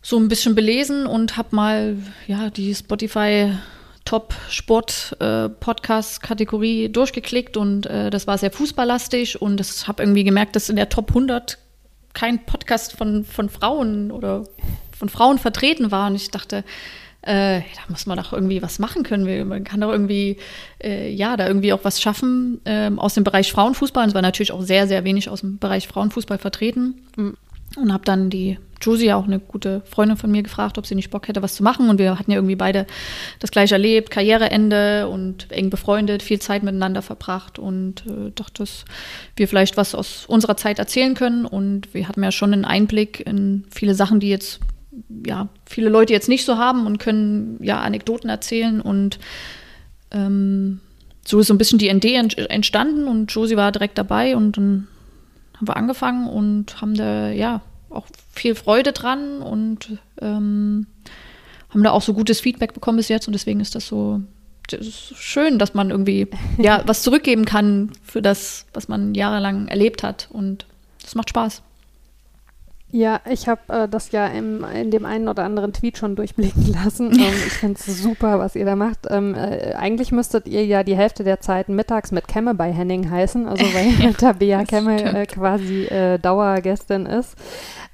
so 0.00 0.16
ein 0.18 0.28
bisschen 0.28 0.54
belesen 0.54 1.06
und 1.06 1.36
habe 1.36 1.56
mal 1.56 1.96
ja 2.28 2.50
die 2.50 2.74
Spotify 2.74 3.52
Top 4.04 4.34
Sport 4.48 5.16
äh, 5.18 5.48
Podcast 5.48 6.22
Kategorie 6.22 6.88
durchgeklickt 6.88 7.56
und 7.56 7.86
äh, 7.86 8.10
das 8.10 8.28
war 8.28 8.38
sehr 8.38 8.52
fußballlastig 8.52 9.42
und 9.42 9.60
ich 9.60 9.88
habe 9.88 10.04
irgendwie 10.04 10.22
gemerkt, 10.22 10.54
dass 10.54 10.68
in 10.68 10.76
der 10.76 10.88
Top 10.88 11.08
100 11.08 11.58
kein 12.14 12.46
Podcast 12.46 12.96
von, 12.96 13.24
von 13.24 13.48
Frauen 13.48 14.12
oder 14.12 14.44
von 14.96 15.08
Frauen 15.08 15.38
vertreten 15.38 15.90
war 15.90 16.08
und 16.08 16.14
ich 16.14 16.30
dachte, 16.30 16.62
äh, 17.26 17.60
da 17.60 17.80
muss 17.88 18.06
man 18.06 18.16
doch 18.16 18.32
irgendwie 18.32 18.62
was 18.62 18.78
machen 18.78 19.02
können. 19.02 19.48
Man 19.48 19.64
kann 19.64 19.80
doch 19.80 19.90
irgendwie, 19.90 20.38
äh, 20.82 21.10
ja, 21.10 21.36
da 21.36 21.46
irgendwie 21.46 21.72
auch 21.72 21.82
was 21.82 22.00
schaffen 22.00 22.60
äh, 22.64 22.90
aus 22.96 23.14
dem 23.14 23.24
Bereich 23.24 23.52
Frauenfußball. 23.52 24.04
Und 24.04 24.10
es 24.10 24.14
war 24.14 24.22
natürlich 24.22 24.52
auch 24.52 24.62
sehr, 24.62 24.86
sehr 24.86 25.04
wenig 25.04 25.28
aus 25.28 25.40
dem 25.40 25.58
Bereich 25.58 25.88
Frauenfußball 25.88 26.38
vertreten. 26.38 27.02
Mhm. 27.16 27.36
Und 27.76 27.92
habe 27.92 28.04
dann 28.04 28.30
die 28.30 28.58
Josie, 28.80 29.12
auch 29.12 29.24
eine 29.24 29.40
gute 29.40 29.82
Freundin 29.86 30.16
von 30.16 30.30
mir, 30.30 30.42
gefragt, 30.42 30.78
ob 30.78 30.86
sie 30.86 30.94
nicht 30.94 31.10
Bock 31.10 31.26
hätte, 31.26 31.42
was 31.42 31.56
zu 31.56 31.64
machen. 31.64 31.90
Und 31.90 31.98
wir 31.98 32.16
hatten 32.16 32.30
ja 32.30 32.36
irgendwie 32.36 32.54
beide 32.54 32.86
das 33.40 33.50
gleiche 33.50 33.74
erlebt, 33.74 34.10
Karriereende 34.10 35.08
und 35.08 35.50
eng 35.50 35.68
befreundet, 35.68 36.22
viel 36.22 36.38
Zeit 36.38 36.62
miteinander 36.62 37.02
verbracht 37.02 37.58
und 37.58 38.06
äh, 38.06 38.30
dachte, 38.34 38.62
dass 38.62 38.84
wir 39.34 39.48
vielleicht 39.48 39.76
was 39.76 39.96
aus 39.96 40.26
unserer 40.26 40.56
Zeit 40.56 40.78
erzählen 40.78 41.14
können. 41.14 41.44
Und 41.44 41.92
wir 41.92 42.06
hatten 42.06 42.22
ja 42.22 42.30
schon 42.30 42.52
einen 42.52 42.64
Einblick 42.64 43.26
in 43.26 43.64
viele 43.70 43.96
Sachen, 43.96 44.20
die 44.20 44.28
jetzt 44.28 44.60
ja, 45.24 45.48
viele 45.64 45.88
Leute 45.88 46.12
jetzt 46.12 46.28
nicht 46.28 46.44
so 46.44 46.56
haben 46.56 46.86
und 46.86 46.98
können 46.98 47.58
ja 47.62 47.80
Anekdoten 47.80 48.30
erzählen 48.30 48.80
und 48.80 49.18
ähm, 50.10 50.80
so 51.24 51.40
ist 51.40 51.48
so 51.48 51.54
ein 51.54 51.58
bisschen 51.58 51.78
die 51.78 51.88
Idee 51.88 52.14
entstanden 52.14 53.08
und 53.08 53.32
Josie 53.32 53.56
war 53.56 53.72
direkt 53.72 53.98
dabei 53.98 54.36
und 54.36 54.56
dann 54.56 54.88
haben 55.56 55.68
wir 55.68 55.76
angefangen 55.76 56.28
und 56.28 56.80
haben 56.80 56.94
da 56.94 57.30
ja 57.30 57.62
auch 57.90 58.06
viel 58.32 58.54
Freude 58.54 58.92
dran 58.92 59.40
und 59.42 59.98
ähm, 60.20 60.86
haben 61.70 61.82
da 61.82 61.90
auch 61.90 62.02
so 62.02 62.14
gutes 62.14 62.40
Feedback 62.40 62.74
bekommen 62.74 62.98
bis 62.98 63.08
jetzt 63.08 63.26
und 63.26 63.32
deswegen 63.32 63.60
ist 63.60 63.74
das 63.74 63.86
so 63.86 64.20
das 64.68 64.80
ist 64.80 65.16
schön, 65.16 65.58
dass 65.58 65.74
man 65.74 65.90
irgendwie 65.90 66.28
ja 66.58 66.82
was 66.86 67.02
zurückgeben 67.02 67.44
kann 67.44 67.92
für 68.02 68.22
das, 68.22 68.66
was 68.72 68.88
man 68.88 69.14
jahrelang 69.14 69.68
erlebt 69.68 70.02
hat 70.02 70.28
und 70.30 70.66
das 71.02 71.14
macht 71.14 71.30
Spaß. 71.30 71.62
Ja, 72.92 73.20
ich 73.28 73.48
habe 73.48 73.60
äh, 73.68 73.88
das 73.88 74.12
ja 74.12 74.26
im, 74.28 74.64
in 74.64 74.92
dem 74.92 75.04
einen 75.04 75.28
oder 75.28 75.42
anderen 75.42 75.72
Tweet 75.72 75.98
schon 75.98 76.14
durchblicken 76.14 76.72
lassen. 76.84 77.12
Ähm, 77.12 77.34
ich 77.46 77.52
finde 77.54 77.78
es 77.78 78.02
super, 78.02 78.38
was 78.38 78.54
ihr 78.54 78.64
da 78.64 78.76
macht. 78.76 79.00
Ähm, 79.10 79.34
äh, 79.34 79.74
eigentlich 79.74 80.12
müsstet 80.12 80.46
ihr 80.46 80.64
ja 80.64 80.84
die 80.84 80.96
Hälfte 80.96 81.24
der 81.24 81.40
Zeit 81.40 81.68
mittags 81.68 82.12
mit 82.12 82.28
Kemme 82.28 82.54
bei 82.54 82.72
Henning 82.72 83.10
heißen, 83.10 83.48
also 83.48 83.64
weil 83.64 84.14
Tabea 84.18 84.64
Kemme 84.64 85.02
äh, 85.02 85.26
quasi 85.26 85.84
äh, 85.86 86.18
Dauergästin 86.18 87.06
ist. 87.06 87.36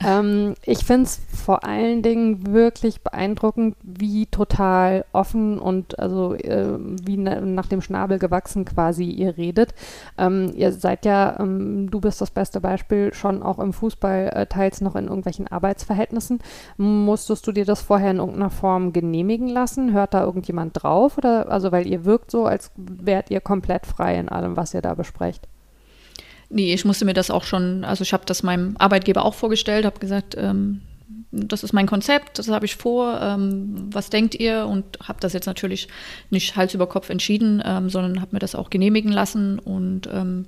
Ähm, 0.05 0.55
ich 0.65 0.85
finde 0.85 1.05
es 1.05 1.21
vor 1.33 1.65
allen 1.65 2.03
Dingen 2.03 2.53
wirklich 2.53 3.03
beeindruckend, 3.03 3.77
wie 3.83 4.27
total 4.27 5.05
offen 5.13 5.59
und 5.59 5.99
also 5.99 6.35
äh, 6.35 6.79
wie 6.79 7.17
na, 7.17 7.41
nach 7.41 7.67
dem 7.67 7.81
Schnabel 7.81 8.19
gewachsen 8.19 8.65
quasi 8.65 9.05
ihr 9.05 9.37
redet. 9.37 9.75
Ähm, 10.19 10.53
ihr 10.55 10.73
seid 10.73 11.05
ja, 11.05 11.39
ähm, 11.39 11.91
du 11.91 12.01
bist 12.01 12.21
das 12.21 12.31
beste 12.31 12.61
Beispiel, 12.61 13.13
schon 13.15 13.43
auch 13.43 13.59
im 13.59 13.73
Fußball 13.73 14.31
äh, 14.35 14.47
teils 14.47 14.81
noch 14.81 14.97
in 14.97 15.05
irgendwelchen 15.05 15.49
Arbeitsverhältnissen. 15.49 16.41
Musstest 16.77 17.47
du 17.47 17.53
dir 17.53 17.65
das 17.65 17.83
vorher 17.83 18.11
in 18.11 18.19
irgendeiner 18.19 18.51
Form 18.51 18.93
genehmigen 18.93 19.49
lassen? 19.49 19.93
Hört 19.93 20.15
da 20.15 20.25
irgendjemand 20.25 20.83
drauf? 20.83 21.19
Oder 21.19 21.51
also 21.51 21.73
weil 21.73 21.87
ihr 21.87 22.05
wirkt 22.05 22.31
so, 22.31 22.47
als 22.47 22.71
wärt 22.77 23.31
ihr 23.31 23.41
komplett 23.41 23.87
frei 23.87 24.19
in 24.19 24.29
allem, 24.29 24.57
was 24.57 24.75
ihr 24.75 24.83
da 24.83 24.95
besprecht. 24.95 25.49
Nee, 26.55 26.75
ich 26.75 26.85
musste 26.85 27.07
mir 27.07 27.15
das 27.15 27.31
auch 27.31 27.45
schon, 27.45 27.83
also 27.83 28.03
ich 28.03 28.13
habe 28.13 28.25
das 28.27 28.43
meinem 28.43 28.77
Arbeitgeber 28.79 29.25
auch 29.25 29.35
vorgestellt, 29.35 29.87
habe 29.87 29.99
gesagt, 29.99 30.37
ähm, 30.37 30.83
das 31.31 31.63
ist 31.63 31.73
mein 31.73 31.87
Konzept, 31.87 32.39
das 32.39 32.49
habe 32.49 32.67
ich 32.67 32.77
vor, 32.77 33.19
ähm, 33.23 33.89
was 33.91 34.11
denkt 34.11 34.35
ihr? 34.35 34.67
Und 34.67 34.85
habe 35.03 35.19
das 35.21 35.33
jetzt 35.33 35.47
natürlich 35.47 35.89
nicht 36.29 36.55
Hals 36.55 36.75
über 36.75 36.87
Kopf 36.87 37.09
entschieden, 37.09 37.63
ähm, 37.65 37.89
sondern 37.89 38.21
habe 38.21 38.35
mir 38.35 38.39
das 38.39 38.55
auch 38.55 38.69
genehmigen 38.69 39.11
lassen 39.11 39.59
und 39.59 40.11
ähm, 40.13 40.45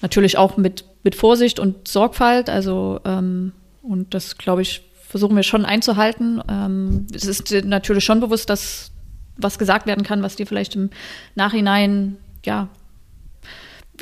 natürlich 0.00 0.38
auch 0.38 0.56
mit, 0.56 0.84
mit 1.02 1.16
Vorsicht 1.16 1.58
und 1.58 1.88
Sorgfalt. 1.88 2.48
Also, 2.48 3.00
ähm, 3.04 3.50
und 3.82 4.14
das, 4.14 4.38
glaube 4.38 4.62
ich, 4.62 4.82
versuchen 5.08 5.34
wir 5.34 5.42
schon 5.42 5.64
einzuhalten. 5.64 6.40
Ähm, 6.48 7.08
es 7.12 7.24
ist 7.24 7.52
natürlich 7.64 8.04
schon 8.04 8.20
bewusst, 8.20 8.48
dass 8.48 8.92
was 9.36 9.58
gesagt 9.58 9.86
werden 9.86 10.04
kann, 10.04 10.22
was 10.22 10.36
dir 10.36 10.46
vielleicht 10.46 10.76
im 10.76 10.90
Nachhinein, 11.34 12.16
ja, 12.44 12.68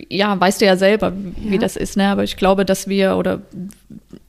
ja, 0.08 0.38
weißt 0.38 0.60
du 0.60 0.66
ja 0.66 0.76
selber, 0.76 1.12
wie 1.14 1.54
ja. 1.54 1.60
das 1.60 1.76
ist, 1.76 1.96
ne? 1.96 2.08
Aber 2.08 2.24
ich 2.24 2.36
glaube, 2.36 2.64
dass 2.64 2.88
wir 2.88 3.16
oder 3.16 3.42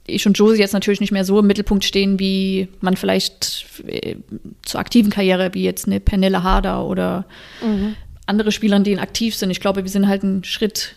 ich 0.06 0.26
und 0.26 0.36
Josie 0.36 0.58
jetzt 0.58 0.72
natürlich 0.72 1.00
nicht 1.00 1.12
mehr 1.12 1.24
so 1.24 1.38
im 1.38 1.46
Mittelpunkt 1.46 1.84
stehen, 1.84 2.18
wie 2.18 2.68
man 2.80 2.96
vielleicht 2.96 3.66
äh, 3.86 4.16
zur 4.62 4.80
aktiven 4.80 5.10
Karriere, 5.10 5.54
wie 5.54 5.62
jetzt 5.62 5.86
eine 5.86 6.00
Pernille 6.00 6.42
Harder 6.42 6.84
oder 6.84 7.24
mhm. 7.62 7.94
andere 8.26 8.52
Spieler, 8.52 8.80
die 8.80 8.98
aktiv 8.98 9.36
sind. 9.36 9.50
Ich 9.50 9.60
glaube, 9.60 9.84
wir 9.84 9.90
sind 9.90 10.08
halt 10.08 10.24
einen 10.24 10.44
Schritt 10.44 10.96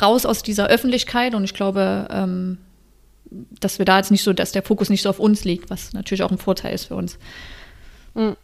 raus 0.00 0.26
aus 0.26 0.42
dieser 0.42 0.68
Öffentlichkeit 0.68 1.34
und 1.34 1.44
ich 1.44 1.54
glaube, 1.54 2.08
ähm, 2.10 2.58
dass 3.60 3.78
wir 3.78 3.84
da 3.84 3.98
jetzt 3.98 4.10
nicht 4.10 4.22
so, 4.22 4.32
dass 4.32 4.52
der 4.52 4.62
Fokus 4.62 4.90
nicht 4.90 5.02
so 5.02 5.10
auf 5.10 5.18
uns 5.18 5.44
liegt, 5.44 5.70
was 5.70 5.92
natürlich 5.92 6.22
auch 6.22 6.30
ein 6.30 6.38
Vorteil 6.38 6.74
ist 6.74 6.86
für 6.86 6.94
uns. 6.94 7.18
Mhm. 8.14 8.36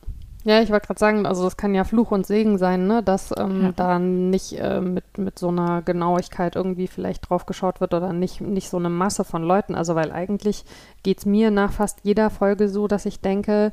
Ja, 0.44 0.62
ich 0.62 0.70
wollte 0.70 0.86
gerade 0.86 0.98
sagen, 0.98 1.26
also 1.26 1.44
das 1.44 1.58
kann 1.58 1.74
ja 1.74 1.84
Fluch 1.84 2.12
und 2.12 2.26
Segen 2.26 2.56
sein, 2.56 2.86
ne? 2.86 3.02
dass 3.02 3.30
ähm, 3.36 3.62
ja. 3.62 3.72
da 3.76 3.98
nicht 3.98 4.58
äh, 4.58 4.80
mit, 4.80 5.18
mit 5.18 5.38
so 5.38 5.48
einer 5.48 5.82
Genauigkeit 5.82 6.56
irgendwie 6.56 6.86
vielleicht 6.86 7.28
drauf 7.28 7.44
geschaut 7.44 7.82
wird 7.82 7.92
oder 7.92 8.14
nicht, 8.14 8.40
nicht 8.40 8.70
so 8.70 8.78
eine 8.78 8.88
Masse 8.88 9.24
von 9.24 9.42
Leuten. 9.42 9.74
Also 9.74 9.94
weil 9.96 10.12
eigentlich 10.12 10.64
geht 11.02 11.18
es 11.18 11.26
mir 11.26 11.50
nach 11.50 11.72
fast 11.72 11.98
jeder 12.04 12.30
Folge 12.30 12.70
so, 12.70 12.88
dass 12.88 13.04
ich 13.04 13.20
denke, 13.20 13.72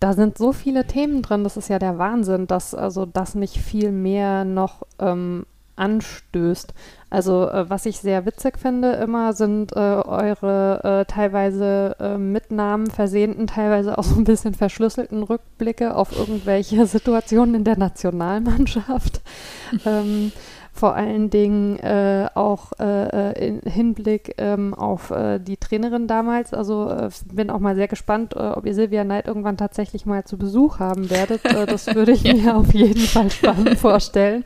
da 0.00 0.12
sind 0.12 0.36
so 0.36 0.52
viele 0.52 0.86
Themen 0.86 1.22
drin, 1.22 1.44
das 1.44 1.56
ist 1.56 1.68
ja 1.68 1.78
der 1.78 1.96
Wahnsinn, 1.96 2.46
dass 2.46 2.74
also 2.74 3.06
das 3.06 3.34
nicht 3.34 3.56
viel 3.56 3.90
mehr 3.90 4.44
noch 4.44 4.82
ähm, 4.98 5.46
anstößt. 5.76 6.74
Also 7.12 7.46
äh, 7.46 7.68
was 7.68 7.84
ich 7.84 7.98
sehr 7.98 8.24
witzig 8.24 8.58
finde 8.58 8.92
immer 8.92 9.34
sind 9.34 9.72
äh, 9.72 9.78
eure 9.78 11.02
äh, 11.02 11.04
teilweise 11.04 11.94
äh, 12.00 12.16
Mitnahmen 12.16 12.86
versehnten, 12.86 13.46
teilweise 13.46 13.98
auch 13.98 14.02
so 14.02 14.16
ein 14.16 14.24
bisschen 14.24 14.54
verschlüsselten 14.54 15.22
Rückblicke 15.22 15.94
auf 15.94 16.18
irgendwelche 16.18 16.86
Situationen 16.86 17.54
in 17.54 17.64
der 17.64 17.76
Nationalmannschaft. 17.76 19.20
ähm, 19.84 20.32
vor 20.72 20.94
allen 20.94 21.28
Dingen 21.28 21.78
äh, 21.80 22.30
auch 22.34 22.72
äh, 22.80 23.46
in 23.46 23.60
Hinblick 23.60 24.36
ähm, 24.38 24.72
auf 24.72 25.12
die 25.40 25.58
Trainerin 25.58 26.06
damals. 26.06 26.54
Also 26.54 27.10
bin 27.30 27.50
auch 27.50 27.58
mal 27.58 27.74
sehr 27.74 27.88
gespannt, 27.88 28.34
ob 28.34 28.64
ihr 28.64 28.74
Silvia 28.74 29.04
Neid 29.04 29.26
irgendwann 29.26 29.58
tatsächlich 29.58 30.06
mal 30.06 30.24
zu 30.24 30.38
Besuch 30.38 30.78
haben 30.78 31.10
werdet. 31.10 31.42
das 31.44 31.86
würde 31.94 32.12
ich 32.12 32.22
ja. 32.22 32.32
mir 32.32 32.56
auf 32.56 32.72
jeden 32.72 33.02
Fall 33.02 33.30
spannend 33.30 33.78
vorstellen. 33.78 34.44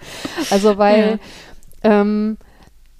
Also 0.51 0.79
weil 0.79 1.21
ja. 1.85 2.01
ähm, 2.01 2.39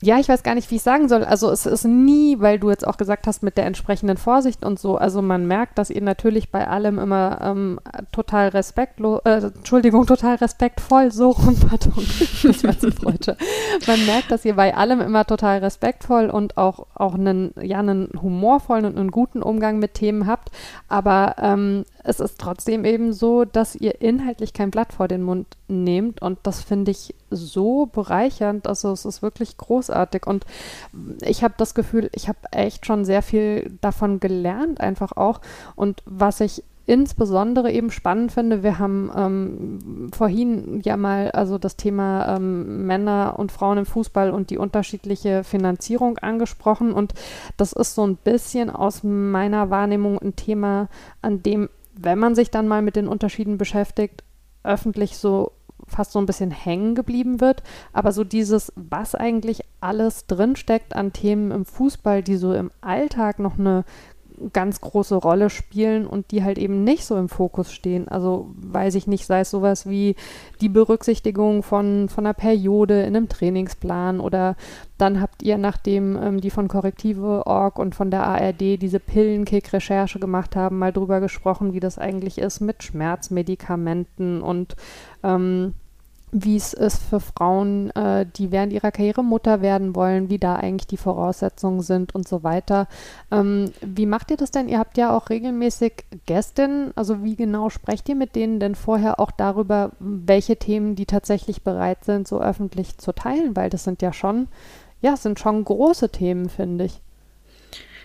ja, 0.03 0.19
ich 0.19 0.29
weiß 0.29 0.43
gar 0.43 0.55
nicht, 0.55 0.71
wie 0.71 0.77
ich 0.77 0.83
sagen 0.83 1.09
soll. 1.09 1.25
Also 1.25 1.51
es 1.51 1.65
ist 1.65 1.85
nie, 1.87 2.39
weil 2.39 2.59
du 2.59 2.69
jetzt 2.69 2.87
auch 2.87 2.99
gesagt 2.99 3.27
hast, 3.27 3.43
mit 3.43 3.57
der 3.57 3.65
entsprechenden 3.65 4.19
Vorsicht 4.19 4.63
und 4.63 4.79
so. 4.79 4.97
Also 4.99 5.23
man 5.23 5.47
merkt, 5.47 5.79
dass 5.79 5.89
ihr 5.89 6.03
natürlich 6.03 6.51
bei 6.51 6.69
allem 6.69 6.99
immer 6.99 7.39
ähm, 7.43 7.81
total 8.13 8.49
respektlos, 8.49 9.23
äh, 9.25 9.51
Entschuldigung, 9.57 10.07
total 10.07 10.35
respektvoll, 10.35 11.13
so 11.13 11.31
rum, 11.31 11.57
pardon, 11.69 12.07
das 12.43 12.63
war 12.63 12.79
zu 12.79 12.93
Freude. 12.93 13.39
Man 13.87 14.05
merkt, 14.05 14.31
dass 14.31 14.45
ihr 14.45 14.55
bei 14.55 14.77
allem 14.77 15.01
immer 15.01 15.25
total 15.25 15.59
respektvoll 15.61 16.29
und 16.29 16.59
auch, 16.59 16.87
auch 16.95 17.15
einen, 17.15 17.55
ja, 17.59 17.79
einen 17.79 18.11
humorvollen 18.21 18.85
und 18.85 18.99
einen 18.99 19.11
guten 19.11 19.43
Umgang 19.43 19.79
mit 19.79 19.95
Themen 19.95 20.27
habt. 20.27 20.51
Aber 20.89 21.37
ähm, 21.41 21.87
es 22.09 22.21
ist 22.21 22.39
trotzdem 22.39 22.85
eben 22.85 23.13
so, 23.13 23.45
dass 23.45 23.75
ihr 23.75 24.01
inhaltlich 24.01 24.53
kein 24.53 24.71
Blatt 24.71 24.93
vor 24.93 25.09
den 25.09 25.25
Mund 25.25 25.49
nehmt 25.67 26.23
und 26.23 26.39
das 26.45 26.63
finde 26.63 26.93
ich 26.93 27.17
so 27.31 27.87
bereichernd. 27.87 28.69
Also 28.69 28.93
es 28.93 29.05
ist 29.05 29.23
wirklich 29.23 29.57
großartig 29.57 30.25
und 30.25 30.47
ich 31.23 31.43
habe 31.43 31.55
das 31.57 31.75
Gefühl, 31.75 32.09
ich 32.15 32.29
habe 32.29 32.39
echt 32.53 32.87
schon 32.87 33.05
sehr 33.05 33.23
viel 33.23 33.77
davon 33.81 34.21
gelernt 34.21 34.81
einfach 34.81 35.17
auch 35.17 35.41
und 35.75 36.03
was 36.07 36.41
ich 36.41 36.63
insbesondere 36.89 37.73
eben 37.73 37.91
spannend 37.91 38.31
finde, 38.31 38.63
wir 38.63 38.79
haben 38.79 39.11
ähm, 39.17 40.11
vorhin 40.15 40.81
ja 40.85 40.97
mal 40.97 41.33
also 41.33 41.59
das 41.59 41.75
Thema 41.75 42.37
ähm, 42.37 42.87
Männer 42.87 43.35
und 43.37 43.51
Frauen 43.51 43.79
im 43.79 43.87
Fußball 43.87 44.31
und 44.31 44.51
die 44.51 44.59
unterschiedliche 44.59 45.43
Finanzierung 45.43 46.19
angesprochen 46.19 46.93
und 46.93 47.15
das 47.57 47.73
ist 47.73 47.97
so 47.97 48.07
ein 48.07 48.15
bisschen 48.15 48.71
aus 48.71 49.03
meiner 49.03 49.71
Wahrnehmung 49.71 50.21
ein 50.21 50.37
Thema, 50.37 50.89
an 51.21 51.43
dem 51.43 51.69
wenn 51.99 52.19
man 52.19 52.35
sich 52.35 52.51
dann 52.51 52.69
mal 52.69 52.83
mit 52.83 52.97
den 52.97 53.09
Unterschieden 53.09 53.59
beschäftigt, 53.59 54.23
öffentlich 54.63 55.17
so 55.17 55.53
fast 55.87 56.13
so 56.13 56.19
ein 56.19 56.27
bisschen 56.27 56.51
hängen 56.51 56.95
geblieben 56.95 57.41
wird. 57.41 57.63
Aber 57.93 58.13
so 58.13 58.25
dieses, 58.25 58.73
was 58.77 59.15
eigentlich 59.15 59.63
alles 59.81 60.27
drinsteckt 60.27 60.97
an 60.97 61.13
Themen 61.13 61.51
im 61.51 61.65
Fußball, 61.65 62.23
die 62.23 62.37
so 62.37 62.53
im 62.55 62.71
Alltag 62.81 63.39
noch 63.39 63.59
eine 63.59 63.85
ganz 64.53 64.81
große 64.81 65.15
Rolle 65.15 65.51
spielen 65.51 66.07
und 66.07 66.31
die 66.31 66.43
halt 66.43 66.59
eben 66.59 66.85
nicht 66.85 67.05
so 67.05 67.17
im 67.17 67.29
Fokus 67.29 67.73
stehen. 67.73 68.09
Also 68.09 68.51
weiß 68.57 68.95
ich 68.95 69.07
nicht, 69.07 69.27
sei 69.27 69.41
es 69.41 69.51
sowas 69.51 69.89
wie 69.89 70.17
die 70.61 70.69
Berücksichtigung 70.69 71.63
von, 71.63 72.09
von 72.09 72.27
einer 72.27 72.35
Periode 72.35 73.03
in 73.03 73.17
einem 73.17 73.29
Trainingsplan 73.29 74.21
oder 74.21 74.57
dann 74.99 75.21
habt 75.21 75.43
ihr, 75.43 75.59
nachdem 75.59 76.17
ähm, 76.17 76.41
die 76.41 76.51
von 76.51 76.69
Korrektive.org 76.69 77.79
und 77.79 77.95
von 77.95 78.11
der 78.11 78.27
ARD 78.27 78.81
diese 78.81 79.01
Pillenkick-Recherche 79.01 80.19
gemacht 80.19 80.57
haben, 80.57 80.79
mal 80.79 80.93
drüber 80.93 81.21
gesprochen, 81.21 81.75
wie 81.75 81.81
das 81.81 81.99
eigentlich 81.99 82.39
ist 82.39 82.61
mit 82.61 82.83
Schmerzmedikamenten 82.83 84.41
und 84.41 84.77
ähm, 85.23 85.75
wie 86.33 86.57
es 86.57 86.73
ist 86.73 87.03
für 87.03 87.21
Frauen, 87.21 87.91
äh, 87.91 88.27
die 88.37 88.51
während 88.51 88.73
ihrer 88.73 88.91
Karriere 88.91 89.23
Mutter 89.23 89.63
werden 89.63 89.95
wollen, 89.95 90.29
wie 90.29 90.39
da 90.39 90.57
eigentlich 90.57 90.89
die 90.89 90.97
Voraussetzungen 90.97 91.83
sind 91.83 92.15
und 92.15 92.27
so 92.27 92.43
weiter. 92.43 92.89
Ähm, 93.31 93.73
wie 93.81 94.07
macht 94.07 94.31
ihr 94.31 94.37
das 94.37 94.51
denn? 94.51 94.69
Ihr 94.69 94.79
habt 94.79 94.99
ja 94.99 95.17
auch 95.17 95.31
regelmäßig 95.31 96.05
Gästinnen. 96.27 96.93
Also 96.97 97.23
wie 97.23 97.37
genau 97.37 97.71
sprecht 97.71 98.09
ihr 98.09 98.17
mit 98.17 98.35
denen 98.35 98.59
denn 98.59 98.75
vorher 98.75 99.21
auch 99.21 99.31
darüber, 99.31 99.93
welche 100.01 100.57
Themen 100.57 100.97
die 100.97 101.07
tatsächlich 101.07 101.63
bereit 101.63 102.05
sind, 102.05 102.27
so 102.27 102.41
öffentlich 102.41 102.99
zu 102.99 103.13
teilen? 103.13 103.55
Weil 103.55 103.71
das 103.71 103.85
sind 103.85 104.03
ja 104.03 104.13
schon, 104.13 104.49
ja, 105.01 105.17
sind 105.17 105.39
schon 105.39 105.65
große 105.65 106.11
Themen, 106.11 106.49
finde 106.49 106.87
ich. 106.87 107.01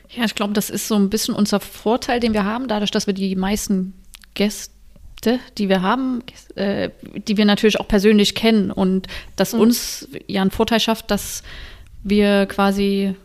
Ja, 0.10 0.26
ich 0.26 0.36
glaube, 0.36 0.54
das 0.54 0.70
ist 0.70 0.88
so 0.88 0.96
ein 0.96 1.10
bisschen 1.10 1.34
unser 1.34 1.60
Vorteil, 1.60 2.20
den 2.20 2.34
wir 2.34 2.46
haben, 2.46 2.68
dadurch, 2.68 2.92
dass 2.92 3.08
wir 3.08 3.14
die 3.14 3.36
meisten 3.36 3.94
Gäste 4.36 4.74
die 5.58 5.70
wir 5.70 5.82
haben, 5.82 6.24
äh, 6.56 6.90
die 7.28 7.38
wir 7.38 7.46
natürlich 7.46 7.80
auch 7.80 7.88
persönlich 7.88 8.36
kennen 8.36 8.72
und 8.72 9.08
das 9.36 9.54
mhm. 9.54 9.62
uns 9.62 10.08
ja 10.28 10.42
einen 10.42 10.52
Vorteil 10.52 10.80
schafft, 10.80 11.12
dass 11.12 11.44
wir 12.04 12.46
quasi 12.48 13.16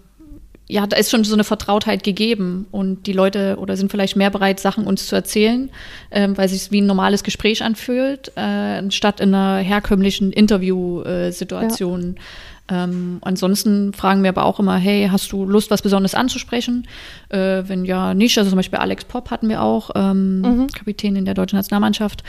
ja, 0.69 0.87
da 0.87 0.97
ist 0.97 1.11
schon 1.11 1.23
so 1.23 1.35
eine 1.35 1.45
Vertrautheit 1.45 2.03
gegeben 2.03 2.67
und 2.73 3.07
die 3.07 3.13
Leute 3.13 3.57
oder 3.61 3.77
sind 3.77 3.91
vielleicht 3.91 4.17
mehr 4.17 4.31
bereit, 4.31 4.59
Sachen 4.59 4.87
uns 4.87 5.07
zu 5.07 5.15
erzählen, 5.15 5.71
ähm, 6.11 6.37
weil 6.37 6.47
es 6.47 6.53
sich 6.53 6.73
wie 6.73 6.81
ein 6.81 6.87
normales 6.87 7.23
Gespräch 7.23 7.63
anfühlt, 7.63 8.33
äh, 8.37 8.41
anstatt 8.41 9.21
in 9.21 9.33
einer 9.33 9.59
herkömmlichen 9.59 10.33
Interviewsituation. 10.33 12.17
Äh, 12.17 12.19
ja. 12.19 12.23
Ähm, 12.69 13.19
ansonsten 13.23 13.93
fragen 13.93 14.23
wir 14.23 14.31
aber 14.31 14.45
auch 14.45 14.59
immer, 14.59 14.77
hey, 14.77 15.09
hast 15.11 15.31
du 15.31 15.45
Lust, 15.45 15.71
was 15.71 15.83
Besonderes 15.83 16.15
anzusprechen? 16.15 16.87
Äh, 17.29 17.63
wenn 17.67 17.85
ja, 17.85 18.13
nicht. 18.13 18.37
Also 18.39 18.51
zum 18.51 18.57
Beispiel 18.57 18.79
Alex 18.79 19.05
Popp 19.05 19.31
hatten 19.31 19.49
wir 19.49 19.63
auch, 19.63 19.91
ähm, 19.95 20.41
mhm. 20.41 20.67
Kapitän 20.69 21.15
in 21.15 21.25
der 21.25 21.35
deutschen 21.35 21.57
Nationalmannschaft. 21.57 22.25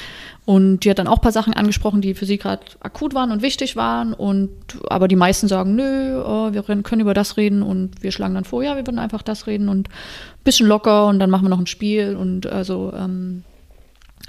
Und 0.45 0.81
die 0.81 0.89
hat 0.89 0.99
dann 0.99 1.07
auch 1.07 1.17
ein 1.17 1.21
paar 1.21 1.31
Sachen 1.31 1.53
angesprochen, 1.53 2.01
die 2.01 2.13
für 2.13 2.25
sie 2.25 2.37
gerade 2.37 2.63
akut 2.81 3.13
waren 3.15 3.31
und 3.31 3.41
wichtig 3.41 3.75
waren. 3.75 4.13
Und 4.13 4.49
aber 4.89 5.07
die 5.07 5.15
meisten 5.15 5.47
sagen, 5.47 5.75
nö, 5.75 6.21
oh, 6.23 6.53
wir 6.53 6.63
können 6.63 7.01
über 7.01 7.13
das 7.15 7.37
reden 7.37 7.63
und 7.63 8.03
wir 8.03 8.11
schlagen 8.11 8.35
dann 8.35 8.45
vor, 8.45 8.63
ja, 8.63 8.75
wir 8.75 8.85
würden 8.85 8.99
einfach 8.99 9.23
das 9.23 9.47
reden 9.47 9.69
und 9.69 9.89
ein 9.89 10.43
bisschen 10.43 10.67
locker 10.67 11.07
und 11.07 11.19
dann 11.19 11.31
machen 11.31 11.45
wir 11.45 11.49
noch 11.49 11.59
ein 11.59 11.67
Spiel. 11.67 12.15
Und 12.15 12.45
also 12.45 12.93
ähm, 12.95 13.43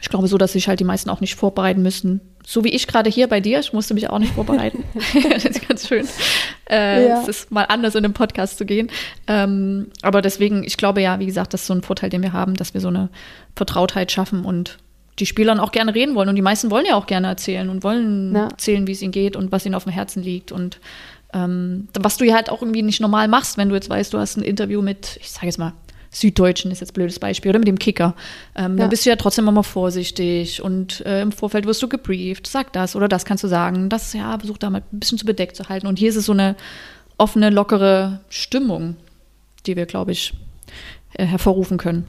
ich 0.01 0.09
glaube 0.09 0.28
so, 0.28 0.39
dass 0.39 0.53
sich 0.53 0.68
halt 0.68 0.80
die 0.80 0.84
meisten 0.84 1.11
auch 1.11 1.20
nicht 1.20 1.34
vorbereiten 1.34 1.82
müssen. 1.82 2.20
So 2.47 2.64
wie 2.64 2.70
ich 2.70 2.86
gerade 2.86 3.11
hier 3.11 3.26
bei 3.26 3.41
dir, 3.41 3.59
ich 3.59 3.72
musste 3.72 3.95
mich 3.95 4.09
auch 4.09 4.18
nicht 4.18 4.32
vorbereiten. 4.32 4.84
das 5.30 5.45
ist 5.45 5.68
ganz 5.68 5.89
schön. 5.89 6.07
Äh, 6.70 7.09
ja. 7.09 7.20
Es 7.20 7.28
ist 7.28 7.51
mal 7.51 7.64
anders 7.64 7.95
in 7.95 8.05
den 8.05 8.12
Podcast 8.12 8.59
zu 8.59 8.64
gehen. 8.64 8.91
Ähm, 9.26 9.91
aber 10.03 10.22
deswegen, 10.22 10.62
ich 10.64 10.76
glaube 10.76 11.03
ja, 11.03 11.18
wie 11.18 11.26
gesagt, 11.26 11.53
das 11.53 11.62
ist 11.62 11.66
so 11.66 11.74
ein 11.74 11.82
Vorteil, 11.82 12.11
den 12.11 12.22
wir 12.22 12.32
haben, 12.32 12.55
dass 12.55 12.74
wir 12.74 12.80
so 12.80 12.89
eine 12.89 13.11
Vertrautheit 13.57 14.12
schaffen 14.12 14.45
und 14.45 14.78
die 15.18 15.26
Spieler 15.26 15.61
auch 15.62 15.72
gerne 15.72 15.95
reden 15.95 16.14
wollen. 16.14 16.28
Und 16.28 16.36
die 16.36 16.43
meisten 16.43 16.70
wollen 16.70 16.86
ja 16.86 16.95
auch 16.95 17.07
gerne 17.07 17.26
erzählen 17.26 17.68
und 17.68 17.82
wollen 17.82 18.34
ja. 18.34 18.45
erzählen, 18.45 18.86
wie 18.86 18.93
es 18.93 19.03
ihnen 19.03 19.12
geht 19.12 19.34
und 19.34 19.51
was 19.51 19.66
ihnen 19.66 19.74
auf 19.74 19.84
dem 19.84 19.93
Herzen 19.93 20.22
liegt. 20.22 20.53
Und 20.53 20.78
Ähm, 21.34 21.89
was 21.99 22.16
du 22.16 22.24
ja 22.24 22.34
halt 22.36 22.49
auch 22.49 22.62
irgendwie 22.62 22.82
nicht 22.82 23.01
normal 23.01 23.28
machst, 23.28 23.59
wenn 23.59 23.68
du 23.68 23.74
jetzt 23.74 23.91
weißt, 23.91 24.14
du 24.14 24.18
hast 24.18 24.36
ein 24.36 24.43
Interview 24.43 24.80
mit, 24.80 25.18
ich 25.20 25.30
sage 25.30 25.47
jetzt 25.47 25.59
mal, 25.59 25.74
Süddeutschen 26.11 26.70
ist 26.70 26.80
jetzt 26.80 26.90
ein 26.90 26.94
blödes 26.94 27.18
Beispiel, 27.18 27.50
oder 27.50 27.59
mit 27.59 27.68
dem 27.68 27.78
Kicker. 27.78 28.14
Ähm, 28.54 28.76
ja. 28.76 28.84
Dann 28.84 28.90
bist 28.90 29.04
du 29.04 29.11
ja 29.11 29.16
trotzdem 29.16 29.48
immer 29.48 29.64
vorsichtig 29.64 30.62
und 30.62 31.04
äh, 31.06 31.22
im 31.22 31.32
Vorfeld 31.32 31.66
wirst 31.66 31.82
du 31.82 31.88
gebrieft, 31.88 32.46
sag 32.46 32.72
das 32.72 32.96
oder 32.96 33.09
das 33.09 33.24
kannst 33.24 33.44
du 33.44 33.48
sagen. 33.48 33.88
Das, 33.88 34.12
ja, 34.12 34.38
versuch 34.38 34.59
da 34.59 34.70
mal 34.70 34.82
ein 34.92 35.00
bisschen 35.00 35.18
zu 35.18 35.26
bedeckt 35.26 35.56
zu 35.56 35.68
halten. 35.68 35.86
Und 35.86 35.98
hier 35.98 36.09
ist 36.09 36.16
es 36.16 36.26
so 36.26 36.32
eine 36.32 36.56
offene, 37.18 37.50
lockere 37.50 38.20
Stimmung, 38.28 38.96
die 39.66 39.76
wir, 39.76 39.86
glaube 39.86 40.12
ich, 40.12 40.34
äh, 41.14 41.26
hervorrufen 41.26 41.78
können. 41.78 42.06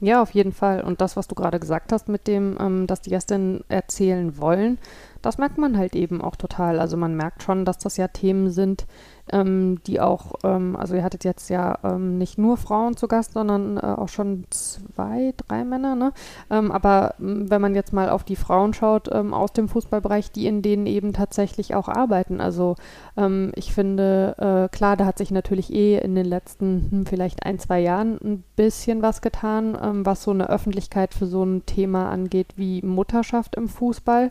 Ja, 0.00 0.20
auf 0.20 0.32
jeden 0.32 0.52
Fall. 0.52 0.82
Und 0.82 1.00
das, 1.00 1.16
was 1.16 1.26
du 1.26 1.34
gerade 1.34 1.58
gesagt 1.58 1.92
hast 1.92 2.08
mit 2.08 2.26
dem, 2.26 2.56
ähm, 2.60 2.86
dass 2.86 3.00
die 3.00 3.10
Gästinnen 3.10 3.64
erzählen 3.68 4.36
wollen, 4.38 4.78
das 5.26 5.38
merkt 5.38 5.58
man 5.58 5.76
halt 5.76 5.96
eben 5.96 6.22
auch 6.22 6.36
total. 6.36 6.78
Also 6.78 6.96
man 6.96 7.16
merkt 7.16 7.42
schon, 7.42 7.64
dass 7.64 7.78
das 7.78 7.96
ja 7.96 8.06
Themen 8.06 8.50
sind, 8.50 8.86
ähm, 9.32 9.80
die 9.86 10.00
auch, 10.00 10.34
ähm, 10.44 10.76
also 10.76 10.94
ihr 10.94 11.02
hattet 11.02 11.24
jetzt 11.24 11.48
ja 11.50 11.78
ähm, 11.82 12.16
nicht 12.16 12.38
nur 12.38 12.56
Frauen 12.56 12.96
zu 12.96 13.08
Gast, 13.08 13.32
sondern 13.32 13.76
äh, 13.76 13.80
auch 13.80 14.08
schon 14.08 14.44
zwei, 14.50 15.34
drei 15.36 15.64
Männer, 15.64 15.96
ne? 15.96 16.12
Ähm, 16.48 16.70
aber 16.70 17.14
wenn 17.18 17.60
man 17.60 17.74
jetzt 17.74 17.92
mal 17.92 18.08
auf 18.08 18.22
die 18.22 18.36
Frauen 18.36 18.72
schaut 18.72 19.08
ähm, 19.12 19.34
aus 19.34 19.52
dem 19.52 19.68
Fußballbereich, 19.68 20.30
die 20.30 20.46
in 20.46 20.62
denen 20.62 20.86
eben 20.86 21.12
tatsächlich 21.12 21.74
auch 21.74 21.88
arbeiten. 21.88 22.40
Also 22.40 22.76
ähm, 23.16 23.50
ich 23.56 23.74
finde, 23.74 24.36
äh, 24.38 24.74
klar, 24.74 24.96
da 24.96 25.06
hat 25.06 25.18
sich 25.18 25.32
natürlich 25.32 25.72
eh 25.72 25.98
in 25.98 26.14
den 26.14 26.26
letzten 26.26 26.86
hm, 26.90 27.06
vielleicht 27.06 27.44
ein, 27.44 27.58
zwei 27.58 27.80
Jahren 27.80 28.18
ein 28.22 28.44
bisschen 28.54 29.02
was 29.02 29.22
getan, 29.22 29.76
was 30.04 30.22
so 30.22 30.30
eine 30.30 30.48
Öffentlichkeit 30.48 31.14
für 31.14 31.26
so 31.26 31.42
ein 31.42 31.66
Thema 31.66 32.10
angeht 32.10 32.54
wie 32.56 32.80
Mutterschaft 32.82 33.56
im 33.56 33.68
Fußball. 33.68 34.30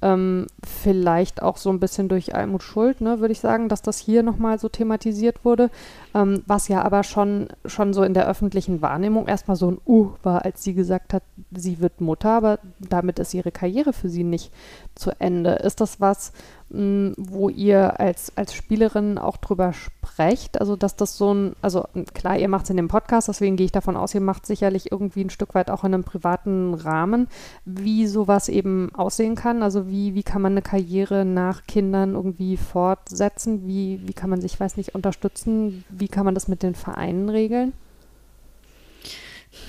Ähm, 0.00 0.46
vielleicht 0.64 1.42
auch 1.42 1.56
so 1.56 1.70
ein 1.70 1.80
bisschen 1.80 2.08
durch 2.08 2.34
Almut 2.34 2.62
Schuld, 2.62 3.00
ne, 3.00 3.20
würde 3.20 3.32
ich 3.32 3.40
sagen, 3.40 3.68
dass 3.68 3.82
das 3.82 3.98
hier 3.98 4.22
nochmal 4.22 4.58
so 4.58 4.68
thematisiert 4.68 5.44
wurde. 5.44 5.70
Ähm, 6.14 6.42
was 6.46 6.68
ja 6.68 6.82
aber 6.82 7.02
schon, 7.02 7.48
schon 7.64 7.92
so 7.92 8.02
in 8.02 8.14
der 8.14 8.28
öffentlichen 8.28 8.80
Wahrnehmung 8.80 9.26
erstmal 9.26 9.56
so 9.56 9.70
ein 9.70 9.80
Uh 9.86 10.10
war, 10.22 10.44
als 10.44 10.62
sie 10.62 10.74
gesagt 10.74 11.12
hat, 11.12 11.22
sie 11.50 11.80
wird 11.80 12.00
Mutter, 12.00 12.30
aber 12.30 12.58
damit 12.78 13.18
ist 13.18 13.34
ihre 13.34 13.50
Karriere 13.50 13.92
für 13.92 14.08
sie 14.08 14.24
nicht 14.24 14.52
zu 14.94 15.10
Ende. 15.18 15.54
Ist 15.54 15.80
das 15.80 16.00
was, 16.00 16.32
wo 16.70 17.48
ihr 17.48 17.98
als, 17.98 18.32
als 18.36 18.54
Spielerin 18.54 19.16
auch 19.16 19.38
drüber 19.38 19.72
sprecht? 19.72 20.60
Also, 20.60 20.76
dass 20.76 20.96
das 20.96 21.16
so 21.16 21.32
ein, 21.32 21.56
also 21.62 21.84
klar, 22.14 22.38
ihr 22.38 22.48
macht 22.48 22.64
es 22.64 22.70
in 22.70 22.76
dem 22.76 22.88
Podcast, 22.88 23.28
deswegen 23.28 23.56
gehe 23.56 23.66
ich 23.66 23.72
davon 23.72 23.96
aus, 23.96 24.14
ihr 24.14 24.20
macht 24.20 24.44
sicherlich 24.44 24.92
irgendwie 24.92 25.22
ein 25.22 25.30
Stück 25.30 25.54
weit 25.54 25.70
auch 25.70 25.84
in 25.84 25.94
einem 25.94 26.04
privaten 26.04 26.74
Rahmen, 26.74 27.28
wie 27.64 28.06
sowas 28.06 28.48
eben 28.48 28.94
aussehen 28.94 29.34
kann. 29.34 29.62
Also, 29.62 29.88
wie, 29.88 30.14
wie 30.14 30.22
kann 30.22 30.42
man 30.42 30.52
eine 30.52 30.62
Karriere 30.62 31.24
nach 31.24 31.66
Kindern 31.66 32.14
irgendwie 32.14 32.56
fortsetzen? 32.56 33.66
Wie, 33.66 34.00
wie 34.04 34.14
kann 34.14 34.30
man 34.30 34.40
sich, 34.40 34.58
weiß 34.58 34.76
nicht, 34.76 34.94
unterstützen? 34.94 35.84
Wie 35.88 36.08
kann 36.08 36.24
man 36.24 36.34
das 36.34 36.48
mit 36.48 36.62
den 36.62 36.74
Vereinen 36.74 37.28
regeln? 37.28 37.72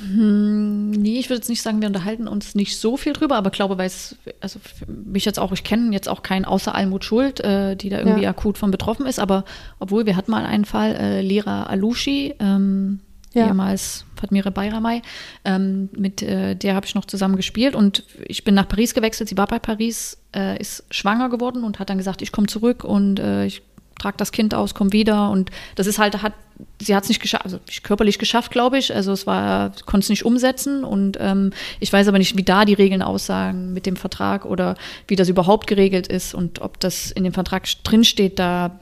Hm, 0.01 0.91
nee, 0.91 1.19
ich 1.19 1.29
würde 1.29 1.39
jetzt 1.39 1.49
nicht 1.49 1.61
sagen, 1.61 1.81
wir 1.81 1.87
unterhalten 1.87 2.27
uns 2.27 2.55
nicht 2.55 2.77
so 2.77 2.97
viel 2.97 3.13
drüber, 3.13 3.35
aber 3.35 3.49
glaube, 3.49 3.77
weil 3.77 3.87
es, 3.87 4.15
also 4.39 4.59
mich 4.87 5.25
jetzt 5.25 5.39
auch, 5.39 5.51
ich 5.51 5.63
kenne 5.63 5.91
jetzt 5.93 6.07
auch 6.07 6.23
keinen 6.23 6.45
außer 6.45 6.73
Almut 6.73 7.03
Schuld, 7.03 7.41
äh, 7.41 7.75
die 7.75 7.89
da 7.89 7.99
irgendwie 7.99 8.23
ja. 8.23 8.29
akut 8.29 8.57
von 8.57 8.71
betroffen 8.71 9.05
ist, 9.05 9.19
aber 9.19 9.43
obwohl 9.79 10.05
wir 10.05 10.15
hatten 10.15 10.31
mal 10.31 10.45
einen 10.45 10.65
Fall, 10.65 10.95
äh, 10.95 11.21
Lera 11.21 11.63
Alushi, 11.63 12.35
ähm, 12.39 13.01
ja. 13.33 13.47
ehemals 13.47 14.05
Fatmire 14.15 14.51
Bayramay, 14.51 15.01
ähm, 15.45 15.89
mit 15.95 16.21
äh, 16.21 16.55
der 16.55 16.75
habe 16.75 16.85
ich 16.85 16.95
noch 16.95 17.05
zusammen 17.05 17.35
gespielt 17.35 17.75
und 17.75 18.03
ich 18.25 18.43
bin 18.43 18.55
nach 18.55 18.67
Paris 18.67 18.93
gewechselt, 18.93 19.29
sie 19.29 19.37
war 19.37 19.47
bei 19.47 19.59
Paris, 19.59 20.17
äh, 20.35 20.59
ist 20.59 20.83
schwanger 20.91 21.29
geworden 21.29 21.63
und 21.63 21.79
hat 21.79 21.89
dann 21.89 21.97
gesagt, 21.97 22.21
ich 22.21 22.31
komme 22.31 22.47
zurück 22.47 22.83
und 22.83 23.19
äh, 23.19 23.45
ich 23.45 23.61
trage 23.99 24.17
das 24.17 24.31
Kind 24.31 24.53
aus, 24.55 24.73
komme 24.73 24.91
wieder. 24.91 25.29
Und 25.29 25.51
das 25.75 25.85
ist 25.87 25.99
halt, 25.99 26.21
hat, 26.21 26.33
sie 26.81 26.95
hat 26.95 27.03
es 27.03 27.09
nicht 27.09 27.21
geschafft, 27.21 27.45
also 27.45 27.59
körperlich 27.83 28.17
geschafft, 28.17 28.51
glaube 28.51 28.77
ich, 28.77 28.93
also 28.93 29.11
es 29.11 29.27
war, 29.27 29.71
konnte 29.85 30.05
es 30.05 30.09
nicht 30.09 30.25
umsetzen. 30.25 30.83
Und 30.83 31.17
ähm, 31.19 31.51
ich 31.79 31.93
weiß 31.93 32.07
aber 32.07 32.17
nicht, 32.17 32.37
wie 32.37 32.43
da 32.43 32.65
die 32.65 32.73
Regeln 32.73 33.01
aussagen 33.01 33.73
mit 33.73 33.85
dem 33.85 33.95
Vertrag 33.95 34.45
oder 34.45 34.75
wie 35.07 35.15
das 35.15 35.29
überhaupt 35.29 35.67
geregelt 35.67 36.07
ist 36.07 36.33
und 36.33 36.61
ob 36.61 36.79
das 36.79 37.11
in 37.11 37.23
dem 37.23 37.33
Vertrag 37.33 37.67
drinsteht, 37.83 38.39
da 38.39 38.79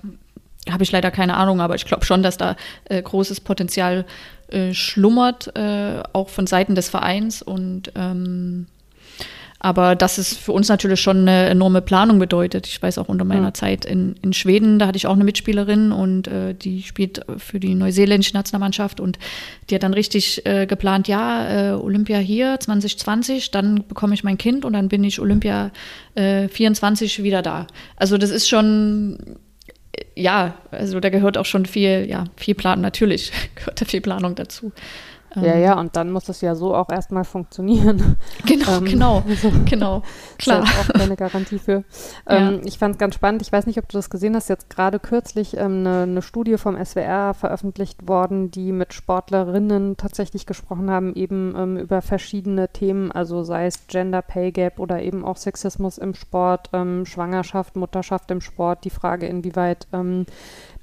habe 0.71 0.83
ich 0.83 0.91
leider 0.91 1.11
keine 1.11 1.37
Ahnung, 1.37 1.61
aber 1.61 1.75
ich 1.75 1.85
glaube 1.85 2.05
schon, 2.05 2.23
dass 2.23 2.37
da 2.37 2.55
äh, 2.85 3.01
großes 3.01 3.41
Potenzial 3.41 4.05
äh, 4.49 4.73
schlummert, 4.73 5.55
äh, 5.55 6.03
auch 6.13 6.29
von 6.29 6.47
Seiten 6.47 6.75
des 6.75 6.89
Vereins. 6.89 7.41
Und 7.41 7.91
ähm, 7.95 8.67
aber 9.59 9.95
das 9.95 10.19
ist 10.19 10.37
für 10.37 10.51
uns 10.51 10.69
natürlich 10.69 11.01
schon 11.01 11.27
eine 11.27 11.47
enorme 11.49 11.81
Planung 11.81 12.19
bedeutet. 12.19 12.67
Ich 12.67 12.81
weiß 12.81 12.97
auch 12.99 13.09
unter 13.09 13.25
meiner 13.25 13.49
mhm. 13.49 13.53
Zeit 13.55 13.85
in, 13.85 14.15
in 14.21 14.33
Schweden, 14.33 14.77
da 14.77 14.87
hatte 14.87 14.97
ich 14.97 15.07
auch 15.07 15.13
eine 15.13 15.23
Mitspielerin 15.23 15.91
und 15.91 16.27
äh, 16.27 16.53
die 16.53 16.83
spielt 16.83 17.21
für 17.37 17.59
die 17.59 17.73
neuseeländische 17.73 18.33
Nationalmannschaft 18.33 18.99
und 18.99 19.17
die 19.69 19.75
hat 19.75 19.83
dann 19.83 19.93
richtig 19.93 20.45
äh, 20.45 20.67
geplant, 20.67 21.07
ja, 21.07 21.71
äh, 21.71 21.73
Olympia 21.73 22.19
hier 22.19 22.59
2020, 22.59 23.51
dann 23.51 23.83
bekomme 23.87 24.13
ich 24.13 24.23
mein 24.23 24.37
Kind 24.37 24.63
und 24.63 24.73
dann 24.73 24.89
bin 24.89 25.03
ich 25.03 25.19
Olympia 25.19 25.71
24 26.15 27.19
äh, 27.19 27.23
wieder 27.23 27.41
da. 27.41 27.67
Also 27.95 28.17
das 28.17 28.29
ist 28.29 28.47
schon 28.47 29.37
ja, 30.15 30.55
also 30.71 30.99
da 30.99 31.09
gehört 31.09 31.37
auch 31.37 31.45
schon 31.45 31.65
viel, 31.65 32.07
ja, 32.09 32.25
viel 32.35 32.55
Planung, 32.55 32.81
natürlich 32.81 33.31
gehört 33.55 33.81
da 33.81 33.85
viel 33.85 34.01
Planung 34.01 34.35
dazu. 34.35 34.71
Ja, 35.35 35.53
ähm, 35.53 35.61
ja, 35.61 35.79
und 35.79 35.95
dann 35.95 36.11
muss 36.11 36.29
es 36.29 36.41
ja 36.41 36.55
so 36.55 36.73
auch 36.73 36.89
erstmal 36.89 37.23
funktionieren. 37.23 38.17
Genau, 38.45 38.77
ähm, 38.77 38.85
genau, 38.85 39.23
also, 39.27 39.51
genau, 39.65 40.03
klar. 40.37 40.61
Das 40.61 40.69
ist 40.69 40.89
auch 40.89 40.93
keine 40.93 41.15
Garantie 41.17 41.59
für. 41.59 41.83
Ähm, 42.27 42.59
ja. 42.59 42.59
Ich 42.63 42.77
fand 42.77 42.95
es 42.95 42.99
ganz 42.99 43.15
spannend, 43.15 43.41
ich 43.41 43.51
weiß 43.51 43.65
nicht, 43.65 43.77
ob 43.77 43.89
du 43.89 43.97
das 43.97 44.09
gesehen 44.09 44.35
hast, 44.35 44.47
jetzt 44.47 44.69
gerade 44.69 44.99
kürzlich 44.99 45.57
eine, 45.57 46.03
ähm, 46.03 46.09
eine 46.11 46.21
Studie 46.21 46.57
vom 46.57 46.77
SWR 46.83 47.33
veröffentlicht 47.33 48.07
worden, 48.07 48.51
die 48.51 48.71
mit 48.71 48.93
Sportlerinnen 48.93 49.97
tatsächlich 49.97 50.45
gesprochen 50.45 50.89
haben, 50.89 51.15
eben 51.15 51.55
ähm, 51.57 51.77
über 51.77 52.01
verschiedene 52.01 52.69
Themen, 52.69 53.11
also 53.11 53.43
sei 53.43 53.65
es 53.65 53.87
Gender 53.87 54.21
Pay 54.21 54.51
Gap 54.51 54.79
oder 54.79 55.01
eben 55.01 55.25
auch 55.25 55.37
Sexismus 55.37 55.97
im 55.97 56.13
Sport, 56.13 56.69
ähm, 56.73 57.05
Schwangerschaft, 57.05 57.75
Mutterschaft 57.75 58.31
im 58.31 58.41
Sport, 58.41 58.85
die 58.85 58.89
Frage, 58.89 59.27
inwieweit 59.27 59.87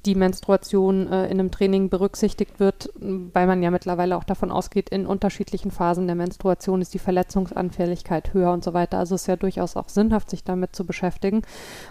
die 0.07 0.15
Menstruation 0.15 1.11
äh, 1.11 1.27
in 1.27 1.41
einem 1.41 1.51
Training 1.51 1.89
berücksichtigt 1.89 2.61
wird, 2.61 2.91
weil 3.01 3.47
man 3.47 3.63
ja 3.63 3.71
mittlerweile 3.71 4.17
auch 4.17 4.25
davon 4.25 4.51
ausgeht, 4.51 4.91
in 4.91 5.07
unterschiedlichen 5.07 5.71
Phasen 5.71 6.07
der 6.07 6.17
Menstruation 6.17 6.83
ist 6.83 6.95
die 6.95 6.99
Verletzungsanfälligkeit 6.99 8.35
höher 8.35 8.53
und 8.53 8.65
so 8.65 8.75
weiter. 8.75 8.99
Also 8.99 9.15
es 9.15 9.23
ist 9.23 9.27
ja 9.27 9.37
durchaus 9.37 9.77
auch 9.77 9.89
sinnhaft, 9.89 10.31
sich 10.31 10.45
damit 10.45 10.77
zu 10.77 10.85
beschäftigen. 10.85 11.43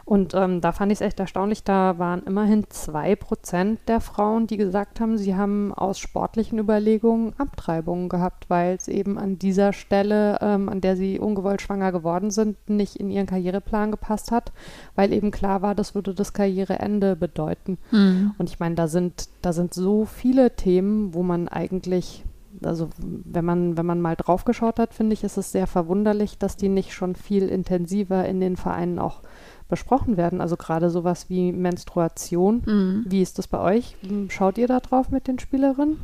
Und 0.06 0.34
ähm, 0.34 0.62
da 0.62 0.72
fand 0.72 0.92
ich 0.92 0.98
es 0.98 1.02
echt 1.02 1.20
erstaunlich, 1.20 1.64
da 1.64 1.98
waren 1.98 2.24
immerhin 2.24 2.66
zwei 2.70 3.16
Prozent 3.16 3.80
der 3.88 4.00
Frauen, 4.00 4.48
die 4.48 4.58
gesagt 4.58 5.00
haben, 5.00 5.18
sie 5.18 5.36
haben 5.36 5.74
aus 5.74 6.00
sportlichen 6.00 6.60
Überlegungen 6.60 7.34
Abtreibungen 7.38 8.10
gehabt, 8.10 8.50
weil 8.50 8.76
es 8.76 8.88
eben 8.88 9.18
an 9.18 9.40
dieser 9.40 9.74
Stelle, 9.74 10.38
ähm, 10.42 10.70
an 10.70 10.82
der 10.82 10.96
sie 10.96 11.20
ungewollt 11.20 11.62
schwanger 11.62 11.92
geworden 11.92 12.32
sind, 12.32 12.58
nicht 12.70 12.98
in 12.98 13.10
ihren 13.10 13.26
Karriereplan 13.26 13.92
gepasst 13.92 14.32
hat, 14.32 14.52
weil 14.96 15.14
eben 15.14 15.32
klar 15.32 15.62
war, 15.62 15.76
das 15.76 15.96
würde 15.96 16.14
das 16.14 16.34
Karriereende 16.34 17.16
bedeuten. 17.16 17.78
Mhm. 17.92 18.03
Mhm. 18.04 18.32
Und 18.38 18.50
ich 18.50 18.60
meine, 18.60 18.76
da 18.76 18.88
sind, 18.88 19.30
da 19.42 19.54
sind 19.54 19.74
so 19.74 20.06
viele 20.06 20.56
Themen, 20.56 21.14
wo 21.14 21.24
man 21.24 21.48
eigentlich, 21.48 22.24
also 22.64 22.90
wenn 22.98 23.46
man, 23.46 23.78
wenn 23.78 23.86
man 23.86 24.02
mal 24.02 24.16
drauf 24.16 24.46
geschaut 24.46 24.80
hat, 24.80 24.94
finde 24.94 25.14
ich, 25.14 25.24
ist 25.24 25.38
es 25.38 25.52
sehr 25.52 25.68
verwunderlich, 25.68 26.38
dass 26.38 26.58
die 26.58 26.70
nicht 26.70 26.94
schon 26.94 27.16
viel 27.16 27.48
intensiver 27.48 28.26
in 28.26 28.40
den 28.40 28.58
Vereinen 28.58 29.00
auch 29.00 29.22
besprochen 29.70 30.18
werden. 30.18 30.42
Also 30.42 30.58
gerade 30.58 30.90
sowas 30.90 31.30
wie 31.30 31.52
Menstruation. 31.52 32.62
Mhm. 32.66 33.06
Wie 33.08 33.22
ist 33.22 33.40
das 33.40 33.48
bei 33.48 33.60
euch? 33.60 33.96
Schaut 34.30 34.58
ihr 34.58 34.68
da 34.68 34.80
drauf 34.80 35.10
mit 35.10 35.28
den 35.28 35.40
Spielerinnen? 35.40 35.98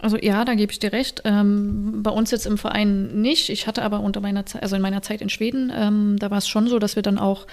Also 0.00 0.16
ja, 0.16 0.44
da 0.44 0.54
gebe 0.54 0.70
ich 0.70 0.78
dir 0.78 0.92
recht. 0.92 1.22
Ähm, 1.24 2.02
bei 2.02 2.10
uns 2.10 2.30
jetzt 2.30 2.46
im 2.46 2.58
Verein 2.58 3.20
nicht. 3.20 3.48
Ich 3.48 3.66
hatte 3.66 3.82
aber 3.82 4.00
unter 4.00 4.20
meiner 4.20 4.46
Zeit, 4.46 4.62
also 4.62 4.76
in 4.76 4.82
meiner 4.82 5.02
Zeit 5.02 5.20
in 5.20 5.28
Schweden, 5.28 5.72
ähm, 5.74 6.16
da 6.18 6.30
war 6.30 6.38
es 6.38 6.48
schon 6.48 6.68
so, 6.68 6.78
dass 6.78 6.96
wir 6.96 7.02
dann 7.02 7.18
auch 7.18 7.46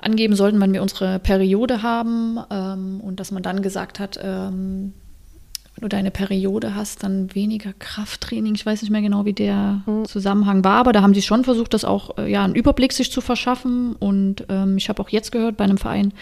angeben 0.00 0.34
sollten, 0.34 0.60
wann 0.60 0.72
wir 0.72 0.82
unsere 0.82 1.18
Periode 1.18 1.82
haben 1.82 2.38
ähm, 2.50 3.00
und 3.00 3.20
dass 3.20 3.30
man 3.30 3.42
dann 3.42 3.62
gesagt 3.62 3.98
hat, 3.98 4.18
ähm, 4.22 4.92
wenn 5.74 5.82
du 5.82 5.88
deine 5.88 6.10
Periode 6.10 6.74
hast, 6.74 7.04
dann 7.04 7.34
weniger 7.34 7.72
Krafttraining. 7.72 8.54
Ich 8.56 8.66
weiß 8.66 8.82
nicht 8.82 8.90
mehr 8.90 9.02
genau, 9.02 9.24
wie 9.24 9.32
der 9.32 9.82
mhm. 9.86 10.06
Zusammenhang 10.06 10.64
war, 10.64 10.78
aber 10.78 10.92
da 10.92 11.02
haben 11.02 11.14
sie 11.14 11.22
schon 11.22 11.44
versucht, 11.44 11.72
das 11.72 11.84
auch 11.84 12.18
äh, 12.18 12.30
ja 12.30 12.42
einen 12.42 12.56
Überblick 12.56 12.92
sich 12.92 13.12
zu 13.12 13.20
verschaffen. 13.20 13.94
Und 13.94 14.44
ähm, 14.48 14.76
ich 14.76 14.88
habe 14.88 15.00
auch 15.00 15.08
jetzt 15.08 15.30
gehört, 15.30 15.56
bei 15.56 15.64
einem 15.64 15.78
Verein 15.78 16.12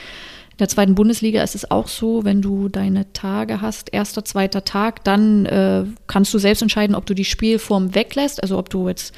in 0.57 0.59
der 0.59 0.69
zweiten 0.69 0.95
Bundesliga 0.95 1.43
ist 1.43 1.55
es 1.55 1.71
auch 1.71 1.89
so, 1.89 2.25
wenn 2.25 2.41
du 2.41 2.69
deine 2.69 3.13
Tage 3.13 3.61
hast, 3.61 3.93
erster, 3.93 4.25
zweiter 4.25 4.65
Tag, 4.65 5.05
dann 5.05 5.47
äh, 5.47 5.85
kannst 6.07 6.33
du 6.33 6.39
selbst 6.39 6.63
entscheiden, 6.63 6.97
ob 6.97 7.07
du 7.07 7.15
die 7.15 7.27
Spielform 7.27 7.95
weglässt, 7.95 8.43
also 8.43 8.59
ob 8.59 8.71
du 8.71 8.89
jetzt 8.89 9.15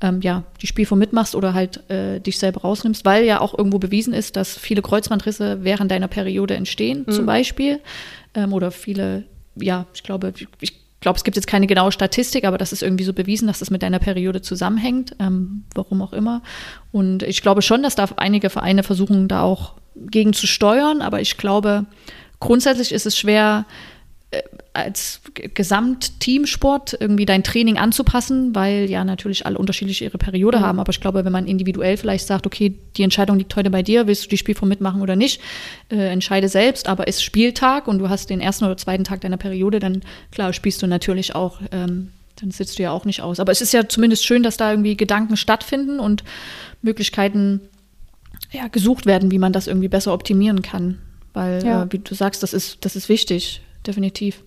ähm, 0.00 0.20
ja, 0.22 0.44
die 0.62 0.66
Spielform 0.66 0.98
mitmachst 0.98 1.34
oder 1.34 1.54
halt 1.54 1.88
äh, 1.90 2.20
dich 2.20 2.38
selber 2.38 2.62
rausnimmst, 2.62 3.04
weil 3.04 3.24
ja 3.24 3.40
auch 3.40 3.56
irgendwo 3.56 3.78
bewiesen 3.78 4.14
ist, 4.14 4.36
dass 4.36 4.56
viele 4.56 4.82
Kreuzbandrisse 4.82 5.58
während 5.62 5.90
deiner 5.90 6.08
Periode 6.08 6.54
entstehen, 6.54 7.04
mhm. 7.06 7.12
zum 7.12 7.26
Beispiel. 7.26 7.80
Ähm, 8.34 8.52
oder 8.52 8.70
viele, 8.70 9.24
ja, 9.56 9.86
ich 9.92 10.02
glaube, 10.02 10.32
ich 10.60 10.74
glaube, 11.00 11.16
es 11.16 11.24
gibt 11.24 11.36
jetzt 11.36 11.46
keine 11.46 11.66
genaue 11.66 11.92
Statistik, 11.92 12.44
aber 12.44 12.58
das 12.58 12.72
ist 12.72 12.82
irgendwie 12.82 13.04
so 13.04 13.12
bewiesen, 13.12 13.46
dass 13.46 13.58
das 13.58 13.70
mit 13.70 13.82
deiner 13.82 13.98
Periode 13.98 14.42
zusammenhängt, 14.42 15.16
ähm, 15.18 15.64
warum 15.74 16.02
auch 16.02 16.12
immer. 16.12 16.42
Und 16.92 17.22
ich 17.22 17.42
glaube 17.42 17.62
schon, 17.62 17.82
dass 17.82 17.94
da 17.94 18.08
einige 18.16 18.50
Vereine 18.50 18.82
versuchen, 18.82 19.28
da 19.28 19.42
auch 19.42 19.74
gegen 19.96 20.32
zu 20.32 20.46
steuern, 20.46 21.02
aber 21.02 21.20
ich 21.20 21.36
glaube, 21.36 21.86
grundsätzlich 22.38 22.92
ist 22.92 23.06
es 23.06 23.18
schwer, 23.18 23.66
als 24.72 25.20
Gesamtteamsport 25.34 26.96
irgendwie 27.00 27.26
dein 27.26 27.42
Training 27.42 27.78
anzupassen, 27.78 28.54
weil 28.54 28.88
ja 28.88 29.04
natürlich 29.04 29.44
alle 29.44 29.58
unterschiedlich 29.58 30.02
ihre 30.02 30.18
Periode 30.18 30.58
mhm. 30.58 30.62
haben. 30.62 30.80
Aber 30.80 30.90
ich 30.90 31.00
glaube, 31.00 31.24
wenn 31.24 31.32
man 31.32 31.46
individuell 31.46 31.96
vielleicht 31.96 32.26
sagt, 32.26 32.46
okay, 32.46 32.74
die 32.96 33.02
Entscheidung 33.02 33.38
liegt 33.38 33.54
heute 33.56 33.70
bei 33.70 33.82
dir, 33.82 34.06
willst 34.06 34.24
du 34.24 34.28
die 34.28 34.36
Spielform 34.36 34.68
mitmachen 34.68 35.02
oder 35.02 35.16
nicht, 35.16 35.40
äh, 35.90 36.12
entscheide 36.12 36.48
selbst, 36.48 36.88
aber 36.88 37.08
ist 37.08 37.24
Spieltag 37.24 37.88
und 37.88 37.98
du 37.98 38.08
hast 38.08 38.30
den 38.30 38.40
ersten 38.40 38.64
oder 38.64 38.76
zweiten 38.76 39.02
Tag 39.02 39.20
deiner 39.22 39.36
Periode, 39.36 39.80
dann 39.80 40.02
klar 40.30 40.52
spielst 40.52 40.80
du 40.82 40.86
natürlich 40.86 41.34
auch, 41.34 41.60
ähm, 41.72 42.10
dann 42.40 42.52
sitzt 42.52 42.78
du 42.78 42.84
ja 42.84 42.92
auch 42.92 43.04
nicht 43.04 43.22
aus. 43.22 43.40
Aber 43.40 43.50
es 43.50 43.60
ist 43.60 43.72
ja 43.72 43.88
zumindest 43.88 44.24
schön, 44.24 44.44
dass 44.44 44.56
da 44.56 44.70
irgendwie 44.70 44.96
Gedanken 44.96 45.36
stattfinden 45.36 45.98
und 45.98 46.22
Möglichkeiten 46.82 47.60
ja, 48.52 48.68
gesucht 48.68 49.06
werden, 49.06 49.32
wie 49.32 49.38
man 49.38 49.52
das 49.52 49.66
irgendwie 49.66 49.88
besser 49.88 50.12
optimieren 50.12 50.62
kann. 50.62 50.98
Weil, 51.32 51.64
ja. 51.64 51.82
äh, 51.82 51.86
wie 51.90 51.98
du 51.98 52.14
sagst, 52.14 52.44
das 52.44 52.52
ist, 52.52 52.84
das 52.84 52.94
ist 52.94 53.08
wichtig 53.08 53.62
definitiv. 53.86 54.44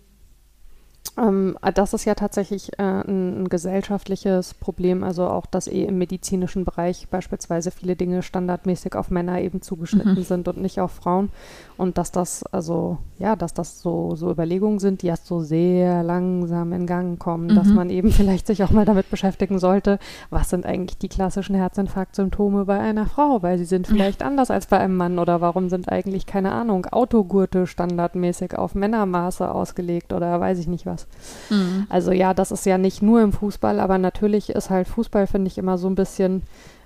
Ähm, 1.18 1.58
das 1.76 1.94
ist 1.94 2.06
ja 2.06 2.16
tatsächlich 2.16 2.74
äh, 2.80 2.84
ein, 2.84 3.44
ein, 3.44 3.50
gesellschaftliches 3.50 4.54
Problem, 4.56 5.04
also 5.04 5.28
auch, 5.28 5.46
dass 5.46 5.68
eh 5.68 5.84
im 5.84 5.98
medizinischen 5.98 6.66
Bereich 6.66 7.08
beispielsweise 7.10 7.72
viele 7.72 7.96
Dinge 7.96 8.24
standardmäßig 8.24 8.96
auf 8.96 9.12
Männer 9.12 9.40
eben 9.42 9.62
zugeschnitten 9.62 10.16
mhm. 10.16 10.24
sind 10.24 10.48
und 10.48 10.58
nicht 10.58 10.80
auf 10.80 10.92
Frauen. 10.92 11.30
Und 11.78 11.98
dass 11.98 12.12
das, 12.12 12.44
also 12.52 12.98
ja, 13.20 13.36
dass 13.36 13.54
das 13.54 13.82
so, 13.82 14.16
so 14.16 14.30
Überlegungen 14.30 14.80
sind, 14.80 15.02
die 15.02 15.08
erst 15.08 15.28
so 15.28 15.40
sehr 15.40 16.04
langsam 16.04 16.74
in 16.74 16.86
Gang 16.86 17.20
kommen, 17.20 17.48
mhm. 17.48 17.56
dass 17.56 17.68
man 17.68 17.90
eben 17.90 18.12
vielleicht 18.12 18.48
sich 18.48 18.64
auch 18.64 18.72
mal 18.72 18.86
damit 18.86 19.10
beschäftigen 19.10 19.60
sollte, 19.60 20.00
was 20.30 20.50
sind 20.50 20.66
eigentlich 20.66 20.98
die 20.98 21.10
klassischen 21.10 21.56
Herzinfarktsymptome 21.56 22.66
bei 22.66 22.80
einer 22.80 23.06
Frau, 23.06 23.42
weil 23.42 23.58
sie 23.58 23.66
sind 23.66 23.88
vielleicht 23.88 24.22
ja. 24.22 24.28
anders 24.28 24.52
als 24.52 24.68
bei 24.68 24.78
einem 24.78 24.98
Mann 24.98 25.20
oder 25.20 25.42
warum 25.42 25.70
sind 25.70 25.90
eigentlich, 25.90 26.26
keine 26.26 26.52
Ahnung, 26.52 26.86
Autogurte 26.88 27.68
standardmäßig 27.68 28.58
auf 28.58 28.76
Männermaße 28.76 29.50
ausgelegt 29.50 30.14
oder 30.14 30.40
weiß 30.40 30.60
ich 30.60 30.68
nicht 30.68 30.86
was. 30.86 31.08
Mhm. 31.50 31.88
Also 31.90 32.12
ja, 32.12 32.34
das 32.34 32.52
ist 32.52 32.66
ja 32.66 32.78
nicht 32.78 33.02
nur 33.02 33.22
im 33.22 33.32
Fußball, 33.32 33.80
aber 33.80 33.98
natürlich 33.98 34.50
ist 34.50 34.70
halt 34.70 34.88
Fußball, 34.88 35.28
finde 35.28 35.48
ich, 35.48 35.58
immer 35.58 35.78
so 35.78 35.88
ein 35.88 35.96
bisschen 35.96 36.44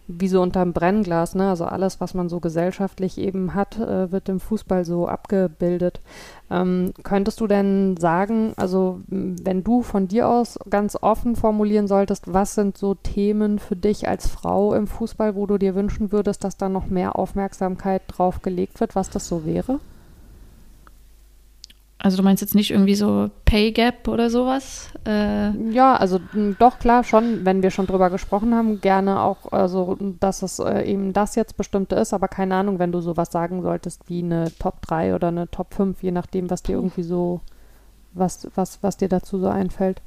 wie 0.08 0.28
so 0.30 0.42
unterm 0.42 0.74
Brennglas, 0.74 1.36
ne? 1.36 1.50
Also 1.50 1.66
alles, 1.66 2.00
was 2.00 2.14
man 2.14 2.30
so 2.30 2.40
gesellschaftlich 2.40 3.18
eben 3.18 3.54
hat, 3.54 3.78
äh, 3.78 4.12
wird 4.12 4.30
im 4.30 4.40
Fußball 4.40 4.86
so 4.86 5.08
abgebildet. 5.08 6.00
Ähm, 6.50 6.94
könntest 7.04 7.42
du 7.42 7.48
denn 7.48 7.98
sagen, 7.98 8.54
also 8.56 9.02
wenn 9.08 9.64
du 9.64 9.82
von 9.82 10.08
dir 10.08 10.30
aus 10.30 10.58
ganz 10.70 10.98
offen 11.02 11.36
formulieren 11.36 11.88
solltest, 11.88 12.34
was 12.34 12.56
sind 12.56 12.78
so 12.78 12.96
Themen 12.96 13.60
für 13.60 13.76
dich 13.76 14.08
als 14.08 14.28
Frau 14.28 14.74
im 14.74 14.88
Fußball, 14.88 15.36
wo 15.36 15.46
du 15.46 15.58
dir 15.58 15.76
wünschen 15.76 16.12
würdest, 16.12 16.44
dass 16.44 16.58
da 16.58 16.70
noch 16.70 16.88
mehr 16.88 17.20
Aufmerksamkeit 17.20 18.04
drauf 18.08 18.42
gelegt 18.42 18.80
wird, 18.80 18.96
was 18.96 19.10
das 19.10 19.28
so 19.28 19.46
wäre? 19.46 19.80
Also 22.00 22.18
du 22.18 22.24
meinst 22.24 22.42
jetzt 22.42 22.54
nicht 22.54 22.70
irgendwie 22.70 22.94
so 22.94 23.32
Pay 23.46 23.72
Gap 23.72 24.08
oder 24.08 24.30
sowas? 24.30 24.90
Äh 25.06 25.50
ja, 25.72 25.96
also 25.96 26.20
doch 26.60 26.78
klar 26.78 27.04
schon, 27.04 27.44
wenn 27.44 27.64
wir 27.64 27.72
schon 27.72 27.88
drüber 27.88 28.12
gesprochen 28.12 28.54
haben, 28.54 28.82
gerne 28.82 29.22
auch, 29.22 29.52
also 29.52 29.98
dass 30.20 30.44
es 30.44 30.60
äh, 30.60 30.84
eben 30.84 31.12
das 31.12 31.34
jetzt 31.36 31.58
bestimmte 31.58 31.96
ist, 31.96 32.14
aber 32.14 32.28
keine 32.28 32.56
Ahnung, 32.56 32.78
wenn 32.78 32.92
du 32.92 33.02
sowas 33.02 33.32
sagen 33.32 33.64
solltest 33.64 34.08
wie 34.10 34.22
eine 34.22 34.52
Top 34.60 34.82
3 34.84 35.16
oder 35.16 35.30
eine 35.30 35.50
Top 35.50 35.74
5, 35.74 36.04
je 36.04 36.12
nachdem, 36.12 36.52
was 36.52 36.62
dir 36.62 36.74
irgendwie 36.74 37.04
so, 37.04 37.42
was, 38.14 38.48
was, 38.54 38.84
was 38.84 38.98
dir 38.98 39.10
dazu 39.10 39.40
so 39.40 39.48
einfällt. 39.48 40.02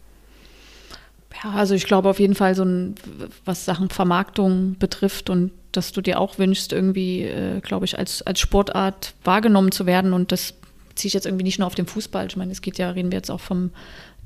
Ja, 1.42 1.50
also 1.50 1.74
ich 1.74 1.86
glaube 1.86 2.08
auf 2.08 2.20
jeden 2.20 2.34
Fall 2.34 2.54
so 2.54 2.64
ein, 2.64 2.94
was 3.44 3.64
Sachen 3.64 3.88
Vermarktung 3.88 4.76
betrifft 4.78 5.30
und 5.30 5.52
dass 5.72 5.92
du 5.92 6.00
dir 6.00 6.20
auch 6.20 6.38
wünschst, 6.38 6.72
irgendwie, 6.72 7.22
äh, 7.22 7.60
glaube 7.60 7.84
ich, 7.84 7.98
als, 7.98 8.22
als 8.22 8.40
Sportart 8.40 9.14
wahrgenommen 9.24 9.72
zu 9.72 9.86
werden 9.86 10.12
und 10.12 10.32
das 10.32 10.54
beziehe 10.90 11.08
ich 11.08 11.14
jetzt 11.14 11.26
irgendwie 11.26 11.44
nicht 11.44 11.58
nur 11.58 11.66
auf 11.66 11.74
den 11.74 11.86
Fußball. 11.86 12.26
Ich 12.26 12.36
meine, 12.36 12.52
es 12.52 12.60
geht 12.60 12.76
ja, 12.78 12.90
reden 12.90 13.10
wir 13.10 13.16
jetzt 13.16 13.30
auch 13.30 13.40
vom 13.40 13.70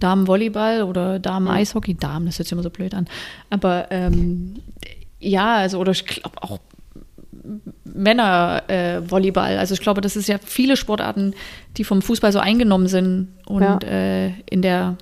Damenvolleyball 0.01 0.83
oder 0.83 1.21
Damen-Eishockey. 1.21 1.95
Damen, 1.95 2.27
das 2.27 2.39
hört 2.39 2.49
sich 2.49 2.53
immer 2.53 2.63
so 2.63 2.71
blöd 2.71 2.95
an. 2.95 3.07
Aber 3.51 3.87
ähm, 3.91 4.57
ja, 5.21 5.57
also, 5.57 5.79
oder 5.79 5.93
ich 5.93 6.05
glaube 6.05 6.43
auch 6.43 6.59
Männer-Volleyball. 7.85 9.53
Äh, 9.53 9.59
also 9.59 9.75
ich 9.75 9.81
glaube, 9.81 10.01
das 10.01 10.17
ist 10.17 10.29
ja 10.29 10.39
viele 10.45 10.77
Sportarten, 10.77 11.35
die 11.77 11.85
vom 11.85 12.03
Fußball 12.03 12.33
so 12.33 12.39
eingenommen 12.39 12.89
sind 12.89 13.29
und 13.47 13.63
ja. 13.63 13.79
äh, 13.79 14.33
in 14.51 14.63
der 14.63 14.97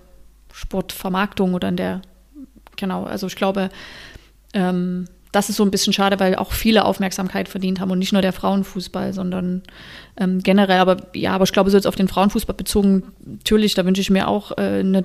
Sportvermarktung 0.52 1.54
oder 1.54 1.68
in 1.68 1.76
der, 1.76 2.02
genau, 2.76 3.04
also 3.04 3.26
ich 3.26 3.36
glaube, 3.36 3.70
ähm, 4.52 5.06
das 5.32 5.48
ist 5.48 5.56
so 5.56 5.64
ein 5.64 5.70
bisschen 5.70 5.94
schade, 5.94 6.20
weil 6.20 6.36
auch 6.36 6.52
viele 6.52 6.84
Aufmerksamkeit 6.84 7.48
verdient 7.48 7.80
haben 7.80 7.90
und 7.90 7.98
nicht 7.98 8.12
nur 8.12 8.20
der 8.20 8.34
Frauenfußball, 8.34 9.14
sondern 9.14 9.62
ähm, 10.18 10.40
generell. 10.42 10.78
Aber 10.78 10.98
ja, 11.14 11.32
aber 11.32 11.44
ich 11.44 11.52
glaube, 11.52 11.70
so 11.70 11.76
jetzt 11.76 11.86
auf 11.86 11.96
den 11.96 12.08
Frauenfußball 12.08 12.54
bezogen, 12.54 13.04
natürlich, 13.24 13.74
da 13.74 13.86
wünsche 13.86 14.02
ich 14.02 14.10
mir 14.10 14.28
auch 14.28 14.52
äh, 14.58 14.80
eine, 14.80 15.04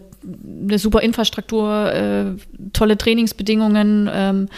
super 0.78 1.01
Infrastruktur, 1.01 1.93
äh, 1.93 2.25
tolle 2.73 2.97
Trainingsbedingungen, 2.97 4.09
ähm, 4.13 4.49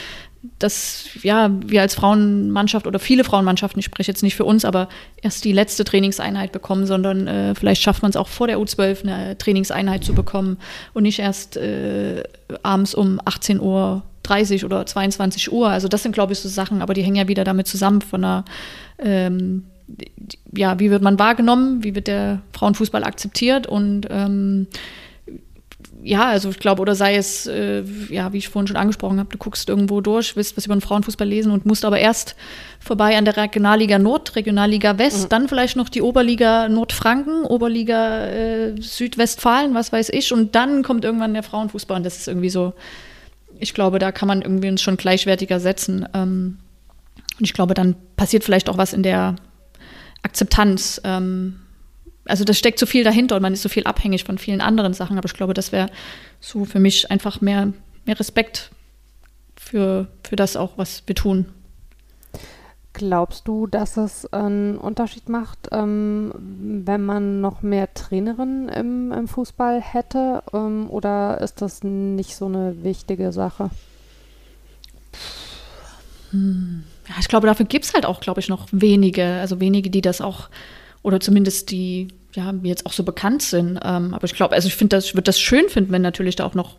dass 0.57 1.09
ja, 1.22 1.51
wir 1.65 1.82
als 1.82 1.95
Frauenmannschaft 1.95 2.88
oder 2.88 2.97
viele 2.97 3.24
Frauenmannschaften, 3.24 3.80
ich 3.80 3.86
spreche 3.86 4.09
jetzt 4.09 4.24
nicht 4.24 4.36
für 4.36 4.45
uns, 4.45 4.65
aber 4.65 4.88
erst 5.22 5.43
die 5.43 5.51
letzte 5.51 5.84
Trainingseinheit 5.84 6.51
bekommen, 6.51 6.86
sondern 6.86 7.28
äh, 7.28 7.55
vielleicht 7.55 7.82
schafft 7.82 8.01
man 8.01 8.09
es 8.09 8.15
auch 8.15 8.30
vor 8.30 8.47
der 8.47 8.57
U12 8.57 9.03
eine 9.03 9.38
Trainingseinheit 9.38 10.03
zu 10.03 10.13
bekommen 10.13 10.57
und 10.93 11.03
nicht 11.03 11.20
erst 11.20 11.57
äh, 11.57 12.24
abends 12.63 12.95
um 12.95 13.20
18 13.26 13.59
Uhr 13.59 14.03
30 14.30 14.65
oder 14.65 14.86
22 14.86 15.51
Uhr. 15.51 15.69
Also 15.69 15.88
das 15.88 16.03
sind, 16.03 16.13
glaube 16.13 16.34
ich, 16.34 16.39
so 16.39 16.49
Sachen, 16.49 16.82
aber 16.82 16.93
die 16.93 17.01
hängen 17.01 17.15
ja 17.15 17.27
wieder 17.27 17.43
damit 17.43 17.67
zusammen 17.67 18.01
von 18.01 18.23
einer, 18.23 18.45
ähm, 18.99 19.65
ja, 20.55 20.80
wie 20.80 20.91
wird 20.91 21.01
man 21.01 21.17
wahrgenommen, 21.17 21.84
wie 21.84 21.95
wird 21.95 22.07
der 22.07 22.41
Frauenfußball 22.53 23.03
akzeptiert 23.03 23.67
und 23.67 24.07
ähm, 24.09 24.67
ja, 26.01 26.27
also 26.27 26.49
ich 26.49 26.59
glaube, 26.59 26.82
oder 26.82 26.95
sei 26.95 27.15
es, 27.15 27.45
äh, 27.47 27.84
ja, 28.09 28.32
wie 28.32 28.38
ich 28.38 28.49
vorhin 28.49 28.67
schon 28.67 28.77
angesprochen 28.77 29.19
habe, 29.19 29.30
du 29.30 29.38
guckst 29.38 29.67
irgendwo 29.69 30.01
durch, 30.01 30.36
willst 30.36 30.55
was 30.55 30.65
über 30.65 30.75
den 30.75 30.82
Frauenfußball 30.82 31.27
lesen 31.27 31.51
und 31.51 31.65
musst 31.65 31.84
aber 31.84 31.99
erst 31.99 32.36
vorbei 32.80 33.17
an 33.17 33.25
der 33.25 33.36
Regionalliga 33.36 33.99
Nord, 33.99 34.36
Regionalliga 34.36 34.97
West, 34.97 35.25
mhm. 35.25 35.30
dann 35.30 35.49
vielleicht 35.49 35.75
noch 35.75 35.89
die 35.89 36.01
Oberliga 36.01 36.69
Nordfranken, 36.69 37.43
Oberliga 37.43 38.27
äh, 38.27 38.82
Südwestfalen, 38.82 39.73
was 39.73 39.91
weiß 39.91 40.09
ich, 40.09 40.32
und 40.32 40.55
dann 40.55 40.84
kommt 40.84 41.03
irgendwann 41.03 41.34
der 41.34 41.43
Frauenfußball 41.43 41.97
und 41.97 42.05
das 42.05 42.17
ist 42.17 42.27
irgendwie 42.27 42.49
so, 42.49 42.73
ich 43.60 43.74
glaube, 43.74 43.99
da 43.99 44.12
kann 44.12 44.28
man 44.28 44.41
irgendwie 44.41 44.70
uns 44.70 44.82
schon 44.82 44.97
gleichwertiger 44.97 45.60
setzen. 45.60 46.07
Ähm, 46.14 46.60
und 47.38 47.45
ich 47.45 47.53
glaube, 47.53 47.74
dann 47.74 47.95
passiert 48.16 48.43
vielleicht 48.43 48.70
auch 48.70 48.78
was 48.78 48.93
in 48.93 49.03
der 49.03 49.36
Akzeptanz. 50.24 51.01
Ähm, 51.03 51.60
also 52.26 52.43
das 52.43 52.57
steckt 52.60 52.80
so 52.80 52.86
viel 52.86 53.03
dahinter 53.03 53.36
und 53.36 53.41
man 53.41 53.53
ist 53.53 53.62
so 53.62 53.70
viel 53.70 53.86
abhängig 53.86 54.24
von 54.24 54.38
vielen 54.38 54.62
anderen 54.62 54.93
Sachen. 54.93 55.18
Aber 55.18 55.26
ich 55.26 55.34
glaube, 55.34 55.53
das 55.53 55.72
wäre 55.72 55.89
so 56.39 56.66
für 56.66 56.80
mich 56.80 57.10
einfach 57.12 57.41
mehr, 57.41 57.74
mehr 58.05 58.20
Respekt 58.20 58.72
für, 59.55 60.07
für 60.24 60.36
das 60.36 60.55
auch, 60.55 60.78
was 60.78 61.03
wir 61.05 61.16
tun. 61.16 61.45
Glaubst 63.00 63.47
du, 63.47 63.66
dass 63.66 63.95
es 63.95 64.26
einen 64.34 64.78
Unterschied 64.78 65.30
macht, 65.30 65.70
ähm, 65.72 66.34
wenn 66.36 67.06
man 67.06 67.39
noch 67.39 67.62
mehr 67.62 67.93
Trainerinnen 67.93 68.68
im, 68.68 69.14
im 69.14 69.26
Fußball 69.30 69.80
hätte? 69.80 70.43
Ähm, 70.54 70.89
oder 70.89 71.39
ist 71.39 71.62
das 71.62 71.82
nicht 71.82 72.36
so 72.36 72.47
eine 72.47 72.84
wichtige 72.84 73.32
Sache? 73.32 73.70
Hm. 76.32 76.84
Ja, 77.08 77.16
ich 77.22 77.30
glaube, 77.30 77.47
dafür 77.47 77.66
gibt 77.68 77.86
es 77.86 77.93
halt 77.93 78.06
auch, 78.06 78.20
glaube 78.20 78.41
ich, 78.41 78.50
noch 78.50 78.68
wenige. 78.74 79.24
Also 79.24 79.62
wenige, 79.62 79.89
die 79.89 80.02
das 80.02 80.20
auch, 80.20 80.50
oder 81.02 81.22
zumindest 81.22 81.72
die, 81.72 82.10
ja, 82.34 82.54
jetzt 82.64 82.86
auch 82.86 82.91
so 82.91 83.04
bekannt 83.04 83.43
sind. 83.43 83.80
Ähm, 83.82 84.14
aber 84.14 84.26
ich 84.26 84.36
glaube, 84.36 84.56
also 84.56 84.68
ich 84.68 84.76
finde 84.76 84.97
das, 84.97 85.06
ich 85.06 85.14
würde 85.14 85.24
das 85.24 85.39
schön 85.39 85.70
finden, 85.70 85.93
wenn 85.93 86.02
natürlich 86.02 86.36
da 86.36 86.43
auch 86.43 86.54
noch 86.54 86.76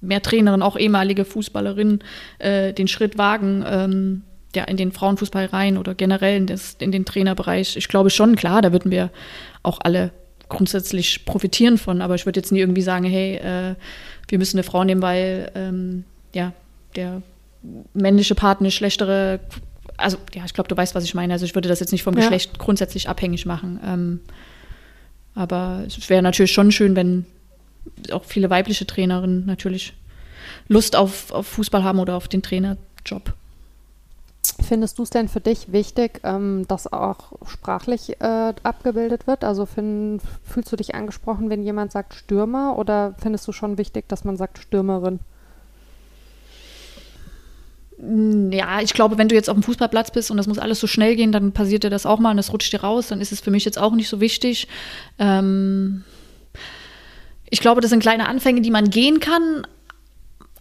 mehr 0.00 0.22
Trainerinnen, 0.22 0.62
auch 0.62 0.76
ehemalige 0.76 1.24
Fußballerinnen, 1.24 2.04
äh, 2.38 2.72
den 2.72 2.86
Schritt 2.86 3.18
wagen 3.18 3.64
ähm, 3.66 4.22
ja, 4.54 4.64
in 4.64 4.76
den 4.76 4.92
Frauenfußball 4.92 5.46
rein 5.46 5.78
oder 5.78 5.94
generell 5.94 6.36
in, 6.36 6.46
das, 6.46 6.76
in 6.78 6.92
den 6.92 7.04
Trainerbereich. 7.04 7.76
Ich 7.76 7.88
glaube 7.88 8.10
schon, 8.10 8.36
klar, 8.36 8.62
da 8.62 8.72
würden 8.72 8.90
wir 8.90 9.10
auch 9.62 9.78
alle 9.82 10.10
grundsätzlich 10.48 11.24
profitieren 11.24 11.78
von, 11.78 12.02
aber 12.02 12.14
ich 12.14 12.26
würde 12.26 12.38
jetzt 12.40 12.52
nie 12.52 12.60
irgendwie 12.60 12.82
sagen, 12.82 13.04
hey, 13.04 13.36
äh, 13.36 13.74
wir 14.28 14.38
müssen 14.38 14.58
eine 14.58 14.64
Frau 14.64 14.84
nehmen, 14.84 15.02
weil 15.02 15.50
ähm, 15.54 16.04
ja, 16.34 16.52
der 16.96 17.22
männliche 17.94 18.34
Part 18.34 18.60
eine 18.60 18.70
schlechtere, 18.70 19.40
also 19.96 20.18
ja, 20.34 20.44
ich 20.44 20.54
glaube, 20.54 20.68
du 20.68 20.76
weißt, 20.76 20.94
was 20.94 21.04
ich 21.04 21.14
meine. 21.14 21.32
Also 21.32 21.44
ich 21.44 21.54
würde 21.54 21.68
das 21.68 21.80
jetzt 21.80 21.92
nicht 21.92 22.02
vom 22.02 22.14
ja. 22.14 22.20
Geschlecht 22.20 22.58
grundsätzlich 22.58 23.08
abhängig 23.08 23.46
machen. 23.46 23.80
Ähm, 23.84 24.20
aber 25.34 25.84
es 25.86 26.08
wäre 26.08 26.22
natürlich 26.22 26.52
schon 26.52 26.72
schön, 26.72 26.94
wenn 26.94 27.26
auch 28.12 28.24
viele 28.24 28.50
weibliche 28.50 28.86
Trainerinnen 28.86 29.46
natürlich 29.46 29.94
Lust 30.68 30.96
auf, 30.96 31.32
auf 31.32 31.46
Fußball 31.46 31.84
haben 31.84 31.98
oder 31.98 32.16
auf 32.16 32.28
den 32.28 32.42
Trainerjob. 32.42 33.34
Findest 34.62 34.98
du 34.98 35.02
es 35.02 35.10
denn 35.10 35.28
für 35.28 35.40
dich 35.40 35.72
wichtig, 35.72 36.20
ähm, 36.22 36.66
dass 36.68 36.92
auch 36.92 37.32
sprachlich 37.46 38.20
äh, 38.20 38.52
abgebildet 38.62 39.26
wird? 39.26 39.44
Also 39.44 39.66
find, 39.66 40.22
fühlst 40.42 40.70
du 40.70 40.76
dich 40.76 40.94
angesprochen, 40.94 41.50
wenn 41.50 41.62
jemand 41.62 41.92
sagt 41.92 42.14
Stürmer 42.14 42.76
oder 42.78 43.14
findest 43.18 43.46
du 43.48 43.52
schon 43.52 43.78
wichtig, 43.78 44.08
dass 44.08 44.24
man 44.24 44.36
sagt 44.36 44.58
Stürmerin? 44.58 45.20
Ja, 47.96 48.80
ich 48.80 48.92
glaube, 48.92 49.18
wenn 49.18 49.28
du 49.28 49.34
jetzt 49.34 49.48
auf 49.48 49.54
dem 49.54 49.62
Fußballplatz 49.62 50.10
bist 50.10 50.30
und 50.30 50.36
das 50.36 50.46
muss 50.46 50.58
alles 50.58 50.80
so 50.80 50.86
schnell 50.86 51.16
gehen, 51.16 51.32
dann 51.32 51.52
passiert 51.52 51.84
dir 51.84 51.90
das 51.90 52.06
auch 52.06 52.18
mal 52.18 52.32
und 52.32 52.36
das 52.36 52.52
rutscht 52.52 52.72
dir 52.72 52.80
raus, 52.80 53.08
dann 53.08 53.20
ist 53.20 53.32
es 53.32 53.40
für 53.40 53.50
mich 53.50 53.64
jetzt 53.64 53.78
auch 53.78 53.92
nicht 53.92 54.08
so 54.08 54.20
wichtig. 54.20 54.68
Ähm, 55.18 56.04
ich 57.48 57.60
glaube, 57.60 57.80
das 57.80 57.90
sind 57.90 58.00
kleine 58.00 58.28
Anfänge, 58.28 58.62
die 58.62 58.70
man 58.70 58.90
gehen 58.90 59.20
kann, 59.20 59.66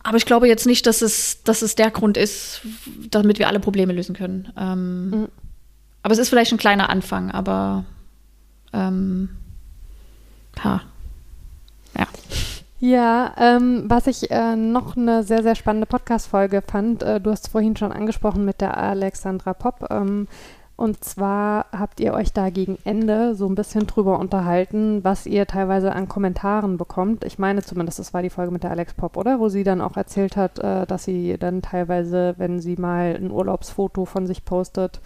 aber 0.04 0.18
ich 0.18 0.26
glaube 0.26 0.47
jetzt 0.47 0.66
nicht, 0.66 0.86
dass 0.86 1.01
es, 1.01 1.43
dass 1.43 1.62
es 1.62 1.76
der 1.76 1.89
Grund 1.89 2.18
ist, 2.18 2.62
damit 3.10 3.39
wir 3.39 3.47
alle 3.47 3.60
Probleme 3.60 3.93
lösen 3.93 4.16
können. 4.16 4.51
Ähm, 4.58 5.10
mhm. 5.10 5.28
Aber 6.04 6.14
es 6.14 6.20
ist 6.20 6.30
vielleicht 6.30 6.51
ein 6.51 6.58
kleiner 6.58 6.89
Anfang, 6.89 7.32
aber 7.32 7.86
ähm, 8.74 9.30
ha. 10.62 10.82
ja. 11.97 12.08
Ja, 12.80 13.34
ähm, 13.38 13.86
was 13.88 14.08
ich 14.08 14.30
äh, 14.30 14.58
noch 14.58 14.97
eine 14.97 15.24
sehr, 15.24 15.41
sehr 15.41 15.56
spannende 15.56 15.88
Podcast-Folge 15.88 16.62
fand, 16.62 17.01
äh, 17.01 17.22
du 17.22 17.32
hast 17.32 17.45
es 17.45 17.51
vorhin 17.51 17.78
schon 17.78 17.93
angesprochen 17.93 18.43
mit 18.43 18.60
der 18.60 18.76
Alexandra 18.76 19.54
Popp. 19.54 19.88
Ähm, 19.89 20.28
und 20.76 21.03
zwar 21.03 21.67
habt 21.71 21.99
ihr 21.99 22.13
euch 22.13 22.34
da 22.34 22.49
gegen 22.49 22.78
Ende 22.84 23.36
so 23.36 23.47
ein 23.47 23.53
bisschen 23.55 23.86
drüber 23.86 24.17
unterhalten, 24.17 25.03
was 25.03 25.28
ihr 25.28 25.45
teilweise 25.45 25.93
an 25.93 26.07
Kommentaren 26.07 26.78
bekommt. 26.78 27.24
Ich 27.26 27.38
meine 27.38 27.61
zumindest, 27.61 27.99
das 27.99 28.13
war 28.13 28.24
die 28.24 28.32
Folge 28.32 28.51
mit 28.51 28.63
der 28.63 28.71
Alex 28.71 28.95
Pop, 28.95 29.15
oder? 29.15 29.39
Wo 29.39 29.49
sie 29.49 29.63
dann 29.63 29.82
auch 29.82 29.97
erzählt 29.97 30.36
hat, 30.36 30.57
äh, 30.59 30.88
dass 30.88 31.03
sie 31.03 31.38
dann 31.38 31.61
teilweise, 31.61 32.34
wenn 32.38 32.59
sie 32.59 32.76
mal 32.76 33.15
ein 33.15 33.30
Urlaubsfoto 33.30 34.05
von 34.05 34.26
sich 34.26 34.45
postet, 34.45 34.99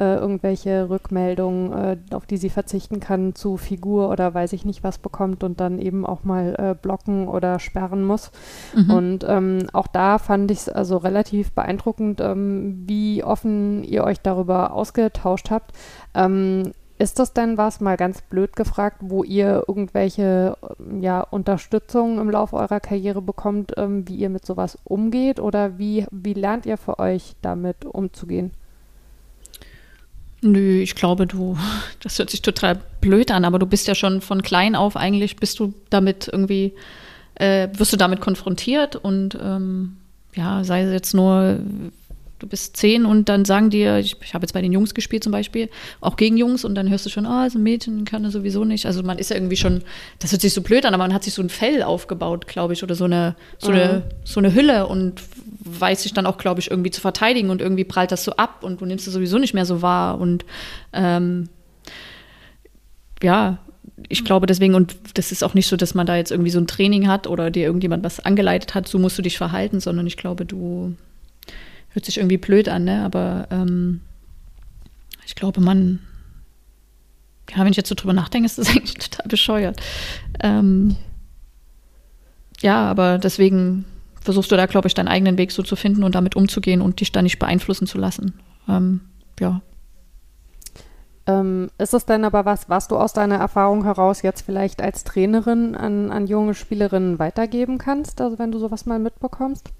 äh, 0.00 0.16
irgendwelche 0.16 0.88
Rückmeldungen, 0.88 1.72
äh, 1.72 1.96
auf 2.14 2.24
die 2.24 2.38
sie 2.38 2.48
verzichten 2.48 3.00
kann, 3.00 3.34
zu 3.34 3.58
Figur 3.58 4.08
oder 4.08 4.32
weiß 4.32 4.54
ich 4.54 4.64
nicht 4.64 4.82
was 4.82 4.96
bekommt 4.96 5.44
und 5.44 5.60
dann 5.60 5.78
eben 5.78 6.06
auch 6.06 6.24
mal 6.24 6.54
äh, 6.58 6.74
blocken 6.74 7.28
oder 7.28 7.58
sperren 7.58 8.02
muss. 8.04 8.30
Mhm. 8.74 8.90
Und 8.90 9.26
ähm, 9.28 9.66
auch 9.74 9.86
da 9.86 10.18
fand 10.18 10.50
ich 10.50 10.58
es 10.58 10.68
also 10.70 10.96
relativ 10.96 11.52
beeindruckend, 11.52 12.20
ähm, 12.22 12.84
wie 12.86 13.22
offen 13.22 13.84
ihr 13.84 14.04
euch 14.04 14.20
darüber 14.20 14.72
ausgetauscht 14.72 15.50
habt. 15.50 15.72
Ähm, 16.14 16.72
ist 16.98 17.18
das 17.18 17.32
denn 17.32 17.56
was, 17.56 17.80
mal 17.80 17.96
ganz 17.96 18.20
blöd 18.22 18.56
gefragt, 18.56 18.98
wo 19.00 19.22
ihr 19.22 19.64
irgendwelche 19.66 20.56
ja, 21.00 21.22
Unterstützung 21.22 22.18
im 22.18 22.30
Laufe 22.30 22.56
eurer 22.56 22.80
Karriere 22.80 23.22
bekommt, 23.22 23.72
ähm, 23.76 24.06
wie 24.06 24.16
ihr 24.16 24.28
mit 24.28 24.44
sowas 24.46 24.78
umgeht 24.84 25.40
oder 25.40 25.78
wie, 25.78 26.06
wie 26.10 26.34
lernt 26.34 26.66
ihr 26.66 26.76
für 26.76 26.98
euch 26.98 27.36
damit 27.42 27.84
umzugehen? 27.84 28.52
Nö, 30.42 30.80
ich 30.80 30.94
glaube, 30.94 31.26
du, 31.26 31.56
das 32.00 32.18
hört 32.18 32.30
sich 32.30 32.42
total 32.42 32.80
blöd 33.00 33.30
an, 33.30 33.44
aber 33.44 33.58
du 33.58 33.66
bist 33.66 33.86
ja 33.88 33.94
schon 33.94 34.20
von 34.20 34.42
klein 34.42 34.74
auf 34.74 34.96
eigentlich, 34.96 35.36
bist 35.36 35.58
du 35.58 35.74
damit 35.90 36.28
irgendwie, 36.32 36.72
äh, 37.34 37.68
wirst 37.74 37.92
du 37.92 37.96
damit 37.96 38.20
konfrontiert 38.20 38.96
und 38.96 39.38
ähm, 39.40 39.96
ja, 40.34 40.62
sei 40.64 40.82
es 40.82 40.92
jetzt 40.92 41.14
nur 41.14 41.58
du 42.40 42.46
bist 42.46 42.76
zehn 42.76 43.06
und 43.06 43.28
dann 43.28 43.44
sagen 43.44 43.70
dir, 43.70 43.98
ich, 43.98 44.16
ich 44.22 44.34
habe 44.34 44.42
jetzt 44.42 44.52
bei 44.52 44.62
den 44.62 44.72
Jungs 44.72 44.94
gespielt 44.94 45.22
zum 45.22 45.30
Beispiel, 45.30 45.68
auch 46.00 46.16
gegen 46.16 46.36
Jungs 46.36 46.64
und 46.64 46.74
dann 46.74 46.90
hörst 46.90 47.06
du 47.06 47.10
schon, 47.10 47.26
ah, 47.26 47.44
oh, 47.46 47.48
so 47.48 47.58
ein 47.58 47.62
Mädchen 47.62 48.04
kann 48.04 48.24
er 48.24 48.30
sowieso 48.30 48.64
nicht. 48.64 48.86
Also 48.86 49.02
man 49.02 49.18
ist 49.18 49.30
ja 49.30 49.36
irgendwie 49.36 49.56
schon, 49.56 49.82
das 50.18 50.32
hört 50.32 50.42
sich 50.42 50.52
so 50.52 50.62
blöd 50.62 50.84
an, 50.84 50.94
aber 50.94 51.04
man 51.04 51.14
hat 51.14 51.22
sich 51.22 51.34
so 51.34 51.42
ein 51.42 51.50
Fell 51.50 51.82
aufgebaut, 51.82 52.46
glaube 52.46 52.72
ich, 52.72 52.82
oder 52.82 52.94
so 52.94 53.04
eine, 53.04 53.36
so, 53.58 53.70
mhm. 53.70 53.76
eine, 53.76 54.02
so 54.24 54.40
eine 54.40 54.54
Hülle 54.54 54.86
und 54.86 55.22
weiß 55.60 56.02
sich 56.02 56.14
dann 56.14 56.26
auch, 56.26 56.38
glaube 56.38 56.60
ich, 56.60 56.70
irgendwie 56.70 56.90
zu 56.90 57.00
verteidigen 57.00 57.50
und 57.50 57.60
irgendwie 57.60 57.84
prallt 57.84 58.10
das 58.10 58.24
so 58.24 58.32
ab 58.32 58.64
und 58.64 58.80
du 58.80 58.86
nimmst 58.86 59.06
es 59.06 59.12
sowieso 59.12 59.38
nicht 59.38 59.54
mehr 59.54 59.66
so 59.66 59.82
wahr 59.82 60.18
und 60.18 60.44
ähm, 60.92 61.48
ja, 63.22 63.58
ich 64.08 64.24
glaube 64.24 64.46
deswegen, 64.46 64.74
und 64.74 64.96
das 65.14 65.32
ist 65.32 65.44
auch 65.44 65.54
nicht 65.54 65.66
so, 65.66 65.76
dass 65.76 65.94
man 65.94 66.06
da 66.06 66.16
jetzt 66.16 66.30
irgendwie 66.30 66.50
so 66.50 66.58
ein 66.58 66.66
Training 66.66 67.06
hat 67.06 67.26
oder 67.26 67.50
dir 67.50 67.64
irgendjemand 67.64 68.02
was 68.02 68.20
angeleitet 68.20 68.74
hat, 68.74 68.88
so 68.88 68.98
musst 68.98 69.18
du 69.18 69.22
dich 69.22 69.36
verhalten, 69.36 69.80
sondern 69.80 70.06
ich 70.06 70.16
glaube, 70.16 70.46
du, 70.46 70.94
hört 71.90 72.04
sich 72.04 72.18
irgendwie 72.18 72.38
blöd 72.38 72.68
an, 72.68 72.84
ne? 72.84 73.04
aber 73.04 73.48
ähm, 73.50 74.00
ich 75.26 75.34
glaube, 75.34 75.60
man, 75.60 76.00
ja, 77.50 77.58
wenn 77.58 77.70
ich 77.70 77.76
jetzt 77.76 77.88
so 77.88 77.94
drüber 77.94 78.12
nachdenke, 78.12 78.46
ist 78.46 78.58
das 78.58 78.68
eigentlich 78.70 78.94
total 78.94 79.28
bescheuert. 79.28 79.80
Ähm, 80.40 80.96
ja, 82.60 82.88
aber 82.90 83.18
deswegen 83.18 83.84
versuchst 84.20 84.52
du 84.52 84.56
da, 84.56 84.66
glaube 84.66 84.88
ich, 84.88 84.94
deinen 84.94 85.08
eigenen 85.08 85.38
Weg 85.38 85.52
so 85.52 85.62
zu 85.62 85.76
finden 85.76 86.04
und 86.04 86.14
damit 86.14 86.36
umzugehen 86.36 86.82
und 86.82 87.00
dich 87.00 87.12
da 87.12 87.22
nicht 87.22 87.38
beeinflussen 87.38 87.86
zu 87.86 87.98
lassen. 87.98 88.34
Ähm, 88.68 89.00
ja. 89.40 89.62
Ähm, 91.26 91.70
ist 91.78 91.94
es 91.94 92.06
denn 92.06 92.24
aber 92.24 92.44
was, 92.44 92.68
was 92.68 92.88
du 92.88 92.96
aus 92.96 93.12
deiner 93.12 93.36
Erfahrung 93.36 93.84
heraus 93.84 94.22
jetzt 94.22 94.42
vielleicht 94.42 94.82
als 94.82 95.04
Trainerin 95.04 95.74
an, 95.74 96.10
an 96.10 96.26
junge 96.26 96.54
Spielerinnen 96.54 97.18
weitergeben 97.18 97.78
kannst, 97.78 98.20
also 98.20 98.38
wenn 98.38 98.52
du 98.52 98.58
sowas 98.58 98.86
mal 98.86 98.98
mitbekommst? 98.98 99.70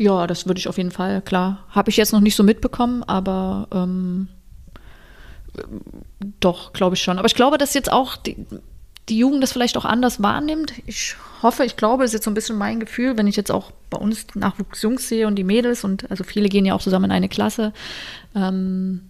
Ja, 0.00 0.26
das 0.26 0.46
würde 0.46 0.58
ich 0.58 0.66
auf 0.66 0.78
jeden 0.78 0.92
Fall, 0.92 1.20
klar. 1.20 1.66
Habe 1.68 1.90
ich 1.90 1.98
jetzt 1.98 2.14
noch 2.14 2.20
nicht 2.20 2.34
so 2.34 2.42
mitbekommen, 2.42 3.02
aber 3.02 3.68
ähm, 3.70 4.28
doch, 6.40 6.72
glaube 6.72 6.96
ich 6.96 7.02
schon. 7.02 7.18
Aber 7.18 7.26
ich 7.26 7.34
glaube, 7.34 7.58
dass 7.58 7.74
jetzt 7.74 7.92
auch 7.92 8.16
die, 8.16 8.34
die 9.10 9.18
Jugend 9.18 9.42
das 9.42 9.52
vielleicht 9.52 9.76
auch 9.76 9.84
anders 9.84 10.22
wahrnimmt. 10.22 10.72
Ich 10.86 11.16
hoffe, 11.42 11.66
ich 11.66 11.76
glaube, 11.76 12.02
das 12.02 12.12
ist 12.12 12.14
jetzt 12.14 12.24
so 12.24 12.30
ein 12.30 12.34
bisschen 12.34 12.56
mein 12.56 12.80
Gefühl, 12.80 13.18
wenn 13.18 13.26
ich 13.26 13.36
jetzt 13.36 13.50
auch 13.50 13.72
bei 13.90 13.98
uns 13.98 14.24
Nachwuchsjungs 14.34 15.06
sehe 15.06 15.26
und 15.26 15.36
die 15.36 15.44
Mädels 15.44 15.84
und 15.84 16.10
also 16.10 16.24
viele 16.24 16.48
gehen 16.48 16.64
ja 16.64 16.74
auch 16.74 16.80
zusammen 16.80 17.04
in 17.04 17.12
eine 17.12 17.28
Klasse. 17.28 17.74
Ähm, 18.34 19.02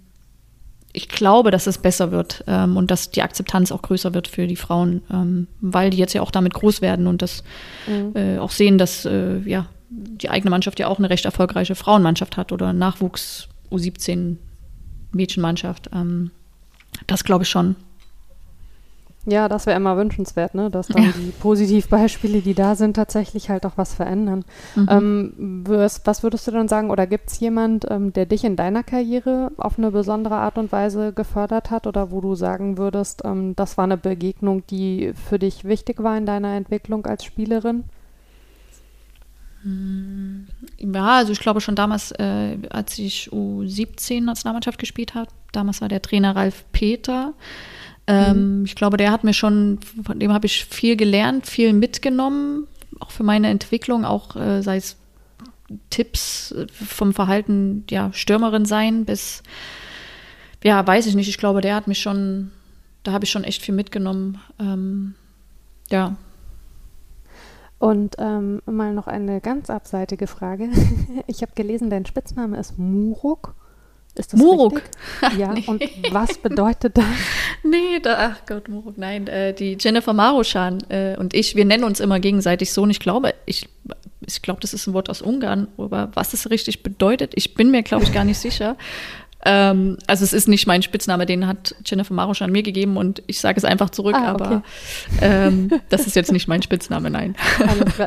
ich 0.93 1.09
glaube, 1.09 1.53
dass 1.53 1.68
es 1.68 1.78
besser 1.78 2.11
wird 2.11 2.43
ähm, 2.49 2.76
und 2.76 2.91
dass 2.91 3.12
die 3.12 3.22
Akzeptanz 3.22 3.70
auch 3.70 3.82
größer 3.82 4.12
wird 4.12 4.26
für 4.26 4.49
die 4.49 4.57
Frauen, 4.57 5.03
ähm, 5.09 5.47
weil 5.61 5.91
die 5.91 5.99
jetzt 5.99 6.14
ja 6.14 6.22
auch 6.22 6.32
damit 6.32 6.53
groß 6.53 6.82
werden 6.82 7.07
und 7.07 7.22
das 7.22 7.45
mhm. 7.86 8.16
äh, 8.16 8.38
auch 8.38 8.51
sehen, 8.51 8.76
dass 8.76 9.05
äh, 9.05 9.38
ja 9.45 9.68
die 9.91 10.30
eigene 10.30 10.51
Mannschaft 10.51 10.78
ja 10.78 10.86
auch 10.86 10.99
eine 10.99 11.11
recht 11.11 11.24
erfolgreiche 11.24 11.74
Frauenmannschaft 11.74 12.36
hat 12.36 12.53
oder 12.53 12.72
Nachwuchs 12.72 13.49
U17 13.70 14.36
Mädchenmannschaft. 15.12 15.91
Ähm, 15.93 16.30
das 17.07 17.24
glaube 17.24 17.45
ich 17.45 17.51
schon. 17.51 17.76
Ja, 19.26 19.49
das 19.49 19.66
wäre 19.66 19.76
immer 19.76 19.99
wünschenswert, 19.99 20.55
ne? 20.55 20.70
dass 20.70 20.88
dann 20.88 21.03
ja. 21.03 21.11
die 21.12 21.30
Positivbeispiele, 21.41 22.41
die 22.41 22.55
da 22.55 22.74
sind, 22.74 22.95
tatsächlich 22.95 23.51
halt 23.51 23.66
auch 23.66 23.76
was 23.76 23.93
verändern. 23.93 24.47
Mhm. 24.76 24.88
Ähm, 24.91 25.62
was, 25.66 26.07
was, 26.07 26.22
würdest 26.22 26.47
du 26.47 26.53
dann 26.53 26.68
sagen, 26.68 26.91
oder 26.91 27.07
gibt 27.07 27.28
es 27.28 27.38
jemand, 27.38 27.86
ähm, 27.91 28.14
der 28.14 28.24
dich 28.24 28.45
in 28.45 28.57
deiner 28.57 28.82
Karriere 28.82 29.53
auf 29.59 29.76
eine 29.76 29.91
besondere 29.91 30.36
Art 30.36 30.57
und 30.57 30.72
Weise 30.72 31.12
gefördert 31.12 31.70
hat 31.70 31.86
oder 31.86 32.11
wo 32.11 32.22
du 32.22 32.34
sagen 32.34 32.78
würdest, 32.78 33.22
ähm, 33.24 33.55
das 33.57 33.76
war 33.76 33.84
eine 33.84 33.99
Begegnung, 33.99 34.66
die 34.68 35.12
für 35.28 35.38
dich 35.38 35.64
wichtig 35.64 36.03
war 36.03 36.16
in 36.16 36.24
deiner 36.24 36.55
Entwicklung 36.55 37.05
als 37.05 37.24
Spielerin? 37.24 37.84
Hm, 39.62 40.46
ja, 40.78 41.16
also 41.18 41.32
ich 41.32 41.40
glaube 41.40 41.61
schon 41.61 41.74
damals, 41.74 42.12
äh, 42.12 42.56
als 42.70 42.98
ich 42.98 43.30
U17 43.30 44.22
Nationalmannschaft 44.22 44.78
gespielt 44.78 45.14
habe, 45.14 45.30
damals 45.52 45.80
war 45.80 45.88
der 45.88 46.02
Trainer 46.02 46.34
Ralf 46.34 46.64
Peter. 46.72 47.34
Ähm, 48.06 48.61
mhm. 48.61 48.64
Ich 48.64 48.74
glaube, 48.74 48.96
der 48.96 49.12
hat 49.12 49.24
mir 49.24 49.34
schon, 49.34 49.78
von 50.04 50.18
dem 50.18 50.32
habe 50.32 50.46
ich 50.46 50.64
viel 50.64 50.96
gelernt, 50.96 51.46
viel 51.46 51.72
mitgenommen, 51.72 52.66
auch 53.00 53.11
für 53.11 53.22
meine 53.22 53.48
Entwicklung, 53.48 54.04
auch 54.04 54.34
äh, 54.36 54.62
sei 54.62 54.76
es 54.78 54.96
Tipps 55.90 56.52
äh, 56.52 56.66
vom 56.72 57.12
Verhalten, 57.12 57.84
ja, 57.90 58.12
Stürmerin 58.12 58.64
sein 58.64 59.04
bis, 59.04 59.42
ja, 60.64 60.84
weiß 60.86 61.06
ich 61.06 61.14
nicht, 61.14 61.28
ich 61.28 61.38
glaube, 61.38 61.61
der 61.61 61.74
hat 61.74 61.86
mich 61.86 62.00
schon, 62.00 62.50
da 63.02 63.12
habe 63.12 63.24
ich 63.24 63.30
schon 63.30 63.44
echt 63.44 63.62
viel 63.62 63.74
mitgenommen. 63.74 64.40
Ähm, 64.58 65.14
ja, 65.90 66.16
und 67.80 68.16
ähm, 68.18 68.60
mal 68.66 68.92
noch 68.92 69.08
eine 69.08 69.40
ganz 69.40 69.70
abseitige 69.70 70.28
Frage. 70.28 70.68
Ich 71.26 71.42
habe 71.42 71.52
gelesen, 71.54 71.90
dein 71.90 72.06
Spitzname 72.06 72.58
ist 72.58 72.78
Muruk. 72.78 73.54
Ist 74.14 74.32
das 74.32 74.40
Muruk? 74.40 74.82
Richtig? 75.22 75.38
Ja, 75.38 75.52
nee. 75.52 75.64
und 75.66 75.82
was 76.12 76.38
bedeutet 76.38 76.96
das? 76.98 77.04
Nee, 77.62 78.00
da, 78.02 78.32
ach 78.32 78.46
Gott, 78.46 78.68
Muruk, 78.68 78.98
nein. 78.98 79.26
Äh, 79.28 79.54
die 79.54 79.76
Jennifer 79.80 80.12
Maruschan 80.12 80.82
äh, 80.88 81.16
und 81.16 81.32
ich, 81.34 81.56
wir 81.56 81.64
nennen 81.64 81.84
uns 81.84 82.00
immer 82.00 82.20
gegenseitig 82.20 82.72
so 82.72 82.82
und 82.82 82.90
ich 82.90 83.00
glaube, 83.00 83.34
ich, 83.46 83.68
ich 84.26 84.42
glaube, 84.42 84.60
das 84.60 84.74
ist 84.74 84.86
ein 84.86 84.92
Wort 84.92 85.08
aus 85.08 85.22
Ungarn, 85.22 85.68
aber 85.78 86.10
was 86.14 86.34
es 86.34 86.50
richtig 86.50 86.82
bedeutet, 86.82 87.32
ich 87.34 87.54
bin 87.54 87.70
mir, 87.70 87.82
glaube 87.82 88.04
ich, 88.04 88.12
gar 88.12 88.24
nicht 88.24 88.38
sicher. 88.38 88.76
Ähm, 89.45 89.97
also 90.07 90.24
es 90.24 90.32
ist 90.32 90.49
nicht 90.49 90.66
mein 90.66 90.82
Spitzname, 90.82 91.24
den 91.24 91.47
hat 91.47 91.74
Jennifer 91.84 92.12
Marusch 92.12 92.43
an 92.43 92.53
mir 92.53 92.62
gegeben 92.62 92.97
und 92.97 93.22
ich 93.26 93.41
sage 93.41 93.57
es 93.57 93.64
einfach 93.64 93.91
zurück, 93.91 94.14
ah, 94.14 94.34
okay. 94.34 94.45
aber 94.45 94.62
ähm, 95.22 95.70
das 95.88 96.07
ist 96.07 96.14
jetzt 96.14 96.32
nicht 96.32 96.47
mein 96.47 96.62
Spitzname, 96.62 97.11
nein. 97.11 97.36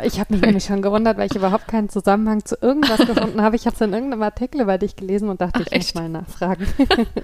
Ich 0.03 0.19
habe 0.19 0.33
mich 0.33 0.41
nämlich 0.45 0.65
schon 0.65 0.81
gewundert, 0.81 1.17
weil 1.17 1.27
ich 1.27 1.35
überhaupt 1.35 1.67
keinen 1.67 1.89
Zusammenhang 1.89 2.45
zu 2.45 2.55
irgendwas 2.61 2.97
gefunden 3.07 3.41
habe. 3.41 3.55
Ich 3.55 3.65
habe 3.65 3.75
es 3.75 3.81
in 3.81 3.93
irgendeinem 3.93 4.23
Artikel 4.23 4.61
über 4.61 4.77
dich 4.77 4.95
gelesen 4.95 5.29
und 5.29 5.41
dachte, 5.41 5.61
Ach, 5.61 5.67
ich 5.67 5.71
echt? 5.71 5.95
muss 5.95 6.03
mal 6.03 6.09
nachfragen. 6.09 6.67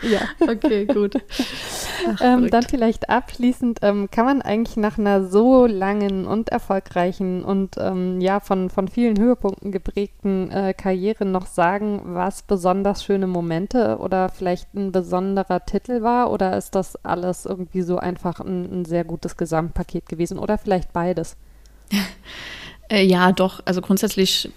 ja. 0.02 0.22
Okay, 0.40 0.86
gut. 0.86 1.16
Ach, 2.08 2.22
ähm, 2.22 2.50
dann 2.50 2.64
vielleicht 2.64 3.10
abschließend, 3.10 3.80
ähm, 3.82 4.10
kann 4.12 4.26
man 4.26 4.42
eigentlich 4.42 4.78
nach 4.78 4.98
einer 4.98 5.24
so 5.24 5.66
langen 5.66 6.26
und 6.26 6.50
erfolgreichen 6.50 7.44
und 7.44 7.76
ähm, 7.78 8.22
ja 8.22 8.40
von, 8.40 8.70
von 8.70 8.88
vielen 8.88 9.20
Höhepunkten 9.20 9.72
geprägten 9.72 10.52
äh, 10.52 10.74
Karriere 10.74 11.26
noch 11.26 11.46
sagen, 11.46 12.02
was 12.06 12.42
besonders 12.42 13.04
schöne 13.04 13.28
Momente 13.28 13.98
oder 14.00 14.30
vielleicht 14.30 14.74
ein 14.74 14.92
besonderer 14.92 15.66
Titel 15.66 16.02
war? 16.02 16.32
Oder 16.32 16.58
ist 16.58 16.76
das 16.76 16.96
alles 17.04 17.46
irgendwie 17.46 17.82
so 17.82 17.98
einfach 17.98 18.40
ein, 18.40 18.82
ein 18.82 18.86
sehr 18.86 19.04
gutes 19.04 19.38
Gesamtpaket 19.38 20.08
gewesen? 20.08 20.40
Oder 20.40 20.58
vielleicht 20.58 20.94
beides? 20.94 21.36
Äh, 22.92 23.04
ja, 23.06 23.32
doch. 23.32 23.62
Also 23.66 23.82
grundsätzlich 23.82 24.50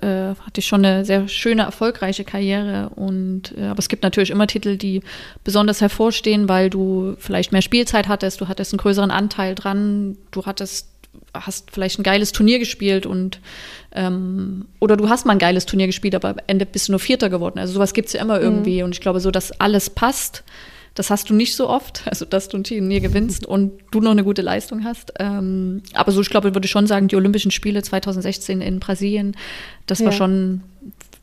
äh, 0.00 0.06
hatte 0.06 0.58
ich 0.58 0.66
schon 0.66 0.84
eine 0.84 1.04
sehr 1.04 1.26
schöne, 1.28 1.62
erfolgreiche 1.62 2.24
Karriere. 2.24 2.90
Und 2.94 3.54
äh, 3.58 3.64
aber 3.66 3.80
es 3.80 3.88
gibt 3.88 4.04
natürlich 4.04 4.30
immer 4.30 4.46
Titel, 4.46 4.76
die 4.76 5.02
besonders 5.42 5.80
hervorstehen, 5.80 6.48
weil 6.48 6.70
du 6.70 7.16
vielleicht 7.18 7.50
mehr 7.52 7.62
Spielzeit 7.62 8.08
hattest, 8.08 8.40
du 8.40 8.48
hattest 8.48 8.72
einen 8.72 8.78
größeren 8.78 9.10
Anteil 9.10 9.54
dran, 9.54 10.16
du 10.30 10.46
hattest 10.46 10.88
hast 11.34 11.70
vielleicht 11.70 11.98
ein 11.98 12.02
geiles 12.02 12.32
Turnier 12.32 12.58
gespielt 12.58 13.06
und 13.06 13.40
ähm, 13.94 14.66
oder 14.80 14.96
du 14.96 15.08
hast 15.08 15.26
mal 15.26 15.32
ein 15.32 15.38
geiles 15.38 15.66
Turnier 15.66 15.86
gespielt, 15.86 16.14
aber 16.14 16.30
am 16.30 16.36
Ende 16.46 16.66
bist 16.66 16.88
du 16.88 16.92
nur 16.92 17.00
Vierter 17.00 17.30
geworden. 17.30 17.58
Also 17.58 17.74
sowas 17.74 17.94
gibt 17.94 18.08
es 18.08 18.14
ja 18.14 18.20
immer 18.20 18.38
mhm. 18.38 18.44
irgendwie. 18.44 18.78
Mhm. 18.78 18.84
Und 18.84 18.94
ich 18.94 19.00
glaube, 19.00 19.20
so 19.20 19.30
dass 19.30 19.60
alles 19.60 19.90
passt, 19.90 20.44
das 20.94 21.10
hast 21.10 21.30
du 21.30 21.34
nicht 21.34 21.56
so 21.56 21.68
oft, 21.68 22.02
also 22.06 22.24
dass 22.24 22.48
du 22.48 22.58
ein 22.58 22.64
Turnier 22.64 23.00
gewinnst 23.00 23.46
und 23.46 23.72
du 23.90 24.00
noch 24.00 24.10
eine 24.10 24.24
gute 24.24 24.42
Leistung 24.42 24.84
hast. 24.84 25.12
Ähm, 25.18 25.82
aber 25.94 26.12
so, 26.12 26.20
ich 26.20 26.30
glaube, 26.30 26.48
ich 26.48 26.54
würde 26.54 26.68
schon 26.68 26.86
sagen, 26.86 27.08
die 27.08 27.16
Olympischen 27.16 27.50
Spiele 27.50 27.82
2016 27.82 28.60
in 28.60 28.80
Brasilien, 28.80 29.36
das 29.86 30.00
ja. 30.00 30.06
war 30.06 30.12
schon 30.12 30.62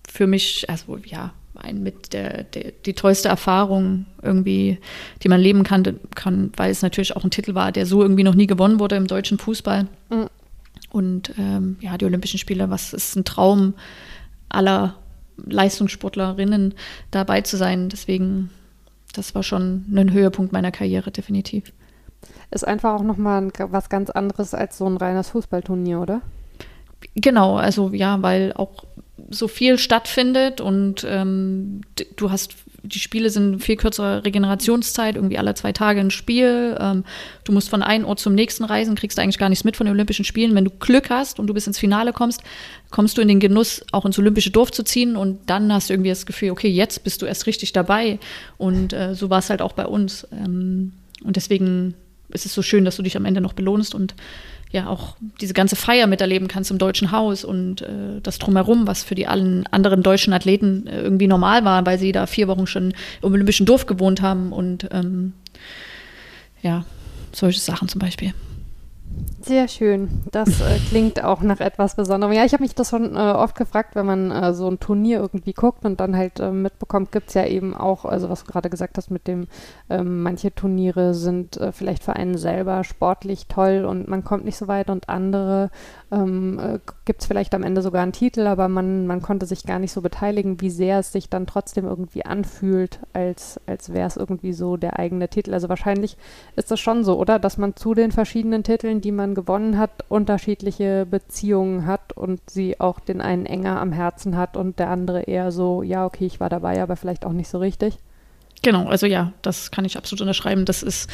für 0.07 0.27
mich, 0.27 0.69
also 0.69 0.97
ja, 1.05 1.33
ein 1.55 1.83
mit 1.83 2.13
der, 2.13 2.43
der, 2.43 2.71
die 2.85 2.93
tollste 2.93 3.27
Erfahrung 3.27 4.05
irgendwie, 4.21 4.79
die 5.23 5.27
man 5.29 5.41
leben 5.41 5.63
kann, 5.63 5.99
kann, 6.15 6.51
weil 6.55 6.71
es 6.71 6.81
natürlich 6.81 7.15
auch 7.15 7.23
ein 7.23 7.31
Titel 7.31 7.53
war, 7.53 7.71
der 7.71 7.85
so 7.85 8.01
irgendwie 8.01 8.23
noch 8.23 8.35
nie 8.35 8.47
gewonnen 8.47 8.79
wurde 8.79 8.95
im 8.95 9.07
deutschen 9.07 9.37
Fußball. 9.37 9.87
Mhm. 10.09 10.29
Und 10.91 11.33
ähm, 11.37 11.77
ja, 11.81 11.97
die 11.97 12.05
Olympischen 12.05 12.39
Spiele, 12.39 12.69
was 12.69 12.93
ist 12.93 13.15
ein 13.15 13.25
Traum 13.25 13.73
aller 14.47 14.95
Leistungssportlerinnen 15.45 16.73
dabei 17.11 17.41
zu 17.41 17.57
sein. 17.57 17.89
Deswegen 17.89 18.49
das 19.19 19.35
war 19.35 19.43
schon 19.43 19.85
ein 19.93 20.11
Höhepunkt 20.11 20.53
meiner 20.53 20.71
Karriere, 20.71 21.11
definitiv. 21.11 21.73
Ist 22.51 22.67
einfach 22.67 22.95
auch 22.95 23.03
nochmal 23.03 23.49
was 23.69 23.89
ganz 23.89 24.09
anderes 24.09 24.53
als 24.53 24.77
so 24.77 24.87
ein 24.87 24.97
reines 24.97 25.29
Fußballturnier, 25.29 25.99
oder? 25.99 26.21
Genau, 27.15 27.57
also 27.57 27.91
ja, 27.93 28.21
weil 28.21 28.53
auch 28.53 28.85
so 29.29 29.47
viel 29.47 29.77
stattfindet 29.77 30.61
und 30.61 31.05
ähm, 31.07 31.81
du 32.15 32.31
hast 32.31 32.55
die 32.83 32.99
Spiele 32.99 33.29
sind 33.29 33.63
viel 33.63 33.75
kürzere 33.75 34.23
Regenerationszeit, 34.25 35.15
irgendwie 35.15 35.37
alle 35.37 35.53
zwei 35.53 35.71
Tage 35.71 35.99
ein 35.99 36.11
Spiel. 36.11 36.77
Ähm, 36.79 37.03
du 37.43 37.51
musst 37.51 37.69
von 37.69 37.83
einem 37.83 38.05
Ort 38.05 38.19
zum 38.19 38.35
nächsten 38.35 38.63
reisen, 38.63 38.95
kriegst 38.95 39.19
eigentlich 39.19 39.37
gar 39.37 39.49
nichts 39.49 39.63
mit 39.63 39.77
von 39.77 39.85
den 39.85 39.93
Olympischen 39.93 40.25
Spielen. 40.25 40.55
Wenn 40.55 40.65
du 40.65 40.71
Glück 40.71 41.09
hast 41.09 41.39
und 41.39 41.47
du 41.47 41.53
bis 41.53 41.67
ins 41.67 41.79
Finale 41.79 42.13
kommst, 42.13 42.41
kommst 42.89 43.17
du 43.17 43.21
in 43.21 43.27
den 43.27 43.39
Genuss, 43.39 43.83
auch 43.91 44.05
ins 44.05 44.17
Olympische 44.19 44.51
Dorf 44.51 44.71
zu 44.71 44.83
ziehen 44.83 45.15
und 45.15 45.39
dann 45.47 45.71
hast 45.73 45.89
du 45.89 45.93
irgendwie 45.93 46.09
das 46.09 46.25
Gefühl, 46.25 46.51
okay, 46.51 46.69
jetzt 46.69 47.03
bist 47.03 47.21
du 47.21 47.25
erst 47.25 47.45
richtig 47.47 47.73
dabei. 47.73 48.19
Und 48.57 48.93
äh, 48.93 49.15
so 49.15 49.29
war 49.29 49.39
es 49.39 49.49
halt 49.49 49.61
auch 49.61 49.73
bei 49.73 49.85
uns. 49.85 50.27
Ähm, 50.31 50.93
und 51.23 51.35
deswegen 51.35 51.95
ist 52.29 52.45
es 52.45 52.53
so 52.53 52.61
schön, 52.61 52.85
dass 52.85 52.95
du 52.95 53.03
dich 53.03 53.17
am 53.17 53.25
Ende 53.25 53.41
noch 53.41 53.53
belohnst 53.53 53.95
und 53.95 54.15
ja 54.71 54.87
auch 54.87 55.15
diese 55.41 55.53
ganze 55.53 55.75
Feier 55.75 56.05
miterleben 56.05 56.47
kannst 56.47 56.69
im 56.69 56.77
Deutschen 56.77 57.11
Haus 57.11 57.43
und 57.43 57.81
äh, 57.81 58.21
das 58.21 58.37
drumherum, 58.37 58.85
was 58.85 59.03
für 59.03 59.15
die 59.15 59.27
allen 59.27 59.65
anderen 59.67 60.03
deutschen 60.03 60.31
Athleten 60.33 60.85
äh, 60.85 61.01
irgendwie 61.01 61.27
normal 61.27 61.65
war, 61.65 61.85
weil 61.85 61.97
sie 61.97 62.11
da 62.11 62.27
vier 62.27 62.47
Wochen 62.47 62.67
schon 62.67 62.93
im 63.21 63.33
Olympischen 63.33 63.65
Dorf 63.65 63.87
gewohnt 63.87 64.21
haben 64.21 64.51
und 64.51 64.87
ähm, 64.91 65.33
ja, 66.61 66.85
solche 67.31 67.59
Sachen 67.59 67.87
zum 67.87 67.99
Beispiel. 67.99 68.33
Sehr 69.41 69.67
schön. 69.67 70.09
Das 70.31 70.61
äh, 70.61 70.77
klingt 70.89 71.23
auch 71.23 71.41
nach 71.41 71.59
etwas 71.59 71.95
Besonderem. 71.95 72.33
Ja, 72.33 72.45
ich 72.45 72.53
habe 72.53 72.63
mich 72.63 72.75
das 72.75 72.89
schon 72.89 73.15
äh, 73.15 73.19
oft 73.19 73.55
gefragt, 73.55 73.95
wenn 73.95 74.05
man 74.05 74.31
äh, 74.31 74.53
so 74.53 74.69
ein 74.69 74.79
Turnier 74.79 75.19
irgendwie 75.19 75.53
guckt 75.53 75.85
und 75.85 75.99
dann 75.99 76.15
halt 76.15 76.39
äh, 76.39 76.51
mitbekommt, 76.51 77.11
gibt 77.11 77.29
es 77.29 77.33
ja 77.33 77.45
eben 77.45 77.73
auch, 77.73 78.05
also 78.05 78.29
was 78.29 78.43
du 78.43 78.51
gerade 78.51 78.69
gesagt 78.69 78.97
hast, 78.97 79.09
mit 79.09 79.27
dem, 79.27 79.47
ähm, 79.89 80.21
manche 80.21 80.53
Turniere 80.53 81.13
sind 81.13 81.57
äh, 81.57 81.71
vielleicht 81.71 82.03
für 82.03 82.15
einen 82.15 82.37
selber 82.37 82.83
sportlich 82.83 83.47
toll 83.47 83.85
und 83.85 84.07
man 84.07 84.23
kommt 84.23 84.45
nicht 84.45 84.57
so 84.57 84.67
weit 84.67 84.89
und 84.89 85.09
andere 85.09 85.71
ähm, 86.11 86.59
äh, 86.59 86.79
gibt 87.05 87.21
es 87.21 87.27
vielleicht 87.27 87.53
am 87.53 87.63
Ende 87.63 87.81
sogar 87.81 88.01
einen 88.03 88.11
Titel, 88.13 88.47
aber 88.47 88.67
man, 88.67 89.05
man 89.07 89.21
konnte 89.21 89.45
sich 89.45 89.65
gar 89.65 89.79
nicht 89.79 89.91
so 89.91 90.01
beteiligen, 90.01 90.59
wie 90.61 90.69
sehr 90.69 90.99
es 90.99 91.11
sich 91.11 91.29
dann 91.29 91.45
trotzdem 91.45 91.85
irgendwie 91.85 92.25
anfühlt, 92.25 92.99
als, 93.13 93.59
als 93.67 93.93
wäre 93.93 94.07
es 94.07 94.17
irgendwie 94.17 94.53
so 94.53 94.77
der 94.77 94.97
eigene 94.97 95.29
Titel. 95.29 95.53
Also 95.53 95.69
wahrscheinlich 95.69 96.17
ist 96.55 96.71
das 96.71 96.79
schon 96.79 97.03
so, 97.03 97.19
oder? 97.19 97.39
Dass 97.39 97.57
man 97.57 97.75
zu 97.75 97.93
den 97.93 98.11
verschiedenen 98.11 98.63
Titeln, 98.63 99.01
die 99.01 99.08
man 99.11 99.35
gewonnen 99.35 99.77
hat, 99.77 99.91
unterschiedliche 100.09 101.05
Beziehungen 101.09 101.85
hat 101.85 102.13
und 102.13 102.41
sie 102.49 102.79
auch 102.79 102.99
den 102.99 103.21
einen 103.21 103.45
enger 103.45 103.79
am 103.79 103.91
Herzen 103.91 104.37
hat 104.37 104.57
und 104.57 104.79
der 104.79 104.89
andere 104.89 105.21
eher 105.21 105.51
so, 105.51 105.83
ja, 105.83 106.05
okay, 106.05 106.25
ich 106.25 106.39
war 106.39 106.49
dabei, 106.49 106.81
aber 106.81 106.95
vielleicht 106.95 107.25
auch 107.25 107.33
nicht 107.33 107.49
so 107.49 107.57
richtig. 107.59 107.97
Genau, 108.61 108.87
also 108.87 109.05
ja, 109.05 109.33
das 109.41 109.71
kann 109.71 109.85
ich 109.85 109.97
absolut 109.97 110.21
unterschreiben. 110.21 110.65
Das 110.65 110.83
ist 110.83 111.09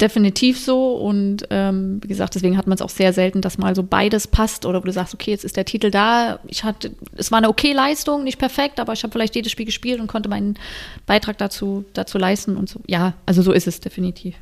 definitiv 0.00 0.58
so. 0.58 0.94
Und 0.96 1.46
ähm, 1.50 2.00
wie 2.02 2.08
gesagt, 2.08 2.34
deswegen 2.34 2.56
hat 2.56 2.66
man 2.66 2.74
es 2.74 2.82
auch 2.82 2.90
sehr 2.90 3.12
selten, 3.12 3.40
dass 3.40 3.56
mal 3.56 3.74
so 3.74 3.82
beides 3.82 4.26
passt 4.26 4.66
oder 4.66 4.80
wo 4.80 4.86
du 4.86 4.92
sagst, 4.92 5.14
okay, 5.14 5.30
jetzt 5.30 5.44
ist 5.44 5.56
der 5.56 5.64
Titel 5.64 5.90
da. 5.90 6.40
Ich 6.48 6.64
hatte, 6.64 6.92
es 7.16 7.30
war 7.30 7.38
eine 7.38 7.48
okay 7.48 7.72
Leistung, 7.72 8.24
nicht 8.24 8.38
perfekt, 8.38 8.80
aber 8.80 8.92
ich 8.92 9.02
habe 9.04 9.12
vielleicht 9.12 9.36
jedes 9.36 9.52
Spiel 9.52 9.66
gespielt 9.66 10.00
und 10.00 10.08
konnte 10.08 10.28
meinen 10.28 10.58
Beitrag 11.06 11.38
dazu, 11.38 11.84
dazu 11.92 12.18
leisten 12.18 12.56
und 12.56 12.68
so. 12.68 12.80
Ja, 12.86 13.14
also 13.26 13.42
so 13.42 13.52
ist 13.52 13.68
es 13.68 13.80
definitiv. 13.80 14.34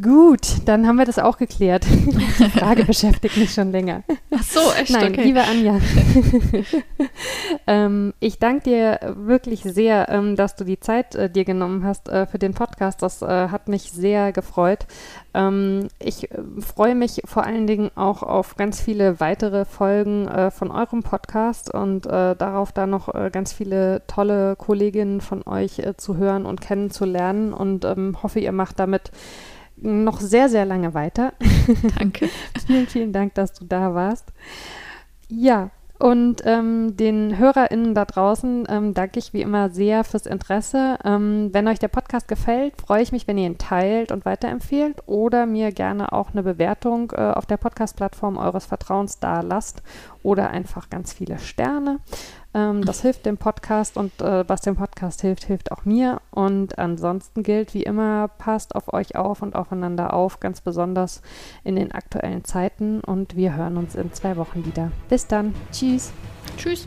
Gut, 0.00 0.58
dann 0.66 0.86
haben 0.86 0.96
wir 0.96 1.06
das 1.06 1.18
auch 1.18 1.38
geklärt. 1.38 1.84
Die 1.90 2.50
Frage 2.50 2.84
beschäftigt 2.84 3.36
mich 3.36 3.52
schon 3.52 3.72
länger. 3.72 4.04
Ach 4.30 4.42
so, 4.44 4.60
echt? 4.80 4.92
Nein, 4.92 5.12
okay. 5.12 5.22
liebe 5.24 5.42
Anja. 5.42 5.78
ähm, 7.66 8.14
ich 8.20 8.38
danke 8.38 8.70
dir 8.70 9.00
wirklich 9.16 9.62
sehr, 9.62 10.08
ähm, 10.08 10.36
dass 10.36 10.54
du 10.54 10.62
die 10.62 10.78
Zeit 10.78 11.16
äh, 11.16 11.28
dir 11.28 11.44
genommen 11.44 11.82
hast 11.82 12.08
äh, 12.08 12.26
für 12.26 12.38
den 12.38 12.54
Podcast. 12.54 13.02
Das 13.02 13.22
äh, 13.22 13.48
hat 13.48 13.66
mich 13.66 13.90
sehr 13.90 14.30
gefreut. 14.30 14.86
Ähm, 15.34 15.88
ich 15.98 16.30
äh, 16.30 16.42
freue 16.60 16.94
mich 16.94 17.22
vor 17.24 17.44
allen 17.44 17.66
Dingen 17.66 17.90
auch 17.96 18.22
auf 18.22 18.54
ganz 18.54 18.80
viele 18.80 19.18
weitere 19.18 19.64
Folgen 19.64 20.28
äh, 20.28 20.52
von 20.52 20.70
eurem 20.70 21.02
Podcast 21.02 21.74
und 21.74 22.06
äh, 22.06 22.36
darauf 22.36 22.70
da 22.70 22.86
noch 22.86 23.08
ganz 23.32 23.52
viele 23.52 24.02
tolle 24.06 24.54
Kolleginnen 24.54 25.20
von 25.20 25.44
euch 25.46 25.82
zu 25.96 26.16
hören 26.16 26.46
und 26.46 26.60
kennenzulernen 26.60 27.52
und 27.52 27.84
ähm, 27.84 28.16
hoffe, 28.22 28.38
ihr 28.38 28.52
macht 28.52 28.78
damit 28.78 29.10
noch 29.82 30.20
sehr, 30.20 30.48
sehr 30.48 30.64
lange 30.64 30.94
weiter. 30.94 31.32
Danke. 31.98 32.28
vielen, 32.66 32.86
vielen 32.86 33.12
Dank, 33.12 33.34
dass 33.34 33.52
du 33.52 33.64
da 33.64 33.94
warst. 33.94 34.32
Ja, 35.28 35.70
und 35.98 36.42
ähm, 36.44 36.96
den 36.96 37.38
HörerInnen 37.38 37.92
da 37.92 38.04
draußen 38.04 38.66
ähm, 38.68 38.94
danke 38.94 39.18
ich 39.18 39.32
wie 39.32 39.42
immer 39.42 39.70
sehr 39.70 40.04
fürs 40.04 40.26
Interesse. 40.26 40.96
Ähm, 41.04 41.50
wenn 41.52 41.66
euch 41.66 41.80
der 41.80 41.88
Podcast 41.88 42.28
gefällt, 42.28 42.80
freue 42.80 43.02
ich 43.02 43.10
mich, 43.10 43.26
wenn 43.26 43.36
ihr 43.36 43.46
ihn 43.46 43.58
teilt 43.58 44.12
und 44.12 44.24
weiterempfehlt 44.24 45.02
oder 45.06 45.44
mir 45.44 45.72
gerne 45.72 46.12
auch 46.12 46.30
eine 46.30 46.44
Bewertung 46.44 47.12
äh, 47.16 47.32
auf 47.32 47.46
der 47.46 47.56
Podcast-Plattform 47.56 48.36
eures 48.36 48.66
Vertrauens 48.66 49.18
da 49.18 49.40
lasst 49.40 49.82
oder 50.22 50.50
einfach 50.50 50.88
ganz 50.88 51.12
viele 51.12 51.40
Sterne. 51.40 51.98
Ähm, 52.58 52.84
das 52.84 53.02
hilft 53.02 53.26
dem 53.26 53.36
Podcast 53.36 53.96
und 53.96 54.20
äh, 54.20 54.48
was 54.48 54.60
dem 54.60 54.76
Podcast 54.76 55.20
hilft, 55.20 55.44
hilft 55.44 55.72
auch 55.72 55.84
mir. 55.84 56.20
Und 56.30 56.78
ansonsten 56.78 57.42
gilt 57.42 57.74
wie 57.74 57.82
immer, 57.82 58.28
passt 58.28 58.74
auf 58.74 58.92
euch 58.92 59.16
auf 59.16 59.42
und 59.42 59.54
aufeinander 59.54 60.12
auf, 60.12 60.40
ganz 60.40 60.60
besonders 60.60 61.22
in 61.64 61.76
den 61.76 61.92
aktuellen 61.92 62.44
Zeiten. 62.44 63.00
Und 63.00 63.36
wir 63.36 63.54
hören 63.54 63.76
uns 63.76 63.94
in 63.94 64.12
zwei 64.12 64.36
Wochen 64.36 64.64
wieder. 64.64 64.90
Bis 65.08 65.26
dann. 65.26 65.54
Tschüss. 65.72 66.12
Tschüss. 66.56 66.86